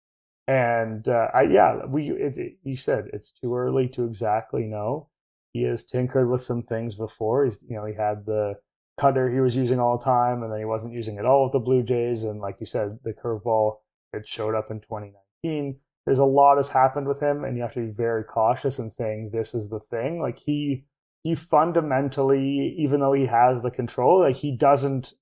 And 0.47 1.09
uh, 1.09 1.29
I 1.35 1.43
yeah 1.43 1.85
we 1.87 2.11
it, 2.11 2.39
it, 2.39 2.53
you 2.63 2.77
said 2.77 3.07
it's 3.13 3.33
too 3.33 3.55
early 3.55 3.89
to 3.89 4.05
exactly 4.05 4.65
know. 4.65 5.09
He 5.53 5.65
has 5.65 5.83
tinkered 5.85 6.31
with 6.31 6.43
some 6.43 6.63
things 6.63 6.95
before. 6.95 7.45
He's 7.45 7.59
you 7.69 7.77
know 7.77 7.87
he 7.87 7.95
had 7.95 8.25
the 8.27 8.55
cutter 8.99 9.31
he 9.31 9.41
was 9.41 9.57
using 9.57 9.81
all 9.81 9.99
the 9.99 10.05
time, 10.05 10.45
and 10.45 10.53
then 10.53 10.61
he 10.61 10.65
wasn't 10.65 10.95
using 10.95 11.19
it 11.19 11.25
all 11.25 11.43
with 11.43 11.53
the 11.53 11.59
Blue 11.59 11.83
Jays. 11.83 12.23
And 12.23 12.41
like 12.41 12.57
you 12.61 12.67
said, 12.67 13.01
the 13.03 13.13
curveball 13.13 13.79
it 14.13 14.29
showed 14.29 14.55
up 14.55 14.71
in 14.71 14.81
2019 14.81 15.81
there's 16.07 16.19
a 16.21 16.25
lot 16.25 16.57
has 16.57 16.69
happened 16.69 17.09
with 17.09 17.21
him, 17.21 17.45
and 17.45 17.57
you 17.57 17.63
have 17.63 17.75
to 17.75 17.85
be 17.85 17.91
very 17.91 18.25
cautious 18.25 18.79
in 18.79 18.91
saying 18.91 19.31
this 19.33 19.55
is 19.55 19.69
the 19.69 19.81
thing. 19.81 20.21
Like 20.21 20.39
he 20.39 20.85
he 21.25 21.35
fundamentally, 21.35 22.77
even 22.79 23.01
though 23.01 23.13
he 23.13 23.27
has 23.27 23.63
the 23.63 23.71
control, 23.71 24.21
like 24.21 24.37
he 24.37 24.57
doesn't 24.57 25.15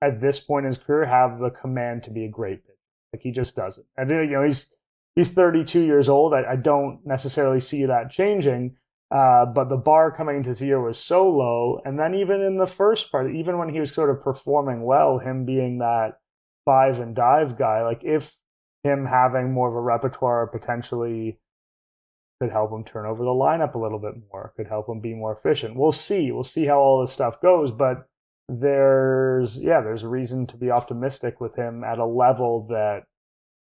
at 0.00 0.20
this 0.20 0.38
point 0.40 0.64
in 0.64 0.68
his 0.68 0.78
career 0.78 1.04
have 1.06 1.38
the 1.38 1.50
command 1.50 2.04
to 2.04 2.10
be 2.10 2.24
a 2.24 2.30
great 2.30 2.62
pitcher. 2.62 2.76
Like 3.12 3.22
he 3.22 3.32
just 3.32 3.56
doesn't. 3.56 3.86
And 3.96 4.08
you 4.10 4.26
know, 4.26 4.44
he's 4.44 4.68
he's 5.16 5.30
32 5.30 5.80
years 5.80 6.08
old. 6.08 6.32
I, 6.32 6.52
I 6.52 6.56
don't 6.56 7.00
necessarily 7.04 7.60
see 7.60 7.84
that 7.86 8.10
changing. 8.10 8.76
Uh, 9.10 9.44
but 9.44 9.68
the 9.68 9.76
bar 9.76 10.10
coming 10.10 10.36
into 10.36 10.50
this 10.50 10.62
year 10.62 10.80
was 10.80 10.98
so 10.98 11.28
low. 11.28 11.80
And 11.84 11.98
then 11.98 12.14
even 12.14 12.40
in 12.40 12.56
the 12.56 12.66
first 12.66 13.12
part, 13.12 13.34
even 13.34 13.58
when 13.58 13.68
he 13.68 13.78
was 13.78 13.92
sort 13.92 14.08
of 14.08 14.22
performing 14.22 14.84
well, 14.84 15.18
him 15.18 15.44
being 15.44 15.78
that 15.78 16.14
five 16.64 16.98
and 16.98 17.14
dive 17.14 17.58
guy, 17.58 17.82
like 17.82 18.00
if 18.02 18.41
him 18.82 19.06
having 19.06 19.52
more 19.52 19.68
of 19.68 19.74
a 19.74 19.80
repertoire 19.80 20.46
potentially 20.46 21.38
could 22.40 22.50
help 22.50 22.72
him 22.72 22.82
turn 22.82 23.06
over 23.06 23.22
the 23.22 23.30
lineup 23.30 23.74
a 23.74 23.78
little 23.78 24.00
bit 24.00 24.14
more, 24.32 24.52
could 24.56 24.66
help 24.66 24.88
him 24.88 25.00
be 25.00 25.14
more 25.14 25.32
efficient. 25.32 25.76
We'll 25.76 25.92
see. 25.92 26.32
We'll 26.32 26.42
see 26.42 26.66
how 26.66 26.80
all 26.80 27.00
this 27.00 27.12
stuff 27.12 27.40
goes. 27.40 27.70
But 27.70 28.08
there's, 28.48 29.62
yeah, 29.62 29.80
there's 29.80 30.02
a 30.02 30.08
reason 30.08 30.46
to 30.48 30.56
be 30.56 30.70
optimistic 30.70 31.40
with 31.40 31.54
him 31.54 31.84
at 31.84 31.98
a 31.98 32.04
level 32.04 32.66
that 32.68 33.04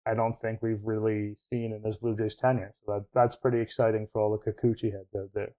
I 0.06 0.14
don't 0.14 0.40
think 0.40 0.62
we've 0.62 0.84
really 0.86 1.36
seen 1.52 1.74
in 1.74 1.84
his 1.84 1.98
Blue 1.98 2.16
Jays 2.16 2.36
tenure. 2.36 2.72
So 2.74 2.94
that, 2.94 3.06
that's 3.14 3.36
pretty 3.36 3.60
exciting 3.60 4.08
for 4.08 4.22
all 4.22 4.32
the 4.32 4.52
Kikuchi 4.52 4.92
heads 4.94 5.14
out 5.16 5.30
there. 5.34 5.52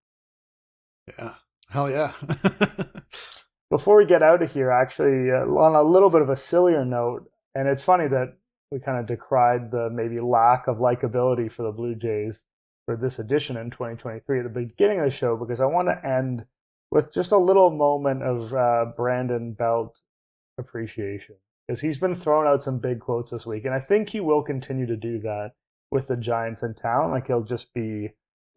Yeah. 1.19 1.35
Hell 1.69 1.91
yeah. 1.91 2.13
Before 3.71 3.99
we 3.99 4.07
get 4.07 4.23
out 4.23 4.43
of 4.43 4.53
here, 4.53 4.71
actually, 4.71 5.31
uh, 5.31 5.45
on 5.45 5.77
a 5.77 5.83
little 5.83 6.11
bit 6.11 6.23
of 6.23 6.31
a 6.31 6.37
sillier 6.37 6.85
note, 6.85 7.31
and 7.55 7.69
it's 7.69 7.85
funny 7.85 8.09
that 8.09 8.37
we 8.71 8.79
kind 8.79 8.99
of 8.99 9.07
decried 9.07 9.71
the 9.71 9.91
maybe 9.91 10.19
lack 10.19 10.67
of 10.67 10.79
likability 10.79 11.51
for 11.51 11.63
the 11.63 11.73
Blue 11.73 11.95
Jays 11.95 12.47
for 12.87 12.97
this 12.97 13.19
edition 13.19 13.57
in 13.57 13.71
2023 13.71 14.39
at 14.39 14.45
the 14.45 14.49
beginning 14.49 14.99
of 14.99 15.05
the 15.05 15.11
show 15.11 15.37
because 15.37 15.61
I 15.61 15.67
want 15.67 15.89
to 15.89 16.07
end 16.07 16.45
with 16.91 17.13
just 17.13 17.33
a 17.33 17.39
little 17.39 17.71
moment 17.71 18.23
of 18.23 18.55
uh, 18.55 18.87
Brandon 18.97 19.53
Belt 19.53 20.01
appreciation 20.59 21.37
because 21.67 21.81
he's 21.81 21.99
been 21.99 22.15
throwing 22.15 22.49
out 22.49 22.63
some 22.63 22.79
big 22.79 23.01
quotes 23.01 23.33
this 23.33 23.47
week, 23.47 23.65
and 23.65 23.75
I 23.75 23.81
think 23.81 24.09
he 24.09 24.21
will 24.21 24.43
continue 24.43 24.87
to 24.87 24.97
do 24.97 25.19
that 25.21 25.53
with 25.91 26.09
the 26.09 26.17
Giants 26.17 26.63
in 26.63 26.75
town. 26.75 27.11
Like 27.11 27.27
he'll 27.27 27.43
just 27.43 27.73
be, 27.75 27.81
you 27.81 28.11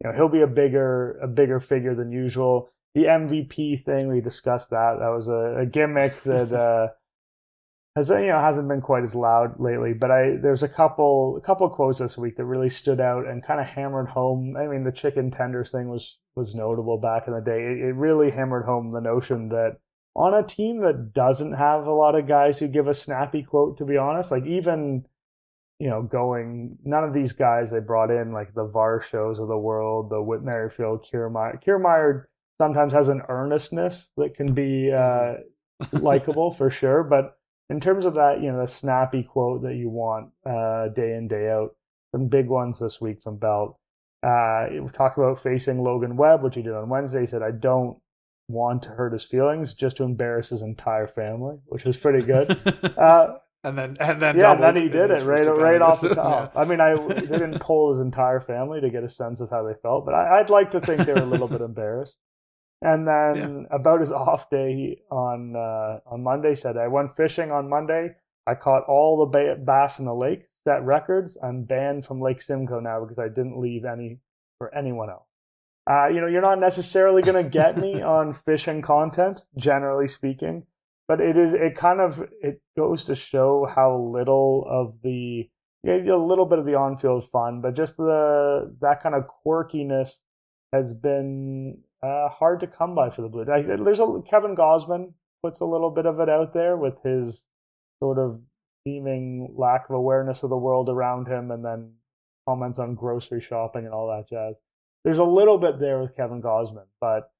know, 0.04 0.12
he'll 0.12 0.28
be 0.28 0.40
a 0.40 0.46
bigger 0.46 1.18
a 1.22 1.28
bigger 1.28 1.60
figure 1.60 1.94
than 1.94 2.12
usual. 2.12 2.70
The 2.94 3.04
MVP 3.04 3.80
thing 3.82 4.08
we 4.08 4.20
discussed 4.20 4.70
that 4.70 4.98
that 5.00 5.08
was 5.08 5.28
a, 5.28 5.58
a 5.58 5.66
gimmick 5.66 6.22
that. 6.22 6.52
Uh, 6.90 6.94
has 7.96 8.10
you 8.10 8.26
know 8.26 8.40
hasn't 8.40 8.68
been 8.68 8.80
quite 8.80 9.04
as 9.04 9.14
loud 9.14 9.60
lately, 9.60 9.92
but 9.92 10.10
I 10.10 10.36
there's 10.42 10.64
a 10.64 10.68
couple 10.68 11.36
a 11.36 11.40
couple 11.40 11.68
quotes 11.70 12.00
this 12.00 12.18
week 12.18 12.36
that 12.36 12.44
really 12.44 12.68
stood 12.68 13.00
out 13.00 13.26
and 13.26 13.44
kind 13.44 13.60
of 13.60 13.66
hammered 13.66 14.08
home. 14.08 14.56
I 14.56 14.66
mean, 14.66 14.82
the 14.82 14.92
chicken 14.92 15.30
tenders 15.30 15.70
thing 15.70 15.88
was 15.88 16.18
was 16.34 16.54
notable 16.54 16.98
back 16.98 17.28
in 17.28 17.34
the 17.34 17.40
day. 17.40 17.62
It, 17.62 17.78
it 17.78 17.94
really 17.94 18.32
hammered 18.32 18.64
home 18.64 18.90
the 18.90 19.00
notion 19.00 19.48
that 19.50 19.78
on 20.16 20.34
a 20.34 20.42
team 20.42 20.80
that 20.80 21.12
doesn't 21.12 21.52
have 21.52 21.86
a 21.86 21.92
lot 21.92 22.16
of 22.16 22.26
guys 22.26 22.58
who 22.58 22.68
give 22.68 22.88
a 22.88 22.94
snappy 22.94 23.42
quote, 23.42 23.78
to 23.78 23.84
be 23.84 23.96
honest, 23.96 24.32
like 24.32 24.44
even 24.44 25.04
you 25.78 25.88
know 25.88 26.02
going 26.02 26.78
none 26.84 27.04
of 27.04 27.14
these 27.14 27.32
guys 27.32 27.70
they 27.70 27.78
brought 27.78 28.10
in 28.10 28.32
like 28.32 28.54
the 28.54 28.66
Varshos 28.66 29.38
of 29.38 29.46
the 29.46 29.58
world, 29.58 30.10
the 30.10 30.20
Whit 30.20 30.42
Merrifield, 30.42 31.04
Kiermaier. 31.04 31.62
Kiermaier 31.62 32.24
sometimes 32.60 32.92
has 32.92 33.08
an 33.08 33.22
earnestness 33.28 34.12
that 34.16 34.34
can 34.34 34.52
be 34.52 34.92
uh, 34.92 35.34
likable 35.92 36.50
for 36.50 36.70
sure, 36.70 37.04
but 37.04 37.36
in 37.70 37.80
terms 37.80 38.04
of 38.04 38.14
that, 38.14 38.40
you 38.42 38.52
know, 38.52 38.60
the 38.60 38.66
snappy 38.66 39.22
quote 39.22 39.62
that 39.62 39.74
you 39.74 39.88
want 39.88 40.30
uh, 40.46 40.88
day 40.88 41.14
in 41.14 41.28
day 41.28 41.50
out. 41.50 41.74
Some 42.14 42.28
big 42.28 42.46
ones 42.46 42.78
this 42.78 43.00
week 43.00 43.22
from 43.22 43.38
Belt. 43.38 43.76
Uh, 44.22 44.66
we 44.70 44.88
talked 44.88 45.18
about 45.18 45.38
facing 45.38 45.82
Logan 45.82 46.16
Webb, 46.16 46.42
which 46.42 46.54
he 46.54 46.62
did 46.62 46.72
on 46.72 46.88
Wednesday. 46.88 47.20
He 47.20 47.26
said, 47.26 47.42
"I 47.42 47.50
don't 47.50 47.98
want 48.48 48.82
to 48.84 48.90
hurt 48.90 49.12
his 49.12 49.24
feelings, 49.24 49.74
just 49.74 49.96
to 49.96 50.04
embarrass 50.04 50.50
his 50.50 50.62
entire 50.62 51.06
family," 51.06 51.56
which 51.66 51.84
was 51.84 51.96
pretty 51.96 52.24
good. 52.24 52.58
Uh, 52.96 53.38
and 53.64 53.78
then, 53.78 53.96
and 53.98 54.20
then, 54.20 54.36
yeah, 54.36 54.52
and 54.52 54.62
then 54.62 54.76
he 54.76 54.88
did 54.88 55.10
it 55.10 55.24
right, 55.24 55.46
right 55.46 55.80
off 55.80 56.02
the 56.02 56.08
top. 56.14 56.52
yeah. 56.54 56.60
I 56.60 56.66
mean, 56.66 56.80
I 56.80 56.94
they 56.94 57.22
didn't 57.22 57.60
pull 57.60 57.90
his 57.90 57.98
entire 57.98 58.38
family 58.38 58.82
to 58.82 58.90
get 58.90 59.02
a 59.02 59.08
sense 59.08 59.40
of 59.40 59.48
how 59.48 59.66
they 59.66 59.72
felt, 59.82 60.04
but 60.04 60.12
I, 60.14 60.42
would 60.42 60.50
like 60.50 60.70
to 60.72 60.80
think 60.80 61.00
they 61.02 61.14
were 61.14 61.20
a 61.20 61.26
little 61.26 61.48
bit 61.48 61.60
embarrassed. 61.62 62.18
And 62.84 63.08
then 63.08 63.36
yeah. 63.36 63.76
about 63.76 64.00
his 64.00 64.12
off 64.12 64.50
day 64.50 65.00
on 65.10 65.56
uh, 65.56 66.00
on 66.06 66.22
Monday, 66.22 66.54
said 66.54 66.76
I 66.76 66.88
went 66.88 67.16
fishing 67.16 67.50
on 67.50 67.68
Monday. 67.68 68.14
I 68.46 68.54
caught 68.54 68.84
all 68.86 69.24
the 69.24 69.56
bass 69.56 69.98
in 69.98 70.04
the 70.04 70.14
lake, 70.14 70.44
set 70.50 70.84
records. 70.84 71.38
I'm 71.42 71.64
banned 71.64 72.04
from 72.04 72.20
Lake 72.20 72.42
Simcoe 72.42 72.80
now 72.80 73.00
because 73.00 73.18
I 73.18 73.28
didn't 73.28 73.58
leave 73.58 73.86
any 73.86 74.18
for 74.58 74.74
anyone 74.74 75.08
else. 75.08 75.26
Uh, 75.88 76.08
you 76.08 76.20
know, 76.20 76.26
you're 76.26 76.42
not 76.42 76.60
necessarily 76.60 77.22
going 77.22 77.42
to 77.42 77.48
get 77.48 77.78
me 77.78 78.02
on 78.18 78.34
fishing 78.34 78.82
content, 78.82 79.46
generally 79.56 80.06
speaking, 80.06 80.64
but 81.08 81.22
it 81.22 81.38
is 81.38 81.54
it 81.54 81.74
kind 81.74 82.00
of 82.00 82.22
it 82.42 82.60
goes 82.76 83.04
to 83.04 83.14
show 83.14 83.66
how 83.66 83.96
little 83.96 84.66
of 84.68 85.00
the 85.02 85.48
a 85.86 86.16
little 86.16 86.46
bit 86.46 86.58
of 86.58 86.66
the 86.66 86.74
on-field 86.74 87.24
fun, 87.28 87.60
but 87.62 87.74
just 87.74 87.96
the 87.96 88.74
that 88.82 89.02
kind 89.02 89.14
of 89.14 89.24
quirkiness 89.26 90.22
has 90.72 90.92
been 90.92 91.78
uh, 92.04 92.28
hard 92.28 92.60
to 92.60 92.66
come 92.66 92.94
by 92.94 93.10
for 93.10 93.22
the 93.22 93.28
Blue 93.28 93.44
Jays. 93.44 93.66
There's 93.66 94.00
a 94.00 94.22
Kevin 94.28 94.54
Gausman 94.54 95.14
puts 95.42 95.60
a 95.60 95.64
little 95.64 95.90
bit 95.90 96.06
of 96.06 96.20
it 96.20 96.28
out 96.28 96.52
there 96.52 96.76
with 96.76 97.02
his 97.02 97.48
sort 98.02 98.18
of 98.18 98.40
seeming 98.86 99.54
lack 99.56 99.88
of 99.88 99.94
awareness 99.96 100.42
of 100.42 100.50
the 100.50 100.56
world 100.56 100.88
around 100.88 101.28
him, 101.28 101.50
and 101.50 101.64
then 101.64 101.92
comments 102.46 102.78
on 102.78 102.94
grocery 102.94 103.40
shopping 103.40 103.84
and 103.84 103.94
all 103.94 104.08
that 104.08 104.28
jazz. 104.28 104.60
There's 105.04 105.18
a 105.18 105.24
little 105.24 105.58
bit 105.58 105.78
there 105.78 106.00
with 106.00 106.16
Kevin 106.16 106.42
Gausman, 106.42 106.86
but 107.00 107.30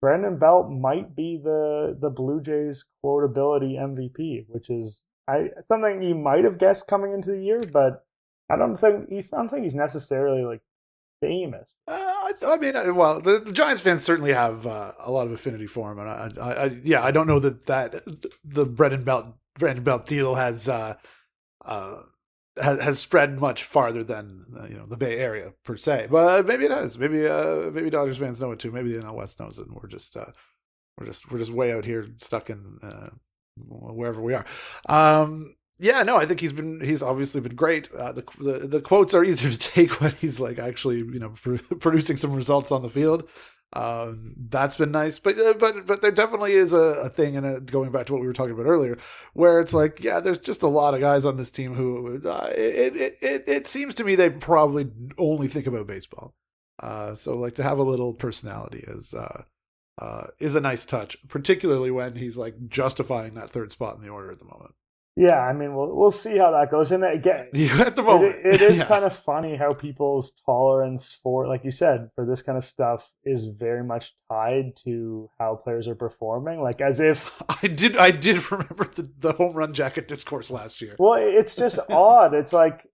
Brandon 0.00 0.38
Belt 0.38 0.70
might 0.70 1.14
be 1.14 1.40
the 1.42 1.96
the 1.98 2.10
Blue 2.10 2.40
Jays 2.40 2.84
quotability 3.04 3.78
MVP, 3.78 4.46
which 4.48 4.68
is 4.68 5.06
I 5.28 5.50
something 5.60 6.02
you 6.02 6.14
might 6.14 6.44
have 6.44 6.58
guessed 6.58 6.86
coming 6.86 7.12
into 7.12 7.30
the 7.30 7.42
year, 7.42 7.60
but 7.72 8.04
I 8.50 8.56
don't 8.56 8.76
think 8.76 9.08
I 9.10 9.36
don't 9.36 9.48
think 9.48 9.62
he's 9.62 9.74
necessarily 9.74 10.44
like 10.44 10.62
famous. 11.20 11.72
Uh, 11.86 12.11
I, 12.42 12.54
I, 12.54 12.56
mean, 12.58 12.94
well, 12.94 13.20
the, 13.20 13.38
the, 13.38 13.52
Giants 13.52 13.80
fans 13.82 14.02
certainly 14.02 14.32
have 14.32 14.66
uh, 14.66 14.92
a 14.98 15.10
lot 15.10 15.26
of 15.26 15.32
affinity 15.32 15.66
for 15.66 15.92
him, 15.92 15.98
and 15.98 16.08
I, 16.08 16.30
I, 16.40 16.52
I, 16.52 16.78
yeah, 16.82 17.02
I 17.02 17.10
don't 17.10 17.26
know 17.26 17.38
that 17.38 17.66
that 17.66 18.02
the 18.44 18.64
Brandon 18.64 19.04
Belt 19.04 19.26
Brandon 19.58 19.84
Belt 19.84 20.06
deal 20.06 20.34
has 20.34 20.68
uh, 20.68 20.94
uh, 21.64 22.02
has, 22.60 22.80
has 22.80 22.98
spread 22.98 23.40
much 23.40 23.64
farther 23.64 24.04
than 24.04 24.46
uh, 24.58 24.66
you 24.66 24.76
know 24.76 24.86
the 24.86 24.96
Bay 24.96 25.16
Area 25.16 25.52
per 25.64 25.76
se, 25.76 26.08
but 26.10 26.46
maybe 26.46 26.64
it 26.64 26.70
has. 26.70 26.98
Maybe 26.98 27.26
uh, 27.26 27.70
maybe 27.72 27.90
Dodgers 27.90 28.18
fans 28.18 28.40
know 28.40 28.52
it 28.52 28.58
too. 28.58 28.72
Maybe 28.72 28.92
the 28.92 29.02
NL 29.02 29.14
West 29.14 29.40
knows 29.40 29.58
it, 29.58 29.66
and 29.66 29.76
we're 29.76 29.88
just 29.88 30.16
uh, 30.16 30.32
we're 30.98 31.06
just 31.06 31.30
we're 31.30 31.38
just 31.38 31.52
way 31.52 31.72
out 31.72 31.84
here 31.84 32.06
stuck 32.20 32.50
in 32.50 32.78
uh, 32.82 33.10
wherever 33.56 34.20
we 34.20 34.34
are. 34.34 34.44
Um, 34.88 35.54
yeah, 35.82 36.04
no, 36.04 36.16
I 36.16 36.26
think 36.26 36.38
he's 36.38 36.52
been 36.52 36.80
he's 36.80 37.02
obviously 37.02 37.40
been 37.40 37.56
great. 37.56 37.92
Uh, 37.92 38.12
the, 38.12 38.24
the, 38.38 38.58
the 38.68 38.80
quotes 38.80 39.14
are 39.14 39.24
easier 39.24 39.50
to 39.50 39.58
take 39.72 40.00
when 40.00 40.12
he's 40.12 40.38
like 40.38 40.58
actually 40.58 40.98
you 40.98 41.18
know 41.18 41.30
pr- 41.30 41.56
producing 41.80 42.16
some 42.16 42.32
results 42.32 42.70
on 42.70 42.82
the 42.82 42.88
field. 42.88 43.28
Um, 43.74 44.34
that's 44.36 44.76
been 44.76 44.92
nice, 44.92 45.18
but 45.18 45.36
uh, 45.38 45.54
but 45.54 45.86
but 45.86 46.00
there 46.00 46.12
definitely 46.12 46.52
is 46.52 46.72
a, 46.72 46.76
a 46.76 47.08
thing, 47.08 47.36
and 47.36 47.70
going 47.70 47.90
back 47.90 48.06
to 48.06 48.12
what 48.12 48.20
we 48.20 48.28
were 48.28 48.32
talking 48.32 48.52
about 48.52 48.66
earlier, 48.66 48.96
where 49.32 49.60
it's 49.60 49.74
like, 49.74 50.04
yeah, 50.04 50.20
there's 50.20 50.38
just 50.38 50.62
a 50.62 50.68
lot 50.68 50.94
of 50.94 51.00
guys 51.00 51.24
on 51.24 51.36
this 51.36 51.50
team 51.50 51.74
who 51.74 52.20
uh, 52.28 52.50
it, 52.54 52.96
it 52.96 53.18
it 53.20 53.44
it 53.48 53.66
seems 53.66 53.96
to 53.96 54.04
me 54.04 54.14
they 54.14 54.30
probably 54.30 54.88
only 55.18 55.48
think 55.48 55.66
about 55.66 55.88
baseball. 55.88 56.34
Uh, 56.80 57.14
so 57.14 57.36
like 57.36 57.54
to 57.56 57.62
have 57.62 57.78
a 57.78 57.82
little 57.82 58.14
personality 58.14 58.84
is 58.86 59.14
uh, 59.14 59.42
uh, 59.98 60.26
is 60.38 60.54
a 60.54 60.60
nice 60.60 60.84
touch, 60.84 61.16
particularly 61.28 61.90
when 61.90 62.14
he's 62.14 62.36
like 62.36 62.68
justifying 62.68 63.34
that 63.34 63.50
third 63.50 63.72
spot 63.72 63.96
in 63.96 64.02
the 64.02 64.10
order 64.10 64.30
at 64.30 64.38
the 64.38 64.44
moment. 64.44 64.74
Yeah, 65.14 65.40
I 65.40 65.52
mean, 65.52 65.74
we'll 65.74 65.94
we'll 65.94 66.12
see 66.12 66.38
how 66.38 66.50
that 66.52 66.70
goes. 66.70 66.90
And 66.90 67.04
again, 67.04 67.48
at 67.80 67.96
the 67.96 68.02
moment, 68.02 68.36
it, 68.36 68.54
it 68.54 68.62
is 68.62 68.78
yeah. 68.78 68.86
kind 68.86 69.04
of 69.04 69.14
funny 69.14 69.56
how 69.56 69.74
people's 69.74 70.32
tolerance 70.46 71.12
for, 71.12 71.46
like 71.46 71.64
you 71.64 71.70
said, 71.70 72.10
for 72.14 72.24
this 72.24 72.40
kind 72.40 72.56
of 72.56 72.64
stuff 72.64 73.12
is 73.22 73.46
very 73.46 73.84
much 73.84 74.14
tied 74.30 74.74
to 74.84 75.28
how 75.38 75.56
players 75.56 75.86
are 75.86 75.94
performing. 75.94 76.62
Like 76.62 76.80
as 76.80 76.98
if 76.98 77.30
I 77.62 77.66
did, 77.66 77.96
I 77.96 78.10
did 78.10 78.50
remember 78.50 78.84
the, 78.84 79.10
the 79.18 79.32
home 79.32 79.52
run 79.52 79.74
jacket 79.74 80.08
discourse 80.08 80.50
last 80.50 80.80
year. 80.80 80.96
Well, 80.98 81.18
it's 81.20 81.54
just 81.54 81.78
odd. 81.90 82.32
It's 82.32 82.54
like 82.54 82.86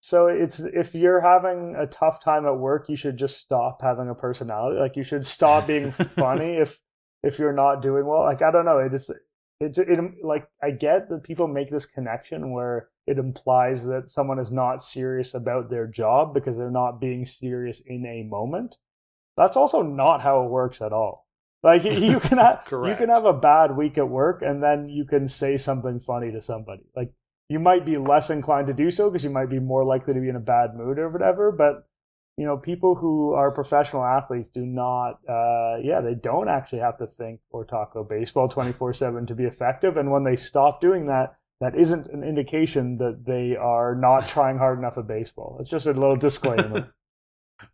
so 0.00 0.28
it's 0.28 0.60
if 0.60 0.94
you're 0.94 1.20
having 1.20 1.74
a 1.76 1.86
tough 1.86 2.22
time 2.22 2.46
at 2.46 2.56
work, 2.56 2.88
you 2.88 2.96
should 2.96 3.16
just 3.16 3.38
stop 3.38 3.82
having 3.82 4.08
a 4.08 4.14
personality. 4.14 4.78
Like 4.78 4.96
you 4.96 5.02
should 5.02 5.26
stop 5.26 5.66
being 5.66 5.90
funny 5.90 6.56
if 6.56 6.80
if 7.22 7.38
you're 7.38 7.52
not 7.52 7.82
doing 7.82 8.06
well. 8.06 8.22
Like 8.22 8.40
I 8.40 8.50
don't 8.50 8.64
know. 8.64 8.78
It 8.78 8.92
just 8.92 9.10
it, 9.60 9.78
it 9.78 9.98
like 10.22 10.48
I 10.62 10.70
get 10.70 11.08
that 11.08 11.22
people 11.22 11.48
make 11.48 11.68
this 11.68 11.86
connection 11.86 12.52
where 12.52 12.88
it 13.06 13.18
implies 13.18 13.86
that 13.86 14.10
someone 14.10 14.38
is 14.38 14.50
not 14.50 14.82
serious 14.82 15.34
about 15.34 15.70
their 15.70 15.86
job 15.86 16.34
because 16.34 16.58
they're 16.58 16.70
not 16.70 17.00
being 17.00 17.24
serious 17.24 17.80
in 17.80 18.04
a 18.04 18.24
moment. 18.24 18.76
That's 19.36 19.56
also 19.56 19.82
not 19.82 20.22
how 20.22 20.44
it 20.44 20.50
works 20.50 20.80
at 20.80 20.92
all. 20.92 21.26
Like 21.62 21.84
you 21.84 22.20
can 22.20 22.38
have 22.38 22.66
you 22.70 22.94
can 22.96 23.08
have 23.08 23.24
a 23.24 23.32
bad 23.32 23.76
week 23.76 23.96
at 23.98 24.08
work 24.08 24.42
and 24.42 24.62
then 24.62 24.88
you 24.88 25.04
can 25.04 25.26
say 25.26 25.56
something 25.56 26.00
funny 26.00 26.30
to 26.32 26.40
somebody. 26.40 26.82
Like 26.94 27.12
you 27.48 27.58
might 27.58 27.86
be 27.86 27.96
less 27.96 28.28
inclined 28.28 28.66
to 28.66 28.74
do 28.74 28.90
so 28.90 29.08
because 29.08 29.24
you 29.24 29.30
might 29.30 29.50
be 29.50 29.60
more 29.60 29.84
likely 29.84 30.14
to 30.14 30.20
be 30.20 30.28
in 30.28 30.36
a 30.36 30.40
bad 30.40 30.74
mood 30.74 30.98
or 30.98 31.08
whatever, 31.08 31.52
but 31.52 31.88
you 32.36 32.44
know, 32.44 32.56
people 32.56 32.94
who 32.94 33.32
are 33.32 33.50
professional 33.50 34.04
athletes 34.04 34.48
do 34.48 34.66
not, 34.66 35.20
uh, 35.28 35.78
yeah, 35.82 36.00
they 36.02 36.14
don't 36.14 36.48
actually 36.48 36.80
have 36.80 36.98
to 36.98 37.06
think 37.06 37.40
or 37.50 37.64
talk 37.64 37.92
about 37.94 38.10
baseball 38.10 38.48
24 38.48 38.92
7 38.94 39.26
to 39.26 39.34
be 39.34 39.44
effective. 39.44 39.96
And 39.96 40.10
when 40.10 40.24
they 40.24 40.36
stop 40.36 40.80
doing 40.80 41.06
that, 41.06 41.36
that 41.60 41.74
isn't 41.74 42.08
an 42.08 42.22
indication 42.22 42.98
that 42.98 43.24
they 43.24 43.56
are 43.56 43.94
not 43.94 44.28
trying 44.28 44.58
hard 44.58 44.78
enough 44.78 44.98
at 44.98 45.06
baseball. 45.06 45.56
It's 45.60 45.70
just 45.70 45.86
a 45.86 45.92
little 45.92 46.16
disclaimer. 46.16 46.92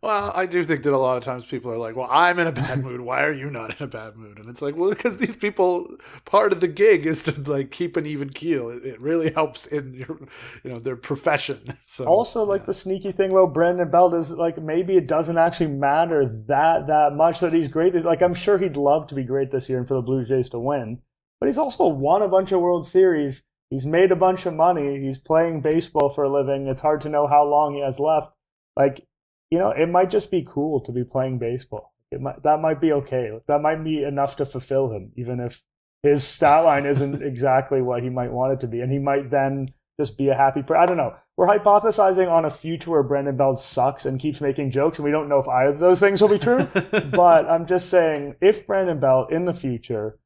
Well, 0.01 0.31
I 0.33 0.45
do 0.45 0.63
think 0.63 0.83
that 0.83 0.93
a 0.93 0.97
lot 0.97 1.17
of 1.17 1.23
times 1.23 1.43
people 1.43 1.69
are 1.69 1.77
like, 1.77 1.97
"Well, 1.97 2.07
I'm 2.09 2.39
in 2.39 2.47
a 2.47 2.53
bad 2.53 2.83
mood. 2.83 3.01
Why 3.01 3.23
are 3.23 3.33
you 3.33 3.49
not 3.49 3.77
in 3.77 3.83
a 3.83 3.87
bad 3.87 4.15
mood?" 4.15 4.39
And 4.39 4.49
it's 4.49 4.61
like, 4.61 4.77
well, 4.77 4.89
because 4.89 5.17
these 5.17 5.35
people, 5.35 5.97
part 6.23 6.53
of 6.53 6.61
the 6.61 6.69
gig 6.69 7.05
is 7.05 7.21
to 7.23 7.41
like 7.41 7.71
keep 7.71 7.97
an 7.97 8.05
even 8.05 8.29
keel. 8.29 8.69
It, 8.69 8.85
it 8.85 9.01
really 9.01 9.31
helps 9.31 9.65
in 9.65 9.93
your, 9.93 10.19
you 10.63 10.71
know, 10.71 10.79
their 10.79 10.95
profession. 10.95 11.73
So 11.85 12.05
also, 12.05 12.43
like 12.43 12.61
yeah. 12.61 12.67
the 12.67 12.73
sneaky 12.73 13.11
thing 13.11 13.31
about 13.31 13.53
Brandon 13.53 13.89
Belt 13.91 14.13
is 14.15 14.31
like 14.31 14.57
maybe 14.57 14.95
it 14.97 15.07
doesn't 15.07 15.37
actually 15.37 15.67
matter 15.67 16.25
that 16.47 16.87
that 16.87 17.13
much 17.13 17.39
that 17.41 17.53
he's 17.53 17.67
great. 17.67 17.93
Like 17.93 18.21
I'm 18.21 18.33
sure 18.33 18.57
he'd 18.57 18.77
love 18.77 19.05
to 19.07 19.15
be 19.15 19.23
great 19.23 19.51
this 19.51 19.69
year 19.69 19.77
and 19.79 19.87
for 19.87 19.93
the 19.95 20.01
Blue 20.01 20.23
Jays 20.23 20.49
to 20.49 20.59
win, 20.59 21.01
but 21.39 21.47
he's 21.47 21.57
also 21.57 21.87
won 21.87 22.21
a 22.21 22.27
bunch 22.27 22.51
of 22.51 22.61
World 22.61 22.87
Series. 22.87 23.43
He's 23.69 23.85
made 23.85 24.11
a 24.11 24.15
bunch 24.15 24.45
of 24.45 24.53
money. 24.53 25.01
He's 25.01 25.17
playing 25.17 25.61
baseball 25.61 26.09
for 26.09 26.23
a 26.23 26.31
living. 26.31 26.67
It's 26.67 26.81
hard 26.81 27.01
to 27.01 27.09
know 27.09 27.27
how 27.27 27.43
long 27.45 27.75
he 27.75 27.81
has 27.81 27.99
left. 27.99 28.31
Like 28.75 29.07
you 29.53 29.59
know, 29.59 29.69
it 29.69 29.87
might 29.87 30.09
just 30.09 30.31
be 30.31 30.43
cool 30.49 30.79
to 30.79 30.91
be 30.91 31.03
playing 31.03 31.37
baseball. 31.37 31.93
It 32.09 32.19
might 32.19 32.41
that 32.41 32.59
might 32.59 32.81
be 32.81 32.91
okay. 32.91 33.29
That 33.45 33.61
might 33.61 33.83
be 33.83 34.01
enough 34.01 34.35
to 34.37 34.47
fulfill 34.47 34.89
him, 34.89 35.11
even 35.15 35.39
if 35.39 35.63
his 36.01 36.23
stat 36.23 36.63
line 36.63 36.87
isn't 36.87 37.21
exactly 37.31 37.79
what 37.79 38.01
he 38.01 38.09
might 38.09 38.31
want 38.31 38.53
it 38.53 38.61
to 38.61 38.67
be, 38.67 38.81
and 38.81 38.91
he 38.91 38.97
might 38.97 39.29
then 39.29 39.67
just 39.99 40.17
be 40.17 40.29
a 40.29 40.35
happy. 40.35 40.63
Per- 40.63 40.75
I 40.75 40.87
don't 40.87 40.97
know. 40.97 41.15
We're 41.37 41.45
hypothesizing 41.45 42.31
on 42.31 42.45
a 42.45 42.49
future 42.49 42.89
where 42.89 43.03
Brandon 43.03 43.37
Belt 43.37 43.59
sucks 43.59 44.07
and 44.07 44.19
keeps 44.19 44.41
making 44.41 44.71
jokes, 44.71 44.97
and 44.97 45.05
we 45.05 45.11
don't 45.11 45.29
know 45.29 45.37
if 45.37 45.47
either 45.47 45.73
of 45.73 45.79
those 45.79 45.99
things 45.99 46.19
will 46.19 46.29
be 46.29 46.39
true. 46.39 46.67
but 47.11 47.45
I'm 47.45 47.67
just 47.67 47.91
saying, 47.91 48.37
if 48.41 48.65
Brandon 48.65 48.99
Belt 48.99 49.31
in 49.31 49.45
the 49.45 49.53
future 49.53 50.17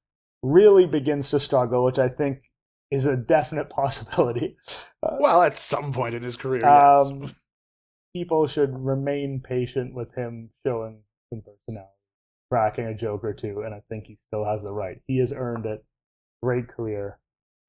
really 0.42 0.86
begins 0.86 1.32
to 1.32 1.40
struggle, 1.42 1.84
which 1.84 2.00
I 2.00 2.08
think 2.08 2.44
is 2.92 3.06
a 3.06 3.18
definite 3.18 3.70
possibility. 3.82 4.56
Uh, 5.04 5.18
well, 5.20 5.42
at 5.42 5.58
some 5.58 5.92
point 5.92 6.16
in 6.16 6.24
his 6.24 6.38
career, 6.38 6.62
yes. 6.62 7.34
People 8.18 8.48
should 8.48 8.76
remain 8.84 9.40
patient 9.40 9.94
with 9.94 10.16
him 10.16 10.50
showing 10.66 10.98
some 11.30 11.44
personality, 11.44 11.94
cracking 12.50 12.88
a 12.88 12.96
joke 12.96 13.24
or 13.24 13.32
two, 13.32 13.62
and 13.62 13.76
I 13.76 13.84
think 13.90 14.08
he 14.08 14.18
still 14.28 14.44
has 14.44 14.64
the 14.64 14.74
right. 14.74 15.00
He 15.06 15.20
has 15.20 15.32
earned 15.32 15.68
it. 15.68 15.86
Great 16.42 16.68
career, 16.68 17.20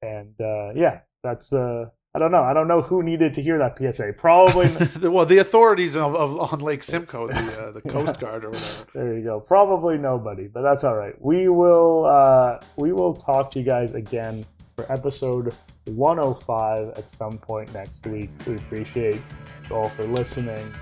and 0.01 0.33
uh, 0.41 0.71
yeah, 0.73 1.01
that's. 1.23 1.53
Uh, 1.53 1.85
I 2.15 2.17
don't 2.17 2.31
know. 2.31 2.41
I 2.41 2.53
don't 2.53 2.67
know 2.67 2.81
who 2.81 3.03
needed 3.03 3.35
to 3.35 3.43
hear 3.43 3.59
that 3.59 3.77
PSA. 3.77 4.13
Probably. 4.17 4.75
well, 5.07 5.27
the 5.27 5.37
authorities 5.37 5.95
of, 5.95 6.15
of 6.15 6.39
on 6.51 6.59
Lake 6.61 6.81
Simcoe, 6.81 7.27
the 7.27 7.61
uh, 7.61 7.71
the 7.71 7.81
Coast 7.87 8.19
Guard 8.19 8.43
or 8.43 8.49
whatever. 8.49 8.85
There 8.95 9.17
you 9.19 9.23
go. 9.23 9.39
Probably 9.39 9.99
nobody, 9.99 10.47
but 10.47 10.63
that's 10.63 10.83
all 10.83 10.95
right. 10.95 11.13
We 11.21 11.47
will. 11.47 12.05
Uh, 12.05 12.59
we 12.75 12.91
will 12.91 13.13
talk 13.13 13.51
to 13.51 13.59
you 13.59 13.65
guys 13.65 13.93
again 13.93 14.47
for 14.75 14.91
episode 14.91 15.53
105 15.89 16.93
at 16.97 17.09
some 17.09 17.37
point 17.37 17.73
next 17.73 18.05
week. 18.05 18.29
We 18.45 18.55
appreciate 18.55 19.21
you 19.69 19.75
all 19.75 19.89
for 19.89 20.05
listening, 20.05 20.73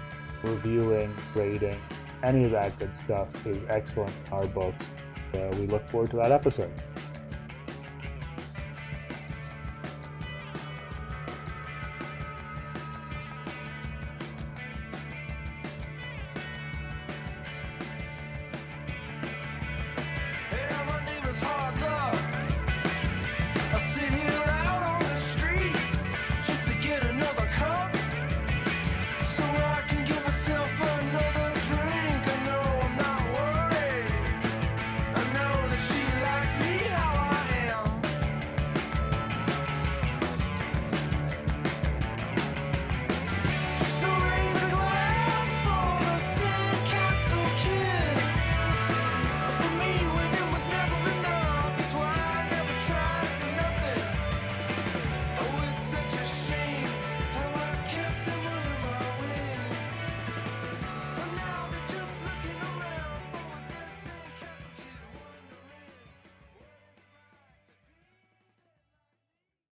reviewing, 0.43 1.15
rating. 1.35 1.79
Any 2.23 2.45
of 2.45 2.51
that 2.51 2.77
good 2.79 2.93
stuff 2.93 3.29
is 3.45 3.63
excellent 3.69 4.13
in 4.27 4.33
our 4.33 4.47
books. 4.47 4.91
So 5.33 5.49
we 5.59 5.67
look 5.67 5.85
forward 5.85 6.11
to 6.11 6.17
that 6.17 6.31
episode. 6.31 6.71